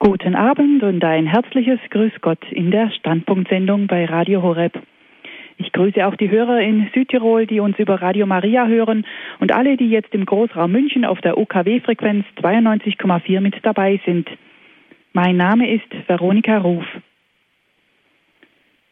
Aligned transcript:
Guten 0.00 0.36
Abend 0.36 0.84
und 0.84 1.02
ein 1.02 1.26
herzliches 1.26 1.80
Grüß 1.90 2.12
Gott 2.20 2.38
in 2.52 2.70
der 2.70 2.88
Standpunktsendung 2.92 3.88
bei 3.88 4.04
Radio 4.04 4.42
Horeb. 4.42 4.80
Ich 5.56 5.72
grüße 5.72 6.06
auch 6.06 6.14
die 6.14 6.30
Hörer 6.30 6.60
in 6.60 6.88
Südtirol, 6.94 7.46
die 7.46 7.58
uns 7.58 7.76
über 7.80 8.00
Radio 8.00 8.24
Maria 8.24 8.68
hören 8.68 9.04
und 9.40 9.52
alle, 9.52 9.76
die 9.76 9.90
jetzt 9.90 10.14
im 10.14 10.24
Großraum 10.24 10.70
München 10.70 11.04
auf 11.04 11.20
der 11.20 11.36
UKW-Frequenz 11.36 12.24
92,4 12.40 13.40
mit 13.40 13.56
dabei 13.62 14.00
sind. 14.06 14.30
Mein 15.14 15.36
Name 15.36 15.68
ist 15.68 15.92
Veronika 16.06 16.58
Ruf. 16.58 16.86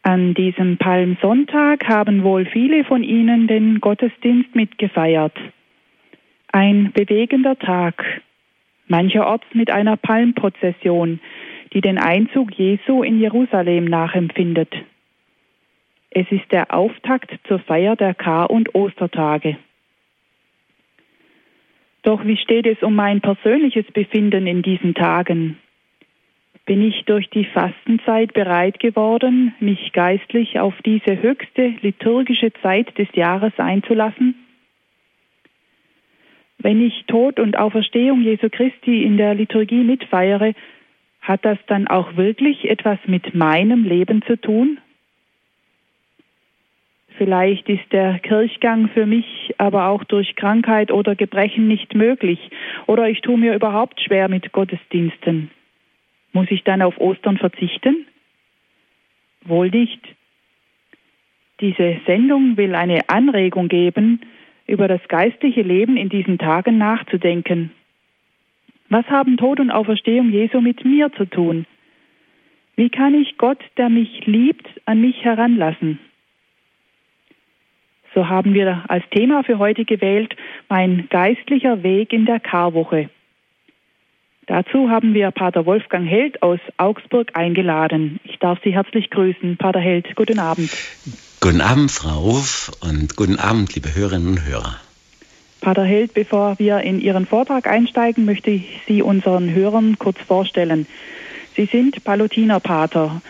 An 0.03 0.33
diesem 0.33 0.75
Palmsonntag 0.75 1.87
haben 1.87 2.23
wohl 2.23 2.45
viele 2.47 2.83
von 2.83 3.01
Ihnen 3.01 3.47
den 3.47 3.79
Gottesdienst 3.79 4.53
mitgefeiert. 4.55 5.37
Ein 6.51 6.91
bewegender 6.91 7.57
Tag, 7.57 8.03
mancherorts 8.87 9.45
mit 9.53 9.71
einer 9.71 9.97
Palmprozession, 9.97 11.19
die 11.73 11.81
den 11.81 11.97
Einzug 11.97 12.51
Jesu 12.53 13.03
in 13.03 13.19
Jerusalem 13.19 13.85
nachempfindet. 13.85 14.73
Es 16.09 16.25
ist 16.31 16.51
der 16.51 16.73
Auftakt 16.73 17.31
zur 17.47 17.59
Feier 17.59 17.95
der 17.95 18.13
Kar- 18.13 18.49
und 18.49 18.73
Ostertage. 18.73 19.57
Doch 22.03 22.23
wie 22.25 22.37
steht 22.37 22.65
es 22.65 22.81
um 22.81 22.95
mein 22.95 23.19
persönliches 23.19 23.85
Befinden 23.91 24.47
in 24.47 24.61
diesen 24.61 24.95
Tagen? 24.95 25.57
Bin 26.65 26.81
ich 26.81 27.03
durch 27.05 27.29
die 27.29 27.45
Fastenzeit 27.45 28.33
bereit 28.33 28.79
geworden, 28.79 29.53
mich 29.59 29.91
geistlich 29.93 30.59
auf 30.59 30.73
diese 30.85 31.21
höchste 31.21 31.73
liturgische 31.81 32.51
Zeit 32.61 32.97
des 32.97 33.07
Jahres 33.13 33.53
einzulassen? 33.57 34.46
Wenn 36.59 36.85
ich 36.85 37.05
Tod 37.07 37.39
und 37.39 37.57
Auferstehung 37.57 38.21
Jesu 38.21 38.49
Christi 38.49 39.03
in 39.03 39.17
der 39.17 39.35
Liturgie 39.35 39.83
mitfeiere, 39.83 40.53
hat 41.21 41.45
das 41.45 41.57
dann 41.67 41.87
auch 41.87 42.15
wirklich 42.15 42.69
etwas 42.69 42.97
mit 43.05 43.35
meinem 43.35 43.83
Leben 43.83 44.21
zu 44.23 44.39
tun? 44.39 44.79
Vielleicht 47.17 47.67
ist 47.67 47.91
der 47.91 48.19
Kirchgang 48.19 48.89
für 48.89 49.05
mich 49.05 49.55
aber 49.57 49.87
auch 49.87 50.03
durch 50.03 50.35
Krankheit 50.35 50.91
oder 50.91 51.15
Gebrechen 51.15 51.67
nicht 51.67 51.95
möglich 51.95 52.39
oder 52.85 53.09
ich 53.09 53.21
tue 53.21 53.37
mir 53.37 53.55
überhaupt 53.55 53.99
schwer 54.01 54.29
mit 54.29 54.51
Gottesdiensten. 54.51 55.49
Muss 56.31 56.47
ich 56.51 56.63
dann 56.63 56.83
auf 56.83 56.99
Ostern 56.99 57.37
verzichten? 57.37 58.05
Wohl 59.45 59.69
nicht. 59.69 59.99
Diese 61.59 61.99
Sendung 62.05 62.55
will 62.55 62.75
eine 62.75 63.09
Anregung 63.09 63.67
geben, 63.67 64.21
über 64.67 64.87
das 64.87 65.01
geistliche 65.07 65.61
Leben 65.61 65.97
in 65.97 66.09
diesen 66.09 66.37
Tagen 66.37 66.77
nachzudenken. 66.77 67.71
Was 68.89 69.05
haben 69.07 69.37
Tod 69.37 69.59
und 69.59 69.71
Auferstehung 69.71 70.29
Jesu 70.31 70.61
mit 70.61 70.85
mir 70.85 71.11
zu 71.13 71.25
tun? 71.25 71.65
Wie 72.75 72.89
kann 72.89 73.15
ich 73.15 73.37
Gott, 73.37 73.59
der 73.77 73.89
mich 73.89 74.25
liebt, 74.25 74.67
an 74.85 75.01
mich 75.01 75.23
heranlassen? 75.23 75.99
So 78.13 78.29
haben 78.29 78.53
wir 78.53 78.85
als 78.87 79.03
Thema 79.09 79.43
für 79.43 79.57
heute 79.57 79.85
gewählt 79.85 80.35
mein 80.69 81.07
geistlicher 81.09 81.83
Weg 81.83 82.13
in 82.13 82.25
der 82.25 82.39
Karwoche. 82.39 83.09
Dazu 84.47 84.89
haben 84.89 85.13
wir 85.13 85.31
Pater 85.31 85.65
Wolfgang 85.65 86.07
Held 86.07 86.41
aus 86.41 86.59
Augsburg 86.77 87.31
eingeladen. 87.33 88.19
Ich 88.23 88.39
darf 88.39 88.59
Sie 88.63 88.73
herzlich 88.73 89.09
grüßen. 89.09 89.57
Pater 89.57 89.81
Held, 89.81 90.15
guten 90.15 90.39
Abend. 90.39 90.71
Guten 91.39 91.61
Abend, 91.61 91.91
Frau 91.91 92.19
Ruf, 92.19 92.71
und 92.81 93.15
guten 93.15 93.37
Abend, 93.37 93.75
liebe 93.75 93.93
Hörerinnen 93.93 94.27
und 94.27 94.45
Hörer. 94.45 94.77
Pater 95.61 95.83
Held, 95.83 96.15
bevor 96.15 96.57
wir 96.57 96.79
in 96.79 96.99
Ihren 96.99 97.27
Vortrag 97.27 97.67
einsteigen, 97.67 98.25
möchte 98.25 98.49
ich 98.49 98.81
Sie 98.87 99.03
unseren 99.03 99.53
Hörern 99.53 99.99
kurz 99.99 100.17
vorstellen. 100.27 100.87
Sie 101.55 101.65
sind 101.65 102.03
Palutinerpater. 102.03 103.21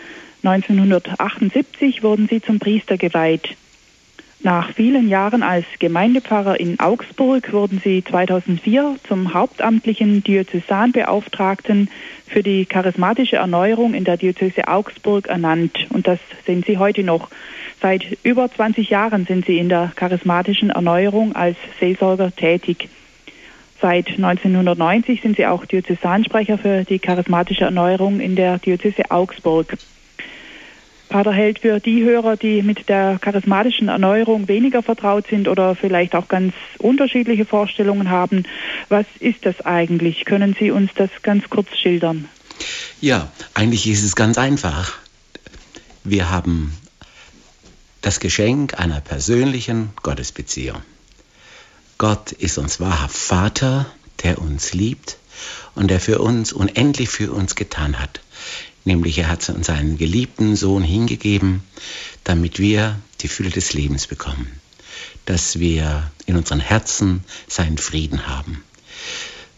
1978 0.42 2.02
wurden 2.02 2.30
Sie 2.30 2.42
zum 2.42 2.60
Priester 2.60 2.98
geweiht. 2.98 3.58
Nach 4.44 4.72
vielen 4.74 5.10
Jahren 5.10 5.42
als 5.42 5.66
Gemeindepfarrer 5.80 6.60
in 6.60 6.80
Augsburg 6.80 7.52
wurden 7.52 7.82
Sie 7.84 8.04
2004 8.04 8.98
zum 9.08 9.34
hauptamtlichen 9.34 10.24
Diözesanbeauftragten 10.24 11.90
für 12.28 12.44
die 12.44 12.66
charismatische 12.66 13.38
Erneuerung 13.38 13.96
in 13.96 14.04
der 14.04 14.18
Diözese 14.18 14.68
Augsburg 14.68 15.28
ernannt. 15.28 15.88
Und 15.90 16.08
das 16.08 16.20
sind 16.46 16.68
Sie 16.68 16.78
heute 16.78 17.04
noch. 17.04 17.30
Seit 17.82 18.18
über 18.24 18.50
20 18.52 18.90
Jahren 18.90 19.26
sind 19.26 19.48
Sie 19.48 19.58
in 19.58 19.70
der 19.70 19.92
charismatischen 19.96 20.70
Erneuerung 20.70 21.36
als 21.36 21.58
Seelsorger 21.80 22.36
tätig. 22.36 22.90
Seit 23.82 24.08
1990 24.08 25.22
sind 25.22 25.36
Sie 25.38 25.48
auch 25.48 25.66
Diözesansprecher 25.66 26.60
für 26.60 26.84
die 26.84 27.00
charismatische 27.00 27.66
Erneuerung 27.66 28.20
in 28.20 28.36
der 28.36 28.60
Diözese 28.60 29.10
Augsburg. 29.10 29.78
Pater 31.10 31.32
Held, 31.32 31.60
für 31.60 31.80
die 31.80 32.04
Hörer, 32.04 32.36
die 32.36 32.62
mit 32.62 32.90
der 32.90 33.18
charismatischen 33.20 33.88
Erneuerung 33.88 34.48
weniger 34.48 34.84
vertraut 34.84 35.28
sind 35.28 35.48
oder 35.48 35.76
vielleicht 35.76 36.16
auch 36.16 36.28
ganz 36.28 36.54
unterschiedliche 36.80 37.46
Vorstellungen 37.46 38.10
haben, 38.10 38.44
was 38.90 39.06
ist 39.20 39.46
das 39.46 39.62
eigentlich? 39.66 40.26
Können 40.26 40.56
Sie 40.60 40.72
uns 40.72 40.92
das 40.96 41.10
ganz 41.24 41.50
kurz 41.50 41.70
schildern? 41.78 42.28
Ja, 43.00 43.32
eigentlich 43.54 43.88
ist 43.88 44.04
es 44.04 44.16
ganz 44.16 44.38
einfach. 44.38 44.98
Wir 46.04 46.30
haben 46.30 46.74
das 48.02 48.20
Geschenk 48.20 48.80
einer 48.80 49.02
persönlichen 49.02 49.90
Gottesbeziehung. 50.04 50.82
Gott 51.98 52.32
ist 52.32 52.58
uns 52.58 52.80
wahrhaft 52.80 53.16
Vater, 53.16 53.86
der 54.24 54.40
uns 54.40 54.74
liebt 54.74 55.18
und 55.76 55.90
der 55.90 56.00
für 56.00 56.20
uns 56.20 56.54
unendlich 56.54 57.10
für 57.10 57.32
uns 57.32 57.56
getan 57.56 58.00
hat. 58.00 58.22
Nämlich 58.88 59.18
er 59.18 59.28
hat 59.28 59.44
seinen 59.44 59.98
geliebten 59.98 60.56
Sohn 60.56 60.82
hingegeben, 60.82 61.62
damit 62.24 62.58
wir 62.58 62.98
die 63.20 63.28
Fülle 63.28 63.50
des 63.50 63.74
Lebens 63.74 64.08
bekommen, 64.08 64.62
dass 65.26 65.60
wir 65.60 66.10
in 66.26 66.38
unseren 66.38 66.62
Herzen 66.62 67.26
seinen 67.50 67.80
Frieden 67.80 68.28
haben. 68.28 68.64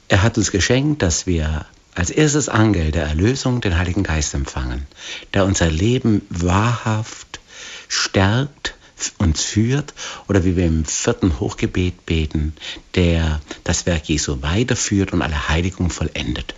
Er 0.07 0.23
hat 0.23 0.39
uns 0.39 0.49
geschenkt, 0.49 1.03
dass 1.03 1.27
wir 1.27 1.67
als 1.93 2.09
erstes 2.09 2.49
Angel 2.49 2.89
der 2.89 3.03
Erlösung 3.03 3.61
den 3.61 3.77
Heiligen 3.77 4.01
Geist 4.01 4.33
empfangen, 4.33 4.87
der 5.35 5.45
unser 5.45 5.69
Leben 5.69 6.23
wahrhaft 6.31 7.39
stärkt, 7.87 8.73
uns 9.19 9.43
führt 9.43 9.93
oder 10.27 10.43
wie 10.43 10.55
wir 10.55 10.65
im 10.65 10.85
vierten 10.85 11.39
Hochgebet 11.39 12.07
beten, 12.07 12.55
der 12.95 13.41
das 13.63 13.85
Werk 13.85 14.09
Jesu 14.09 14.41
weiterführt 14.41 15.13
und 15.13 15.21
alle 15.21 15.49
Heiligung 15.49 15.91
vollendet. 15.91 16.55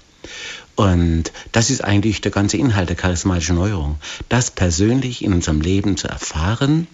Und 0.75 1.31
das 1.51 1.69
ist 1.69 1.83
eigentlich 1.83 2.21
der 2.21 2.31
ganze 2.31 2.57
Inhalt 2.57 2.89
der 2.89 2.95
charismatischen 2.95 3.55
Neuerung, 3.55 3.97
das 4.29 4.51
persönlich 4.51 5.23
in 5.23 5.33
unserem 5.33 5.61
Leben 5.61 5.97
zu 5.97 6.07
erfahren. 6.07 6.87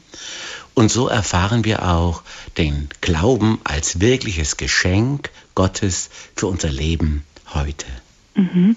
Und 0.74 0.92
so 0.92 1.08
erfahren 1.08 1.66
wir 1.66 1.88
auch 1.88 2.24
den 2.58 2.90
Glauben 3.02 3.60
als 3.64 4.00
wirkliches 4.00 4.58
Geschenk 4.58 5.32
Gottes 5.56 6.10
für 6.36 6.48
unser 6.48 6.70
Leben 6.70 7.24
heute. 7.54 7.88
Mhm. 8.36 8.76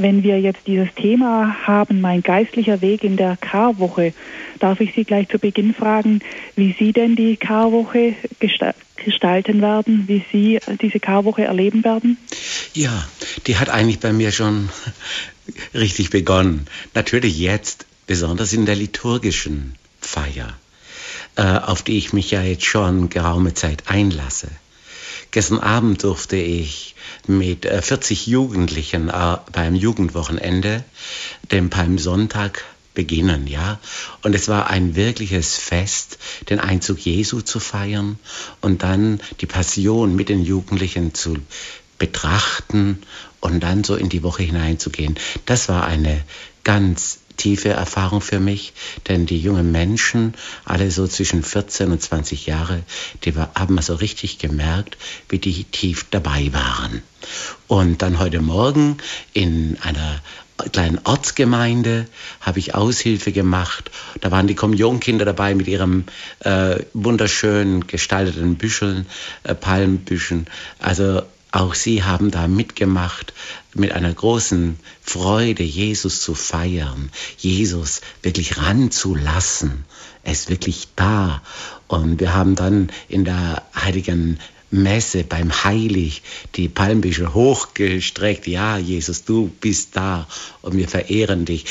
Wenn 0.00 0.22
wir 0.22 0.40
jetzt 0.40 0.66
dieses 0.66 0.88
Thema 0.94 1.66
haben, 1.66 2.00
mein 2.00 2.22
geistlicher 2.22 2.80
Weg 2.80 3.04
in 3.04 3.18
der 3.18 3.36
Karwoche, 3.36 4.14
darf 4.58 4.80
ich 4.80 4.94
Sie 4.94 5.04
gleich 5.04 5.28
zu 5.28 5.38
Beginn 5.38 5.74
fragen, 5.74 6.20
wie 6.56 6.74
Sie 6.78 6.94
denn 6.94 7.16
die 7.16 7.36
Karwoche 7.36 8.14
gestalten 8.38 9.60
werden, 9.60 10.04
wie 10.06 10.24
Sie 10.32 10.58
diese 10.80 11.00
Karwoche 11.00 11.44
erleben 11.44 11.84
werden? 11.84 12.16
Ja, 12.72 13.06
die 13.46 13.58
hat 13.58 13.68
eigentlich 13.68 14.00
bei 14.00 14.14
mir 14.14 14.32
schon 14.32 14.70
richtig 15.74 16.08
begonnen. 16.08 16.66
Natürlich 16.94 17.38
jetzt, 17.38 17.84
besonders 18.06 18.54
in 18.54 18.64
der 18.64 18.76
liturgischen 18.76 19.74
Feier, 20.00 20.56
äh, 21.36 21.42
auf 21.42 21.82
die 21.82 21.98
ich 21.98 22.14
mich 22.14 22.30
ja 22.30 22.42
jetzt 22.42 22.64
schon 22.64 23.10
geraume 23.10 23.52
Zeit 23.52 23.82
einlasse. 23.88 24.48
Gestern 25.30 25.58
Abend 25.58 26.02
durfte 26.02 26.36
ich 26.36 26.94
mit 27.38 27.66
40 27.66 28.26
äh, 28.26 28.30
Jugendlichen 28.30 29.08
äh, 29.08 29.38
beim 29.52 29.74
Jugendwochenende, 29.74 30.84
dem 31.50 31.70
Palmsonntag, 31.70 32.64
beginnen, 32.92 33.46
ja. 33.46 33.78
Und 34.22 34.34
es 34.34 34.48
war 34.48 34.68
ein 34.68 34.96
wirkliches 34.96 35.56
Fest, 35.56 36.18
den 36.50 36.58
Einzug 36.58 36.98
Jesu 36.98 37.40
zu 37.40 37.60
feiern 37.60 38.18
und 38.60 38.82
dann 38.82 39.20
die 39.40 39.46
Passion 39.46 40.16
mit 40.16 40.28
den 40.28 40.42
Jugendlichen 40.42 41.14
zu 41.14 41.36
betrachten 41.98 43.00
und 43.40 43.60
dann 43.60 43.84
so 43.84 43.94
in 43.94 44.08
die 44.08 44.22
Woche 44.22 44.42
hineinzugehen. 44.42 45.14
Das 45.46 45.68
war 45.68 45.86
eine 45.86 46.22
ganz 46.64 47.20
tiefe 47.40 47.70
Erfahrung 47.70 48.20
für 48.20 48.38
mich, 48.38 48.74
denn 49.08 49.24
die 49.24 49.40
jungen 49.40 49.72
Menschen, 49.72 50.34
alle 50.66 50.90
so 50.90 51.06
zwischen 51.06 51.42
14 51.42 51.90
und 51.90 52.02
20 52.02 52.46
Jahre, 52.46 52.82
die 53.24 53.32
haben 53.34 53.80
so 53.80 53.94
richtig 53.94 54.38
gemerkt, 54.38 54.98
wie 55.30 55.38
die 55.38 55.64
tief 55.64 56.06
dabei 56.10 56.52
waren. 56.52 57.02
Und 57.66 58.02
dann 58.02 58.18
heute 58.18 58.40
Morgen 58.40 58.98
in 59.32 59.78
einer 59.80 60.20
kleinen 60.72 61.00
Ortsgemeinde 61.04 62.06
habe 62.42 62.58
ich 62.58 62.74
Aushilfe 62.74 63.32
gemacht. 63.32 63.90
Da 64.20 64.30
waren 64.30 64.46
die 64.46 64.54
Kommunionkinder 64.54 65.24
dabei 65.24 65.54
mit 65.54 65.66
ihrem 65.66 66.04
äh, 66.40 66.80
wunderschön 66.92 67.86
gestalteten 67.86 68.56
Büscheln, 68.56 69.06
äh, 69.44 69.54
Palmbüschen. 69.54 70.46
Also 70.78 71.22
auch 71.52 71.74
Sie 71.74 72.04
haben 72.04 72.30
da 72.30 72.46
mitgemacht, 72.46 73.32
mit 73.74 73.92
einer 73.92 74.12
großen 74.12 74.78
Freude 75.02 75.62
Jesus 75.62 76.20
zu 76.20 76.34
feiern, 76.34 77.10
Jesus 77.38 78.00
wirklich 78.22 78.58
ranzulassen. 78.58 79.84
Er 80.22 80.32
ist 80.32 80.48
wirklich 80.48 80.88
da. 80.96 81.42
Und 81.88 82.20
wir 82.20 82.34
haben 82.34 82.54
dann 82.54 82.90
in 83.08 83.24
der 83.24 83.62
heiligen 83.74 84.38
Messe 84.70 85.24
beim 85.24 85.52
Heilig 85.64 86.22
die 86.54 86.68
Palmbüsche 86.68 87.34
hochgestreckt. 87.34 88.46
Ja, 88.46 88.78
Jesus, 88.78 89.24
du 89.24 89.50
bist 89.60 89.96
da 89.96 90.28
und 90.62 90.76
wir 90.76 90.88
verehren 90.88 91.44
dich. 91.44 91.64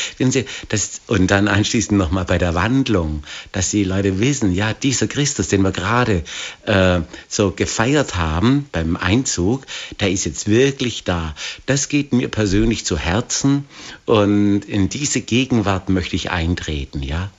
Und 1.08 1.32
dann 1.32 1.48
anschließend 1.48 1.98
nochmal 1.98 2.26
bei 2.26 2.38
der 2.38 2.56
Wandlung, 2.56 3.24
dass 3.52 3.72
die 3.72 3.84
Leute 3.84 4.20
wissen, 4.20 4.54
ja, 4.54 4.74
dieser 4.74 5.08
Christus, 5.08 5.48
den 5.48 5.62
wir 5.62 5.72
gerade 5.72 6.24
äh, 6.66 7.02
so 7.28 7.52
gefeiert 7.52 8.16
haben 8.16 8.68
beim 8.72 8.98
Einzug, 8.98 9.66
der 10.00 10.12
ist 10.12 10.26
jetzt 10.26 10.48
wirklich 10.48 11.04
da. 11.04 11.36
Das 11.66 11.90
geht 11.90 12.14
mir 12.14 12.28
persönlich 12.28 12.86
zu 12.86 12.98
Herzen 12.98 13.66
und 14.06 14.66
in 14.66 14.90
diese 14.90 15.22
Gegenwart 15.22 15.90
möchte 15.90 16.16
ich 16.16 16.32
eintreten, 16.32 17.02
ja. 17.02 17.32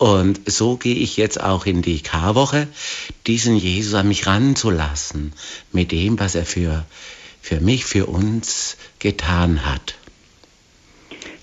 Und 0.00 0.50
so 0.50 0.78
gehe 0.78 0.94
ich 0.94 1.18
jetzt 1.18 1.38
auch 1.38 1.66
in 1.66 1.82
die 1.82 2.00
Karwoche, 2.00 2.68
diesen 3.26 3.54
Jesus 3.54 3.92
an 3.92 4.08
mich 4.08 4.26
ranzulassen 4.26 5.34
mit 5.72 5.92
dem, 5.92 6.18
was 6.18 6.34
er 6.34 6.46
für, 6.46 6.86
für 7.42 7.60
mich, 7.60 7.84
für 7.84 8.06
uns 8.06 8.78
getan 8.98 9.66
hat. 9.66 9.96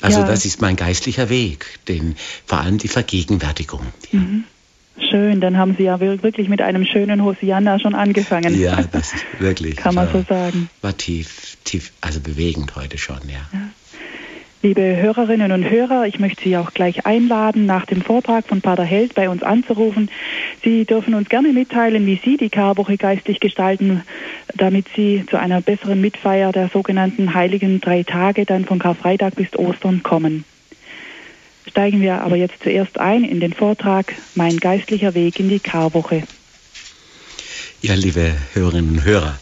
Also 0.02 0.22
ja. 0.22 0.26
das 0.26 0.44
ist 0.46 0.60
mein 0.60 0.76
geistlicher 0.76 1.30
Weg, 1.30 1.68
den, 1.88 2.16
vor 2.48 2.60
allem 2.60 2.80
die 2.80 2.88
Vergegenwärtigung. 2.88 3.86
Ja. 4.12 4.20
Mhm. 4.22 4.44
Schön, 5.12 5.40
dann 5.40 5.58
haben 5.58 5.76
Sie 5.78 5.84
ja 5.84 6.00
wirklich 6.00 6.50
mit 6.50 6.60
einem 6.60 6.84
schönen 6.84 7.24
Hosianna 7.24 7.78
schon 7.78 7.94
angefangen. 7.94 8.60
Ja, 8.60 8.82
das 8.82 9.14
ist 9.14 9.26
wirklich. 9.38 9.76
Kann 9.76 9.94
man 9.94 10.12
so 10.12 10.26
sagen. 10.28 10.72
War 10.82 10.98
tief, 10.98 11.58
tief, 11.64 11.94
also 12.02 12.20
bewegend 12.22 12.76
heute 12.76 12.98
schon, 12.98 13.20
ja. 13.30 13.48
ja. 13.54 13.70
Liebe 14.64 14.98
Hörerinnen 14.98 15.52
und 15.52 15.70
Hörer, 15.70 16.08
ich 16.08 16.18
möchte 16.18 16.44
Sie 16.44 16.58
auch 16.58 16.74
gleich 16.74 17.06
einladen, 17.06 17.68
nach 17.68 17.86
dem 17.86 18.02
Vortrag 18.02 18.48
von 18.48 18.62
Pater 18.62 18.84
Held 18.84 19.14
bei 19.14 19.30
uns 19.30 19.44
anzurufen. 19.44 20.10
Sie 20.64 20.84
dürfen 20.84 21.14
uns 21.14 21.30
gerne 21.30 21.54
mitteilen, 21.54 22.08
wie 22.08 22.20
Sie 22.26 22.38
die 22.38 22.50
Karwoche 22.50 22.98
geistlich 22.98 23.40
gestalten, 23.40 24.02
damit 24.56 24.88
Sie 24.96 25.24
zu 25.30 25.38
einer 25.38 25.62
besseren 25.62 26.02
Mitfeier 26.02 26.52
der 26.52 26.70
sogenannten 26.70 27.36
heiligen 27.36 27.82
drei 27.82 28.02
Tage 28.02 28.46
dann 28.46 28.66
von 28.66 28.80
Karfreitag 28.80 29.36
bis 29.36 29.56
Ostern 29.56 30.02
kommen. 30.02 30.44
Steigen 31.68 32.02
wir 32.02 32.22
aber 32.24 32.36
jetzt 32.36 32.64
zuerst 32.64 33.00
ein 33.00 33.24
in 33.24 33.40
den 33.40 33.54
Vortrag 33.54 34.16
Mein 34.34 34.58
geistlicher 34.58 35.14
Weg 35.14 35.40
in 35.40 35.50
die 35.50 35.60
Karwoche. 35.60 36.24
Ja, 37.84 37.94
liebe 37.94 38.34
Hörerinnen 38.54 38.90
und 38.90 39.06
Hörer, 39.06 39.38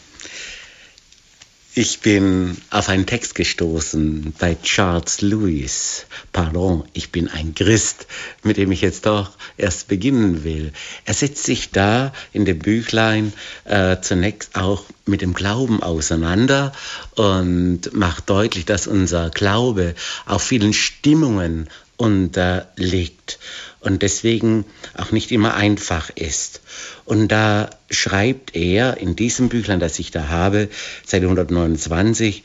ich 1.77 1.99
bin 1.99 2.55
auf 2.69 2.87
einen 2.87 3.05
Text 3.05 3.35
gestoßen 3.35 4.33
bei 4.39 4.55
Charles 4.63 5.19
Lewis. 5.19 6.05
Pardon, 6.31 6.85
ich 6.93 7.11
bin 7.11 7.27
ein 7.27 7.53
Christ, 7.53 8.07
mit 8.43 8.55
dem 8.55 8.71
ich 8.71 8.79
jetzt 8.79 9.05
doch 9.05 9.31
erst 9.57 9.89
beginnen 9.89 10.45
will. 10.45 10.71
Er 11.03 11.13
setzt 11.13 11.43
sich 11.43 11.71
da 11.71 12.13
in 12.31 12.45
dem 12.45 12.59
Büchlein 12.59 13.33
äh, 13.65 13.97
zunächst 13.99 14.55
auch 14.55 14.85
mit 15.05 15.21
dem 15.21 15.33
Glauben 15.33 15.83
auseinander 15.83 16.71
und 17.15 17.91
macht 17.91 18.29
deutlich, 18.29 18.63
dass 18.63 18.87
unser 18.87 19.29
Glaube 19.29 19.95
auf 20.25 20.43
vielen 20.43 20.71
Stimmungen 20.71 21.69
unterliegt 21.97 23.39
und 23.79 24.01
deswegen 24.01 24.65
auch 24.95 25.11
nicht 25.11 25.31
immer 25.31 25.53
einfach 25.53 26.09
ist. 26.09 26.61
Und 27.05 27.29
da 27.29 27.69
schreibt 27.89 28.55
er 28.55 28.97
in 28.97 29.15
diesem 29.15 29.49
Büchlein, 29.49 29.79
das 29.79 29.99
ich 29.99 30.11
da 30.11 30.27
habe, 30.29 30.69
Seite 31.05 31.25
129, 31.25 32.43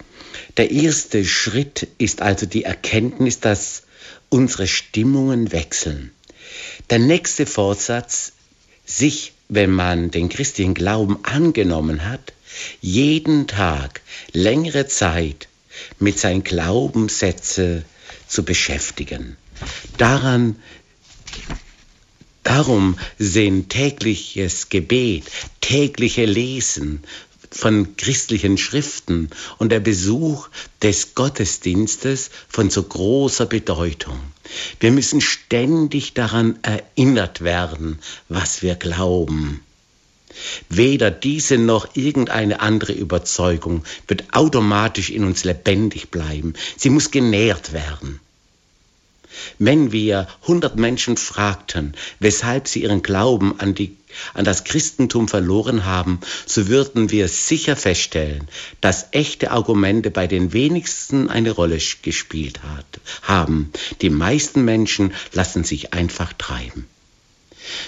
der 0.56 0.70
erste 0.70 1.24
Schritt 1.24 1.88
ist 1.98 2.22
also 2.22 2.46
die 2.46 2.64
Erkenntnis, 2.64 3.40
dass 3.40 3.82
unsere 4.28 4.66
Stimmungen 4.66 5.52
wechseln. 5.52 6.12
Der 6.90 6.98
nächste 6.98 7.46
Vorsatz, 7.46 8.32
sich, 8.84 9.32
wenn 9.48 9.70
man 9.70 10.10
den 10.10 10.28
christlichen 10.28 10.74
Glauben 10.74 11.24
angenommen 11.24 12.08
hat, 12.08 12.32
jeden 12.80 13.46
Tag 13.46 14.00
längere 14.32 14.86
Zeit 14.86 15.48
mit 15.98 16.18
seinen 16.18 16.42
Glaubenssätzen 16.42 17.84
zu 18.26 18.44
beschäftigen. 18.44 19.36
Daran 19.98 20.56
Darum 22.42 22.98
sind 23.18 23.68
tägliches 23.68 24.70
Gebet, 24.70 25.24
tägliche 25.60 26.24
Lesen 26.24 27.04
von 27.50 27.96
christlichen 27.96 28.58
Schriften 28.58 29.30
und 29.58 29.70
der 29.70 29.80
Besuch 29.80 30.48
des 30.82 31.14
Gottesdienstes 31.14 32.30
von 32.48 32.70
so 32.70 32.82
großer 32.82 33.46
Bedeutung. 33.46 34.18
Wir 34.78 34.90
müssen 34.90 35.20
ständig 35.20 36.14
daran 36.14 36.58
erinnert 36.62 37.42
werden, 37.42 37.98
was 38.28 38.62
wir 38.62 38.76
glauben. 38.76 39.62
Weder 40.68 41.10
diese 41.10 41.58
noch 41.58 41.94
irgendeine 41.94 42.60
andere 42.60 42.92
Überzeugung 42.92 43.84
wird 44.06 44.32
automatisch 44.32 45.10
in 45.10 45.24
uns 45.24 45.44
lebendig 45.44 46.10
bleiben. 46.10 46.54
Sie 46.76 46.90
muss 46.90 47.10
genährt 47.10 47.72
werden. 47.72 48.20
Wenn 49.58 49.92
wir 49.92 50.28
100 50.42 50.76
Menschen 50.76 51.16
fragten, 51.16 51.94
weshalb 52.18 52.68
sie 52.68 52.82
ihren 52.82 53.02
Glauben 53.02 53.58
an, 53.60 53.74
die, 53.74 53.96
an 54.34 54.44
das 54.44 54.64
Christentum 54.64 55.28
verloren 55.28 55.84
haben, 55.84 56.20
so 56.46 56.68
würden 56.68 57.10
wir 57.10 57.28
sicher 57.28 57.76
feststellen, 57.76 58.48
dass 58.80 59.08
echte 59.12 59.50
Argumente 59.50 60.10
bei 60.10 60.26
den 60.26 60.52
wenigsten 60.52 61.28
eine 61.28 61.52
Rolle 61.52 61.78
gespielt 62.02 62.62
hat, 62.62 63.00
haben. 63.22 63.72
Die 64.00 64.10
meisten 64.10 64.64
Menschen 64.64 65.14
lassen 65.32 65.64
sich 65.64 65.92
einfach 65.92 66.32
treiben. 66.32 66.86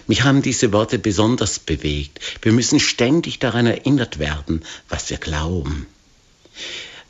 Mich 0.06 0.22
haben 0.22 0.42
diese 0.42 0.72
Worte 0.72 0.98
besonders 0.98 1.58
bewegt. 1.58 2.20
Wir 2.42 2.52
müssen 2.52 2.80
ständig 2.80 3.38
daran 3.38 3.66
erinnert 3.66 4.18
werden, 4.18 4.62
was 4.88 5.10
wir 5.10 5.16
glauben. 5.18 5.86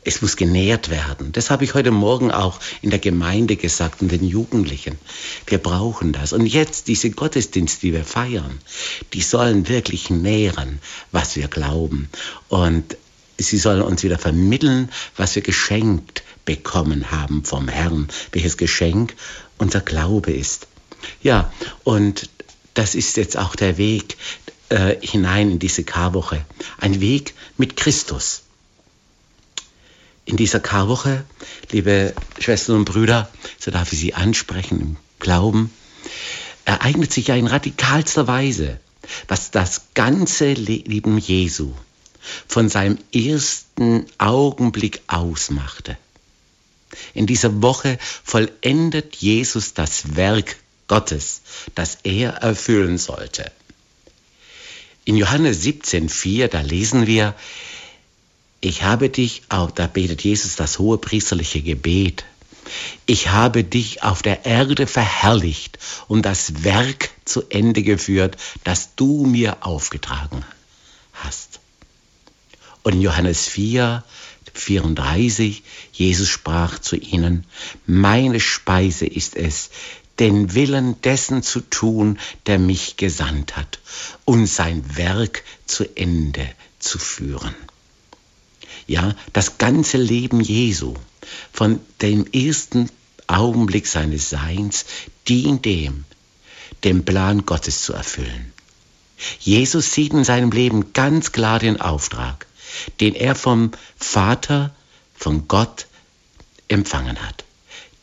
Es 0.05 0.21
muss 0.21 0.35
genährt 0.35 0.89
werden. 0.89 1.31
Das 1.31 1.49
habe 1.49 1.63
ich 1.63 1.73
heute 1.73 1.91
Morgen 1.91 2.31
auch 2.31 2.59
in 2.81 2.89
der 2.89 2.99
Gemeinde 2.99 3.55
gesagt 3.55 4.01
und 4.01 4.11
den 4.11 4.25
Jugendlichen. 4.25 4.97
Wir 5.47 5.59
brauchen 5.59 6.11
das. 6.11 6.33
Und 6.33 6.45
jetzt 6.45 6.87
diese 6.87 7.09
Gottesdienste, 7.11 7.81
die 7.81 7.93
wir 7.93 8.03
feiern, 8.03 8.59
die 9.13 9.21
sollen 9.21 9.69
wirklich 9.69 10.09
nähren, 10.09 10.79
was 11.11 11.35
wir 11.35 11.47
glauben. 11.47 12.09
Und 12.49 12.97
sie 13.37 13.57
sollen 13.57 13.81
uns 13.81 14.03
wieder 14.03 14.19
vermitteln, 14.19 14.89
was 15.15 15.35
wir 15.35 15.41
geschenkt 15.41 16.23
bekommen 16.45 17.11
haben 17.11 17.45
vom 17.45 17.69
Herrn, 17.69 18.09
welches 18.31 18.57
Geschenk 18.57 19.15
unser 19.57 19.79
Glaube 19.79 20.33
ist. 20.33 20.67
Ja, 21.21 21.51
und 21.83 22.29
das 22.73 22.95
ist 22.95 23.15
jetzt 23.17 23.37
auch 23.37 23.55
der 23.55 23.77
Weg 23.77 24.17
äh, 24.69 24.95
hinein 25.01 25.51
in 25.51 25.59
diese 25.59 25.83
Karwoche. 25.83 26.45
Ein 26.79 26.99
Weg 26.99 27.33
mit 27.57 27.77
Christus 27.77 28.42
in 30.25 30.37
dieser 30.37 30.59
Karwoche, 30.59 31.25
liebe 31.71 32.13
Schwestern 32.39 32.77
und 32.77 32.85
Brüder, 32.85 33.29
so 33.59 33.71
darf 33.71 33.91
ich 33.93 33.99
Sie 33.99 34.13
ansprechen 34.13 34.79
im 34.79 34.97
Glauben, 35.19 35.71
ereignet 36.65 37.11
sich 37.11 37.27
ja 37.27 37.35
in 37.35 37.47
radikalster 37.47 38.27
Weise, 38.27 38.79
was 39.27 39.51
das 39.51 39.87
ganze 39.93 40.53
Leben 40.53 41.17
Jesu 41.17 41.73
von 42.47 42.69
seinem 42.69 42.97
ersten 43.13 44.05
Augenblick 44.17 45.01
ausmachte. 45.07 45.97
In 47.13 47.27
dieser 47.27 47.61
Woche 47.61 47.97
vollendet 48.23 49.15
Jesus 49.17 49.73
das 49.73 50.15
Werk 50.15 50.55
Gottes, 50.87 51.41
das 51.75 51.97
er 52.03 52.33
erfüllen 52.35 52.97
sollte. 52.97 53.51
In 55.05 55.17
Johannes 55.17 55.63
17,4, 55.63 56.47
da 56.47 56.61
lesen 56.61 57.07
wir, 57.07 57.35
ich 58.63 58.83
habe 58.83 59.09
dich, 59.09 59.41
auch 59.49 59.71
da 59.71 59.87
betet 59.87 60.23
Jesus 60.23 60.55
das 60.55 60.79
hohe 60.79 60.97
priesterliche 60.97 61.61
Gebet, 61.61 62.23
ich 63.05 63.29
habe 63.29 63.65
dich 63.65 64.03
auf 64.03 64.21
der 64.21 64.45
Erde 64.45 64.87
verherrlicht 64.87 65.77
und 66.07 66.21
das 66.21 66.63
Werk 66.63 67.09
zu 67.25 67.43
Ende 67.49 67.83
geführt, 67.83 68.37
das 68.63 68.95
du 68.95 69.25
mir 69.25 69.57
aufgetragen 69.65 70.45
hast. 71.11 71.59
Und 72.83 72.93
in 72.93 73.01
Johannes 73.01 73.47
4, 73.49 74.01
34, 74.53 75.63
Jesus 75.91 76.29
sprach 76.29 76.79
zu 76.79 76.95
ihnen, 76.95 77.45
meine 77.85 78.39
Speise 78.39 79.05
ist 79.05 79.35
es, 79.35 79.71
den 80.19 80.53
Willen 80.53 81.01
dessen 81.01 81.43
zu 81.43 81.59
tun, 81.59 82.17
der 82.45 82.59
mich 82.59 82.95
gesandt 82.95 83.57
hat, 83.57 83.79
und 84.23 84.47
sein 84.47 84.95
Werk 84.95 85.43
zu 85.65 85.83
Ende 85.97 86.47
zu 86.79 86.97
führen. 86.97 87.55
Ja, 88.87 89.15
das 89.31 89.57
ganze 89.57 89.97
Leben 89.97 90.41
Jesu, 90.41 90.93
von 91.51 91.79
dem 92.01 92.25
ersten 92.31 92.89
Augenblick 93.27 93.87
seines 93.87 94.29
Seins, 94.29 94.85
dient 95.27 95.65
dem, 95.65 96.05
den 96.83 97.05
Plan 97.05 97.45
Gottes 97.45 97.83
zu 97.83 97.93
erfüllen. 97.93 98.51
Jesus 99.39 99.93
sieht 99.93 100.13
in 100.13 100.23
seinem 100.23 100.51
Leben 100.51 100.91
ganz 100.93 101.31
klar 101.31 101.59
den 101.59 101.79
Auftrag. 101.79 102.45
den 102.99 103.15
er 103.15 103.35
vom 103.35 103.71
Vater, 103.97 104.75
von 105.15 105.47
Gott 105.47 105.87
empfangen 106.67 107.21
hat. 107.21 107.43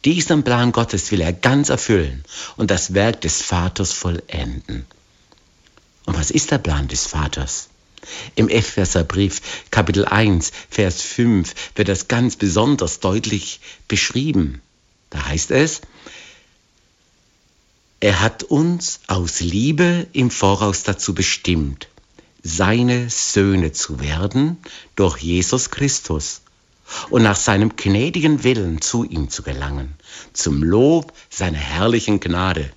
Diesen 0.04 0.44
Plan 0.44 0.72
Gottes 0.72 1.10
will 1.10 1.20
er 1.20 1.32
ganz 1.32 1.68
erfüllen 1.68 2.24
und 2.56 2.70
das 2.70 2.94
Werk 2.94 3.20
des 3.20 3.42
Vaters 3.42 3.92
vollenden. 3.92 4.86
Und 6.06 6.16
was 6.16 6.30
ist 6.30 6.50
der 6.50 6.58
Plan 6.58 6.88
des 6.88 7.06
Vaters? 7.06 7.69
Im 8.34 8.48
Epheserbrief 8.48 9.40
Kapitel 9.70 10.04
1, 10.04 10.52
Vers 10.70 11.02
5 11.02 11.54
wird 11.74 11.88
das 11.88 12.08
ganz 12.08 12.36
besonders 12.36 13.00
deutlich 13.00 13.60
beschrieben. 13.88 14.62
Da 15.10 15.26
heißt 15.26 15.50
es, 15.50 15.82
er 18.00 18.20
hat 18.20 18.44
uns 18.44 19.00
aus 19.08 19.40
Liebe 19.40 20.06
im 20.12 20.30
Voraus 20.30 20.84
dazu 20.84 21.14
bestimmt, 21.14 21.88
seine 22.42 23.10
Söhne 23.10 23.72
zu 23.72 24.00
werden 24.00 24.56
durch 24.96 25.18
Jesus 25.18 25.70
Christus 25.70 26.40
und 27.10 27.22
nach 27.22 27.36
seinem 27.36 27.76
gnädigen 27.76 28.42
Willen 28.42 28.80
zu 28.80 29.04
ihm 29.04 29.28
zu 29.28 29.42
gelangen, 29.42 29.94
zum 30.32 30.62
Lob 30.62 31.12
seiner 31.28 31.58
herrlichen 31.58 32.20
Gnade. 32.20 32.72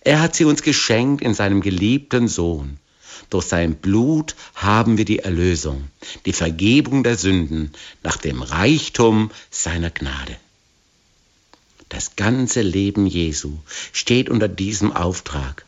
Er 0.00 0.20
hat 0.20 0.34
sie 0.34 0.44
uns 0.44 0.62
geschenkt 0.62 1.22
in 1.22 1.34
seinem 1.34 1.60
geliebten 1.60 2.28
Sohn. 2.28 2.78
Durch 3.30 3.46
sein 3.46 3.76
Blut 3.76 4.36
haben 4.54 4.98
wir 4.98 5.04
die 5.04 5.20
Erlösung, 5.20 5.88
die 6.24 6.32
Vergebung 6.32 7.02
der 7.02 7.16
Sünden 7.16 7.72
nach 8.02 8.16
dem 8.16 8.42
Reichtum 8.42 9.30
seiner 9.50 9.90
Gnade. 9.90 10.36
Das 11.88 12.16
ganze 12.16 12.62
Leben 12.62 13.06
Jesu 13.06 13.58
steht 13.92 14.28
unter 14.28 14.48
diesem 14.48 14.92
Auftrag, 14.92 15.64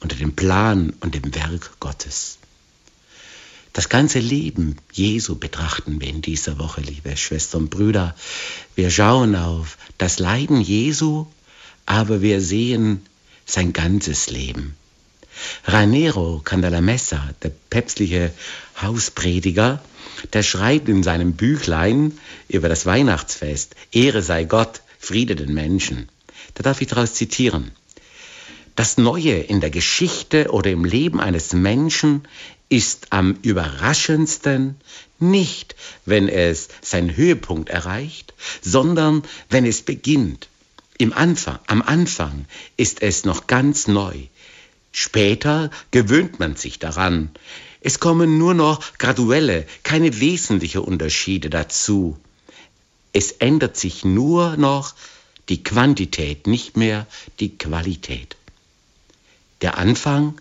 unter 0.00 0.16
dem 0.16 0.34
Plan 0.34 0.92
und 1.00 1.14
dem 1.14 1.34
Werk 1.34 1.78
Gottes. 1.80 2.38
Das 3.72 3.88
ganze 3.88 4.20
Leben 4.20 4.76
Jesu 4.92 5.36
betrachten 5.36 6.00
wir 6.00 6.08
in 6.08 6.22
dieser 6.22 6.58
Woche, 6.58 6.80
liebe 6.80 7.16
Schwestern 7.16 7.62
und 7.62 7.70
Brüder. 7.70 8.14
Wir 8.76 8.88
schauen 8.90 9.34
auf 9.34 9.78
das 9.98 10.20
Leiden 10.20 10.60
Jesu, 10.60 11.26
aber 11.84 12.22
wir 12.22 12.40
sehen 12.40 13.04
sein 13.46 13.72
ganzes 13.72 14.30
Leben. 14.30 14.76
Ranero 15.64 16.40
Candalamessa, 16.44 17.30
der 17.42 17.50
päpstliche 17.70 18.32
Hausprediger, 18.80 19.82
der 20.32 20.42
schreibt 20.42 20.88
in 20.88 21.02
seinem 21.02 21.34
Büchlein 21.34 22.18
über 22.48 22.68
das 22.68 22.86
Weihnachtsfest, 22.86 23.74
Ehre 23.92 24.22
sei 24.22 24.44
Gott, 24.44 24.82
Friede 24.98 25.36
den 25.36 25.52
Menschen. 25.52 26.08
Da 26.54 26.62
darf 26.62 26.80
ich 26.80 26.88
daraus 26.88 27.14
zitieren. 27.14 27.72
Das 28.76 28.98
Neue 28.98 29.38
in 29.38 29.60
der 29.60 29.70
Geschichte 29.70 30.50
oder 30.50 30.70
im 30.70 30.84
Leben 30.84 31.20
eines 31.20 31.52
Menschen 31.52 32.26
ist 32.68 33.08
am 33.10 33.38
überraschendsten 33.42 34.76
nicht, 35.20 35.76
wenn 36.06 36.28
es 36.28 36.68
seinen 36.80 37.16
Höhepunkt 37.16 37.68
erreicht, 37.68 38.34
sondern 38.62 39.22
wenn 39.48 39.64
es 39.64 39.82
beginnt. 39.82 40.48
Im 40.98 41.12
Anfang, 41.12 41.58
am 41.66 41.82
Anfang 41.82 42.46
ist 42.76 43.02
es 43.02 43.24
noch 43.24 43.46
ganz 43.46 43.86
neu. 43.86 44.14
Später 44.96 45.70
gewöhnt 45.90 46.38
man 46.38 46.54
sich 46.54 46.78
daran. 46.78 47.30
Es 47.80 47.98
kommen 47.98 48.38
nur 48.38 48.54
noch 48.54 48.80
graduelle, 48.98 49.66
keine 49.82 50.20
wesentlichen 50.20 50.82
Unterschiede 50.82 51.50
dazu. 51.50 52.16
Es 53.12 53.32
ändert 53.32 53.76
sich 53.76 54.04
nur 54.04 54.56
noch 54.56 54.94
die 55.48 55.64
Quantität, 55.64 56.46
nicht 56.46 56.76
mehr 56.76 57.08
die 57.40 57.58
Qualität. 57.58 58.36
Der 59.62 59.78
Anfang 59.78 60.40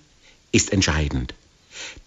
ist 0.52 0.72
entscheidend 0.72 1.34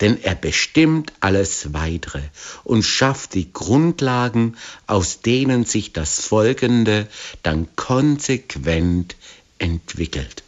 denn 0.01 0.23
er 0.23 0.37
bestimmt 0.37 1.13
alles 1.19 1.73
Weitere 1.73 2.23
und 2.63 2.85
schafft 2.85 3.35
die 3.35 3.53
Grundlagen, 3.53 4.57
aus 4.87 5.21
denen 5.21 5.65
sich 5.65 5.93
das 5.93 6.21
Folgende 6.21 7.09
dann 7.43 7.69
konsequent 7.75 9.17
entwickelt. 9.59 10.45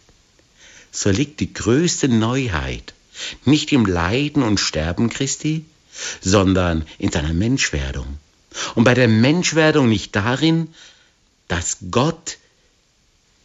So 0.91 1.11
liegt 1.11 1.41
die 1.41 1.53
größte 1.53 2.09
Neuheit 2.09 2.95
nicht 3.45 3.73
im 3.73 3.87
Leiden 3.87 4.43
und 4.43 4.61
Sterben 4.61 5.09
Christi, 5.09 5.65
sondern 6.21 6.85
in 6.99 7.11
seiner 7.11 7.33
Menschwerdung. 7.33 8.19
Und 8.75 8.85
bei 8.85 8.95
der 8.95 9.09
Menschwerdung 9.09 9.89
nicht 9.89 10.15
darin, 10.15 10.69
dass 11.49 11.79
Gott 11.91 12.39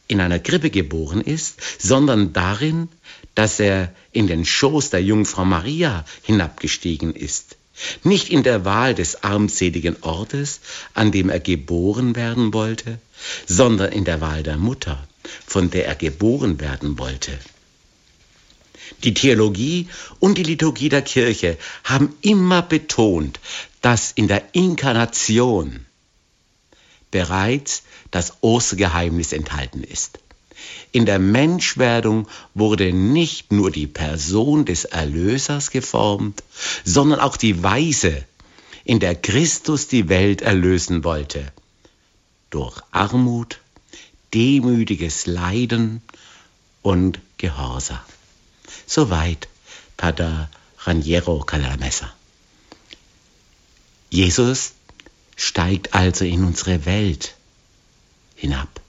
in 0.08 0.22
einer 0.22 0.40
Krippe 0.40 0.70
geboren 0.70 1.22
ist, 1.22 1.60
sondern 1.80 2.34
darin, 2.34 2.90
dass 3.36 3.60
er 3.60 3.94
in 4.12 4.28
den 4.28 4.46
Schoß 4.46 4.90
der 4.92 5.04
Jungfrau 5.04 5.46
Maria 5.46 6.06
hinabgestiegen 6.24 7.16
ist. 7.16 7.56
Nicht 8.04 8.30
in 8.30 8.44
der 8.44 8.66
Wahl 8.66 8.94
des 8.94 9.24
armseligen 9.24 9.96
Ortes, 10.04 10.60
an 10.94 11.12
dem 11.12 11.30
er 11.30 11.40
geboren 11.40 12.16
werden 12.16 12.54
wollte, 12.54 13.00
sondern 13.48 13.92
in 13.92 14.06
der 14.06 14.22
Wahl 14.22 14.44
der 14.44 14.58
Mutter, 14.58 15.08
von 15.46 15.70
der 15.70 15.88
er 15.88 15.96
geboren 15.96 16.60
werden 16.60 16.98
wollte. 16.98 17.38
Die 19.04 19.14
Theologie 19.14 19.88
und 20.20 20.38
die 20.38 20.44
Liturgie 20.44 20.90
der 20.90 21.02
Kirche 21.02 21.58
haben 21.84 22.16
immer 22.22 22.62
betont, 22.62 23.40
dass 23.82 24.12
in 24.12 24.28
der 24.28 24.44
Inkarnation 24.54 25.86
bereits 27.12 27.84
das 28.12 28.34
Ostergeheimnis 28.42 29.34
enthalten 29.34 29.84
ist. 29.84 30.20
In 30.92 31.06
der 31.06 31.20
Menschwerdung 31.20 32.28
wurde 32.54 32.94
nicht 32.94 33.52
nur 33.52 33.72
die 33.72 33.88
Person 33.88 34.66
des 34.66 34.86
Erlösers 34.86 35.72
geformt, 35.72 36.44
sondern 36.86 37.20
auch 37.20 37.38
die 37.38 37.64
Weise, 37.64 38.24
in 38.86 39.00
der 39.00 39.16
Christus 39.16 39.88
die 39.88 40.10
Welt 40.10 40.42
erlösen 40.42 41.04
wollte. 41.04 41.52
Durch 42.50 42.80
Armut, 42.92 43.60
demütiges 44.34 45.26
Leiden 45.26 46.02
und 46.82 47.20
Gehorsam. 47.38 48.00
Soweit 48.86 49.48
Pater 49.98 50.50
Raniero 50.80 51.40
Calamessa. 51.40 52.12
Jesus 54.10 54.74
steigt 55.36 55.94
also 55.94 56.26
in 56.26 56.44
unsere 56.44 56.86
Welt 56.86 57.36
hinab 58.36 58.84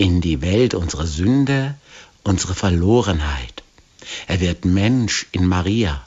in 0.00 0.22
die 0.22 0.40
Welt 0.40 0.72
unserer 0.72 1.06
Sünde, 1.06 1.74
unsere 2.24 2.54
Verlorenheit. 2.54 3.62
Er 4.26 4.40
wird 4.40 4.64
Mensch 4.64 5.26
in 5.32 5.46
Maria. 5.46 6.06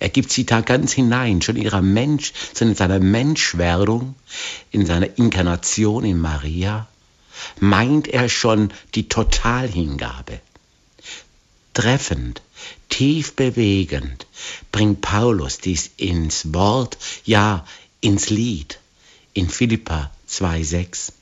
Er 0.00 0.08
gibt 0.08 0.32
sie 0.32 0.46
da 0.46 0.62
ganz 0.62 0.92
hinein, 0.92 1.42
schon 1.42 1.56
ihrer 1.56 1.82
Mensch, 1.82 2.32
in 2.58 2.74
seiner 2.74 3.00
Menschwerdung, 3.00 4.14
in 4.70 4.86
seiner 4.86 5.18
Inkarnation 5.18 6.06
in 6.06 6.18
Maria, 6.18 6.87
meint 7.60 8.08
er 8.08 8.28
schon 8.28 8.72
die 8.94 9.08
Totalhingabe. 9.08 10.40
Treffend, 11.74 12.42
tief 12.88 13.34
bewegend 13.34 14.26
bringt 14.72 15.00
Paulus 15.00 15.58
dies 15.58 15.90
ins 15.96 16.52
Wort, 16.52 16.98
ja 17.24 17.64
ins 18.00 18.30
Lied 18.30 18.78
in 19.32 19.48
Philippa 19.48 20.10
2,6. 20.28 21.12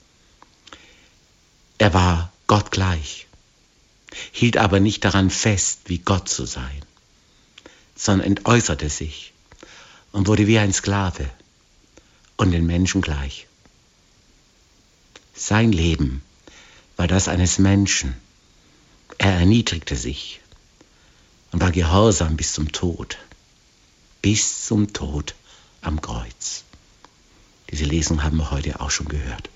Er 1.78 1.92
war 1.92 2.32
Gott 2.46 2.70
gleich, 2.70 3.26
hielt 4.32 4.56
aber 4.56 4.80
nicht 4.80 5.04
daran 5.04 5.30
fest, 5.30 5.80
wie 5.86 5.98
Gott 5.98 6.28
zu 6.28 6.46
sein, 6.46 6.82
sondern 7.94 8.28
entäußerte 8.28 8.88
sich 8.88 9.32
und 10.12 10.28
wurde 10.28 10.46
wie 10.46 10.58
ein 10.58 10.72
Sklave 10.72 11.28
und 12.36 12.52
den 12.52 12.64
Menschen 12.64 13.02
gleich. 13.02 13.46
Sein 15.38 15.70
Leben 15.70 16.22
war 16.96 17.06
das 17.06 17.28
eines 17.28 17.58
Menschen. 17.58 18.16
Er 19.18 19.34
erniedrigte 19.34 19.94
sich 19.94 20.40
und 21.52 21.60
war 21.60 21.72
gehorsam 21.72 22.36
bis 22.36 22.54
zum 22.54 22.72
Tod, 22.72 23.18
bis 24.22 24.64
zum 24.64 24.94
Tod 24.94 25.34
am 25.82 26.00
Kreuz. 26.00 26.64
Diese 27.70 27.84
Lesung 27.84 28.22
haben 28.22 28.38
wir 28.38 28.50
heute 28.50 28.80
auch 28.80 28.90
schon 28.90 29.08
gehört. 29.08 29.50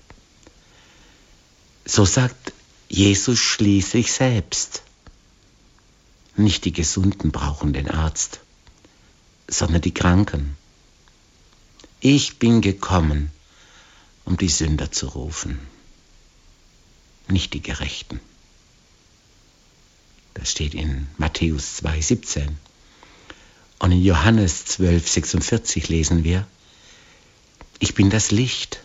So 1.83 2.05
sagt 2.05 2.53
Jesus 2.87 3.39
schließlich 3.39 4.11
selbst. 4.11 4.83
Nicht 6.35 6.63
die 6.65 6.73
Gesunden 6.73 7.31
brauchen 7.31 7.73
den 7.73 7.89
Arzt, 7.89 8.39
sondern 9.47 9.81
die 9.81 9.93
Kranken. 9.93 10.55
Ich 11.99 12.37
bin 12.37 12.61
gekommen, 12.61 13.31
um 14.25 14.37
die 14.37 14.49
Sünder 14.49 14.91
zu 14.91 15.07
rufen, 15.07 15.59
nicht 17.31 17.53
die 17.53 17.61
Gerechten. 17.61 18.19
Das 20.33 20.51
steht 20.51 20.73
in 20.73 21.07
Matthäus 21.17 21.81
2,17. 21.83 22.47
Und 23.79 23.91
in 23.91 24.03
Johannes 24.03 24.65
12,46 24.67 25.89
lesen 25.89 26.23
wir, 26.23 26.47
ich 27.79 27.95
bin 27.95 28.09
das 28.09 28.31
Licht, 28.31 28.79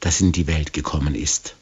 das 0.00 0.20
in 0.20 0.32
die 0.32 0.46
Welt 0.46 0.72
gekommen 0.72 1.14
ist 1.14 1.54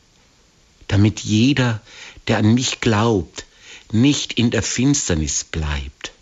damit 0.91 1.21
jeder, 1.21 1.81
der 2.27 2.39
an 2.39 2.53
mich 2.55 2.81
glaubt, 2.81 3.47
nicht 3.93 4.33
in 4.33 4.51
der 4.51 4.63
Finsternis 4.63 5.45
bleibt. 5.45 6.13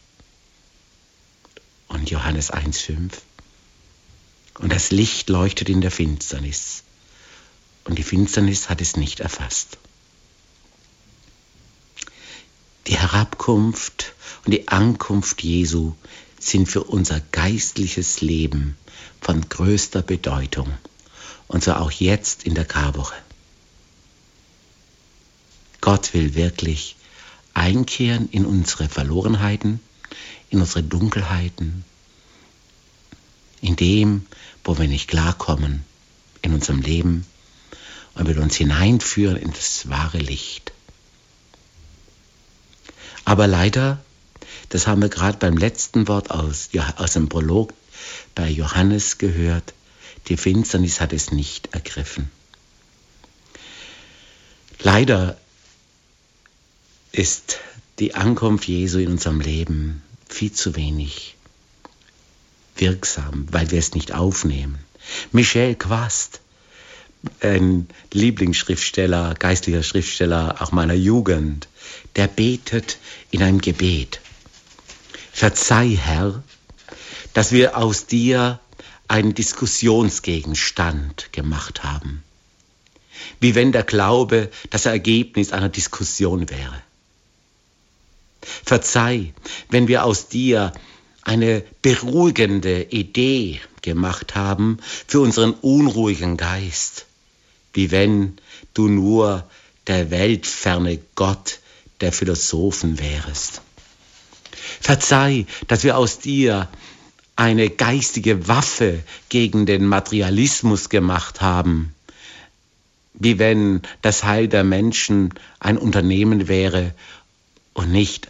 und 1.88 2.10
Johannes 2.10 2.52
1,5. 2.52 3.12
Und 4.58 4.70
das 4.70 4.90
Licht 4.90 5.30
leuchtet 5.30 5.70
in 5.70 5.80
der 5.80 5.90
Finsternis. 5.90 6.82
Und 7.88 7.98
die 7.98 8.02
Finsternis 8.02 8.68
hat 8.68 8.82
es 8.82 8.98
nicht 8.98 9.20
erfasst. 9.20 9.78
Die 12.86 12.98
Herabkunft 12.98 14.12
und 14.44 14.52
die 14.52 14.68
Ankunft 14.68 15.42
Jesu 15.42 15.94
sind 16.38 16.68
für 16.68 16.84
unser 16.84 17.20
geistliches 17.32 18.20
Leben 18.20 18.76
von 19.22 19.48
größter 19.48 20.02
Bedeutung. 20.02 20.70
Und 21.46 21.64
so 21.64 21.72
auch 21.72 21.90
jetzt 21.90 22.44
in 22.44 22.54
der 22.54 22.66
Karwoche. 22.66 23.16
Gott 25.80 26.12
will 26.12 26.34
wirklich 26.34 26.94
einkehren 27.54 28.28
in 28.28 28.44
unsere 28.44 28.90
Verlorenheiten, 28.90 29.80
in 30.50 30.60
unsere 30.60 30.82
Dunkelheiten, 30.82 31.86
in 33.62 33.76
dem, 33.76 34.26
wo 34.62 34.76
wir 34.76 34.88
nicht 34.88 35.08
klarkommen 35.08 35.86
in 36.42 36.52
unserem 36.52 36.82
Leben 36.82 37.24
und 38.18 38.26
will 38.26 38.38
uns 38.38 38.56
hineinführen 38.56 39.36
in 39.36 39.52
das 39.52 39.88
wahre 39.88 40.18
Licht. 40.18 40.72
Aber 43.24 43.46
leider, 43.46 44.02
das 44.70 44.86
haben 44.86 45.02
wir 45.02 45.08
gerade 45.08 45.38
beim 45.38 45.56
letzten 45.56 46.08
Wort 46.08 46.30
aus, 46.30 46.70
aus 46.96 47.12
dem 47.12 47.28
Prolog 47.28 47.72
bei 48.34 48.48
Johannes 48.48 49.18
gehört, 49.18 49.72
die 50.28 50.36
Finsternis 50.36 51.00
hat 51.00 51.12
es 51.12 51.30
nicht 51.30 51.74
ergriffen. 51.74 52.30
Leider 54.80 55.36
ist 57.12 57.58
die 57.98 58.14
Ankunft 58.14 58.68
Jesu 58.68 58.98
in 58.98 59.08
unserem 59.08 59.40
Leben 59.40 60.02
viel 60.28 60.52
zu 60.52 60.76
wenig 60.76 61.36
wirksam, 62.76 63.46
weil 63.50 63.70
wir 63.70 63.78
es 63.78 63.94
nicht 63.94 64.12
aufnehmen. 64.12 64.78
Michel 65.32 65.74
Quast, 65.74 66.40
ein 67.40 67.88
Lieblingsschriftsteller, 68.12 69.34
geistlicher 69.34 69.82
Schriftsteller 69.82 70.56
auch 70.60 70.72
meiner 70.72 70.94
Jugend, 70.94 71.68
der 72.16 72.26
betet 72.26 72.98
in 73.30 73.42
einem 73.42 73.60
Gebet. 73.60 74.20
Verzeih, 75.32 75.96
Herr, 75.96 76.42
dass 77.34 77.52
wir 77.52 77.76
aus 77.76 78.06
dir 78.06 78.60
einen 79.08 79.34
Diskussionsgegenstand 79.34 81.32
gemacht 81.32 81.82
haben. 81.84 82.22
Wie 83.40 83.54
wenn 83.54 83.72
der 83.72 83.84
Glaube 83.84 84.50
das 84.70 84.86
Ergebnis 84.86 85.52
einer 85.52 85.68
Diskussion 85.68 86.50
wäre. 86.50 86.82
Verzeih, 88.40 89.32
wenn 89.70 89.88
wir 89.88 90.04
aus 90.04 90.28
dir 90.28 90.72
eine 91.22 91.64
beruhigende 91.82 92.82
Idee 92.84 93.60
gemacht 93.82 94.34
haben 94.34 94.78
für 95.06 95.20
unseren 95.20 95.52
unruhigen 95.52 96.36
Geist, 96.36 97.07
wie 97.72 97.90
wenn 97.90 98.38
du 98.74 98.88
nur 98.88 99.48
der 99.86 100.10
weltferne 100.10 100.98
Gott 101.14 101.60
der 102.00 102.12
Philosophen 102.12 102.98
wärest. 102.98 103.62
Verzeih, 104.80 105.46
dass 105.66 105.84
wir 105.84 105.96
aus 105.96 106.18
dir 106.18 106.68
eine 107.36 107.70
geistige 107.70 108.48
Waffe 108.48 109.02
gegen 109.28 109.64
den 109.66 109.86
Materialismus 109.86 110.88
gemacht 110.88 111.40
haben, 111.40 111.94
wie 113.14 113.38
wenn 113.38 113.82
das 114.02 114.24
Heil 114.24 114.48
der 114.48 114.64
Menschen 114.64 115.34
ein 115.60 115.78
Unternehmen 115.78 116.48
wäre 116.48 116.94
und 117.74 117.90
nicht 117.90 118.28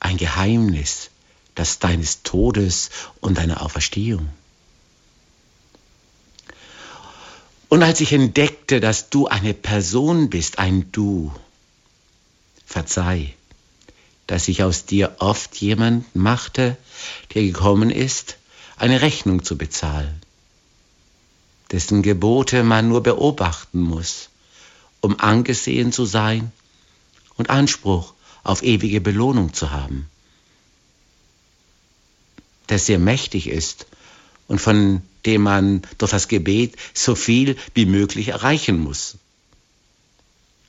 ein 0.00 0.16
Geheimnis, 0.16 1.10
das 1.54 1.78
deines 1.78 2.22
Todes 2.22 2.90
und 3.20 3.38
deiner 3.38 3.62
Auferstehung. 3.62 4.28
Und 7.70 7.84
als 7.84 8.00
ich 8.00 8.12
entdeckte, 8.12 8.80
dass 8.80 9.10
du 9.10 9.28
eine 9.28 9.54
Person 9.54 10.28
bist, 10.28 10.58
ein 10.58 10.90
Du, 10.90 11.32
verzeih, 12.66 13.32
dass 14.26 14.48
ich 14.48 14.64
aus 14.64 14.86
dir 14.86 15.14
oft 15.20 15.54
jemand 15.56 16.16
machte, 16.16 16.76
der 17.32 17.42
gekommen 17.42 17.90
ist, 17.90 18.38
eine 18.76 19.02
Rechnung 19.02 19.44
zu 19.44 19.56
bezahlen, 19.56 20.20
dessen 21.70 22.02
Gebote 22.02 22.64
man 22.64 22.88
nur 22.88 23.04
beobachten 23.04 23.80
muss, 23.80 24.30
um 25.00 25.20
angesehen 25.20 25.92
zu 25.92 26.06
sein 26.06 26.50
und 27.36 27.50
Anspruch 27.50 28.14
auf 28.42 28.64
ewige 28.64 29.00
Belohnung 29.00 29.54
zu 29.54 29.70
haben, 29.70 30.10
der 32.68 32.80
sehr 32.80 32.98
mächtig 32.98 33.48
ist 33.48 33.86
und 34.48 34.60
von 34.60 35.02
dem 35.26 35.42
man 35.42 35.82
durch 35.98 36.10
das 36.10 36.28
Gebet 36.28 36.76
so 36.94 37.14
viel 37.14 37.56
wie 37.74 37.86
möglich 37.86 38.28
erreichen 38.28 38.78
muss. 38.78 39.16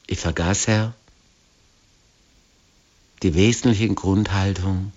Ich 0.08 0.20
vergaß, 0.20 0.68
Herr, 0.68 0.94
die 3.24 3.36
wesentliche 3.36 3.88
Grundhaltung, 3.94 4.92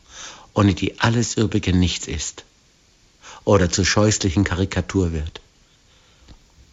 ohne 0.55 0.75
die 0.75 0.99
alles 1.01 1.37
Übrige 1.37 1.73
nichts 1.73 2.07
ist 2.07 2.45
oder 3.45 3.71
zur 3.71 3.85
scheußlichen 3.85 4.45
Karikatur 4.45 5.13
wird. 5.13 5.41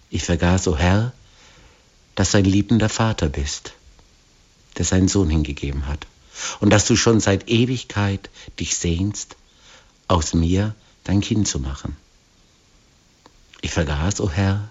Ich 0.10 0.24
vergaß, 0.24 0.68
o 0.68 0.72
oh 0.72 0.78
Herr, 0.78 1.14
dass 2.16 2.32
du 2.32 2.38
ein 2.38 2.46
liebender 2.46 2.90
Vater 2.90 3.30
bist, 3.30 3.74
der 4.78 4.86
seinen 4.86 5.08
Sohn 5.08 5.30
hingegeben 5.30 5.88
hat 5.88 6.08
und 6.60 6.70
dass 6.70 6.86
du 6.86 6.96
schon 6.96 7.20
seit 7.20 7.50
Ewigkeit 7.50 8.30
dich 8.60 8.76
sehnst, 8.76 9.36
aus 10.08 10.34
mir 10.34 10.76
dein 11.04 11.22
Kind 11.22 11.48
zu 11.48 11.60
machen. 11.60 11.96
Ich 13.62 13.72
vergaß, 13.72 14.20
o 14.22 14.26
oh 14.26 14.30
Herr, 14.32 14.70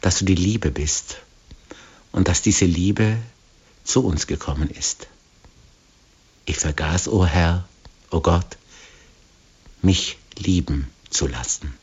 dass 0.00 0.18
du 0.18 0.24
die 0.24 0.34
Liebe 0.34 0.70
bist 0.70 1.18
und 2.12 2.28
dass 2.28 2.42
diese 2.42 2.64
Liebe 2.64 3.16
zu 3.84 4.04
uns 4.04 4.26
gekommen 4.26 4.68
ist. 4.68 5.06
Ich 6.44 6.56
vergaß, 6.56 7.08
o 7.08 7.20
oh 7.20 7.26
Herr, 7.26 7.64
o 8.10 8.16
oh 8.16 8.20
Gott, 8.20 8.56
mich 9.82 10.18
lieben 10.36 10.90
zu 11.08 11.26
lassen. 11.26 11.74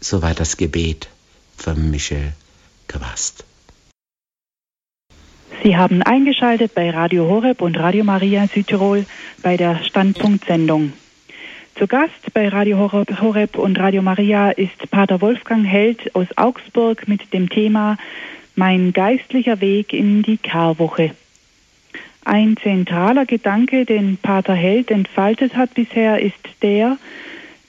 Soweit 0.00 0.38
das 0.40 0.56
Gebet 0.56 1.08
von 1.56 1.90
Michel 1.90 2.34
Quast. 2.88 3.44
Sie 5.62 5.76
haben 5.76 6.02
eingeschaltet 6.02 6.74
bei 6.74 6.90
Radio 6.90 7.24
Horeb 7.24 7.62
und 7.62 7.76
Radio 7.76 8.04
Maria 8.04 8.46
Südtirol 8.46 9.06
bei 9.42 9.56
der 9.56 9.82
Standpunktsendung. 9.84 10.92
Zu 11.78 11.86
Gast 11.86 12.32
bei 12.32 12.48
Radio 12.48 12.90
Horeb 12.90 13.58
und 13.58 13.78
Radio 13.78 14.00
Maria 14.00 14.50
ist 14.50 14.90
Pater 14.90 15.20
Wolfgang 15.20 15.66
Held 15.66 16.16
aus 16.16 16.26
Augsburg 16.36 17.06
mit 17.06 17.34
dem 17.34 17.50
Thema 17.50 17.98
Mein 18.54 18.94
geistlicher 18.94 19.60
Weg 19.60 19.92
in 19.92 20.22
die 20.22 20.38
Karwoche. 20.38 21.10
Ein 22.24 22.56
zentraler 22.56 23.26
Gedanke, 23.26 23.84
den 23.84 24.16
Pater 24.16 24.54
Held 24.54 24.90
entfaltet 24.90 25.54
hat 25.54 25.74
bisher, 25.74 26.18
ist 26.18 26.38
der, 26.62 26.96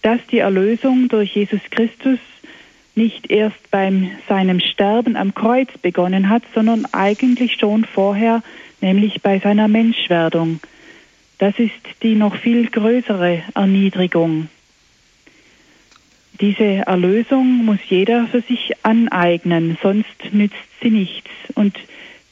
dass 0.03 0.19
die 0.31 0.39
Erlösung 0.39 1.09
durch 1.09 1.35
Jesus 1.35 1.61
Christus 1.69 2.19
nicht 2.95 3.29
erst 3.29 3.69
beim 3.71 4.09
seinem 4.29 4.61
Sterben 4.61 5.17
am 5.17 5.35
Kreuz 5.35 5.69
begonnen 5.81 6.29
hat, 6.29 6.43
sondern 6.55 6.85
eigentlich 6.93 7.57
schon 7.59 7.83
vorher, 7.83 8.41
nämlich 8.79 9.21
bei 9.21 9.39
seiner 9.39 9.67
Menschwerdung. 9.67 10.61
Das 11.39 11.57
ist 11.59 11.71
die 12.01 12.15
noch 12.15 12.35
viel 12.35 12.69
größere 12.69 13.43
Erniedrigung. 13.53 14.49
Diese 16.39 16.85
Erlösung 16.85 17.65
muss 17.65 17.79
jeder 17.89 18.27
für 18.27 18.41
sich 18.41 18.73
aneignen, 18.83 19.77
sonst 19.81 20.31
nützt 20.31 20.55
sie 20.81 20.91
nichts. 20.91 21.29
Und 21.55 21.77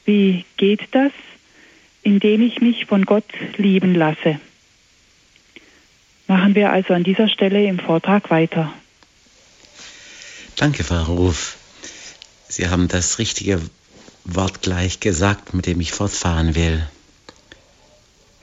wie 0.04 0.44
geht 0.56 0.88
das? 0.92 1.12
indem 2.06 2.40
ich 2.40 2.60
mich 2.60 2.86
von 2.86 3.04
Gott 3.04 3.24
lieben 3.56 3.92
lasse. 3.92 4.38
Machen 6.28 6.54
wir 6.54 6.70
also 6.70 6.94
an 6.94 7.02
dieser 7.02 7.28
Stelle 7.28 7.66
im 7.66 7.80
Vortrag 7.80 8.30
weiter. 8.30 8.72
Danke, 10.54 10.84
Frau 10.84 11.02
Ruf. 11.02 11.56
Sie 12.48 12.68
haben 12.68 12.86
das 12.86 13.18
richtige 13.18 13.60
Wort 14.24 14.62
gleich 14.62 15.00
gesagt, 15.00 15.52
mit 15.52 15.66
dem 15.66 15.80
ich 15.80 15.90
fortfahren 15.90 16.54
will. 16.54 16.86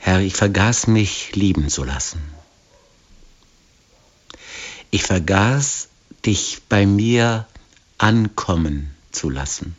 Herr, 0.06 0.20
ich 0.20 0.34
vergaß 0.34 0.88
mich 0.88 1.34
lieben 1.34 1.70
zu 1.70 1.82
lassen. 1.82 2.22
Ich 4.90 5.02
vergaß 5.02 5.88
dich 6.26 6.60
bei 6.68 6.84
mir 6.84 7.48
ankommen 7.96 8.94
zu 9.12 9.30
lassen. 9.30 9.74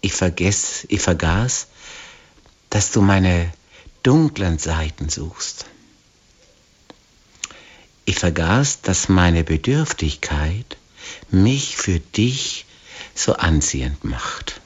Ich 0.00 0.14
vergess, 0.14 0.86
ich 0.88 1.02
vergaß, 1.02 1.66
dass 2.70 2.92
du 2.92 3.02
meine 3.02 3.52
dunklen 4.02 4.58
Seiten 4.58 5.10
suchst. 5.10 5.66
Ich 8.06 8.16
vergaß, 8.16 8.80
dass 8.80 9.10
meine 9.10 9.44
Bedürftigkeit 9.44 10.78
mich 11.30 11.76
für 11.76 12.00
dich 12.00 12.64
so 13.14 13.34
anziehend 13.34 14.02
macht. 14.02 14.62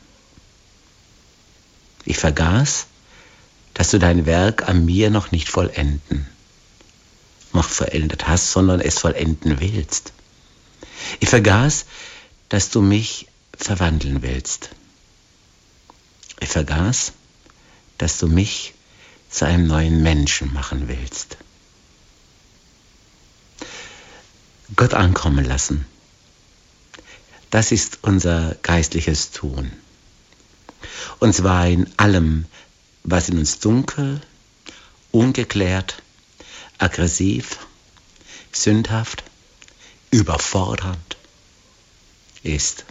Ich 2.05 2.16
vergaß, 2.16 2.87
dass 3.75 3.91
du 3.91 3.99
dein 3.99 4.27
Werk 4.27 4.69
an 4.69 4.85
mir 4.85 5.11
noch 5.11 5.31
nicht 5.33 5.49
vollenden, 5.49 6.27
noch 7.53 7.69
vollendet 7.69 8.29
hast, 8.29 8.53
sondern 8.53 8.81
es 8.81 8.99
vollenden 8.99 9.61
willst. 9.61 10.13
Ich 11.21 11.29
vergaß, 11.29 11.87
dass 12.49 12.71
du 12.71 12.83
mich 12.83 13.27
verwandeln 13.57 14.23
willst. 14.23 14.71
Ich 16.41 16.49
vergaß, 16.49 17.13
dass 17.99 18.19
du 18.19 18.27
mich 18.27 18.75
zu 19.31 19.47
einem 19.47 19.67
neuen 19.67 20.03
Menschen 20.03 20.53
machen 20.53 20.89
willst. 20.89 21.37
Gott 24.77 24.95
ankommen 24.95 25.45
lassen. 25.45 25.87
Das 27.51 27.73
ist 27.73 27.99
unser 28.03 28.57
geistliches 28.63 29.33
Tun. 29.33 29.73
Und 31.19 31.35
zwar 31.35 31.67
in 31.67 31.91
allem, 31.97 32.47
was 33.03 33.29
in 33.29 33.39
uns 33.39 33.59
dunkel, 33.59 34.21
ungeklärt, 35.11 36.03
aggressiv, 36.79 37.59
sündhaft, 38.53 39.25
überfordernd 40.11 41.17
ist. 42.43 42.85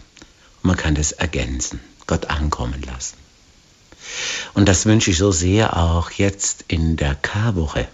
Und 0.62 0.68
man 0.68 0.76
kann 0.76 0.94
das 0.94 1.12
ergänzen, 1.12 1.80
Gott 2.06 2.26
ankommen 2.26 2.82
lassen. 2.82 3.16
Und 4.54 4.66
das 4.68 4.86
wünsche 4.86 5.10
ich 5.10 5.18
so 5.18 5.30
sehr 5.30 5.76
auch 5.76 6.10
jetzt 6.10 6.64
in 6.68 6.96
der 6.96 7.14
Karwoche. 7.14 7.88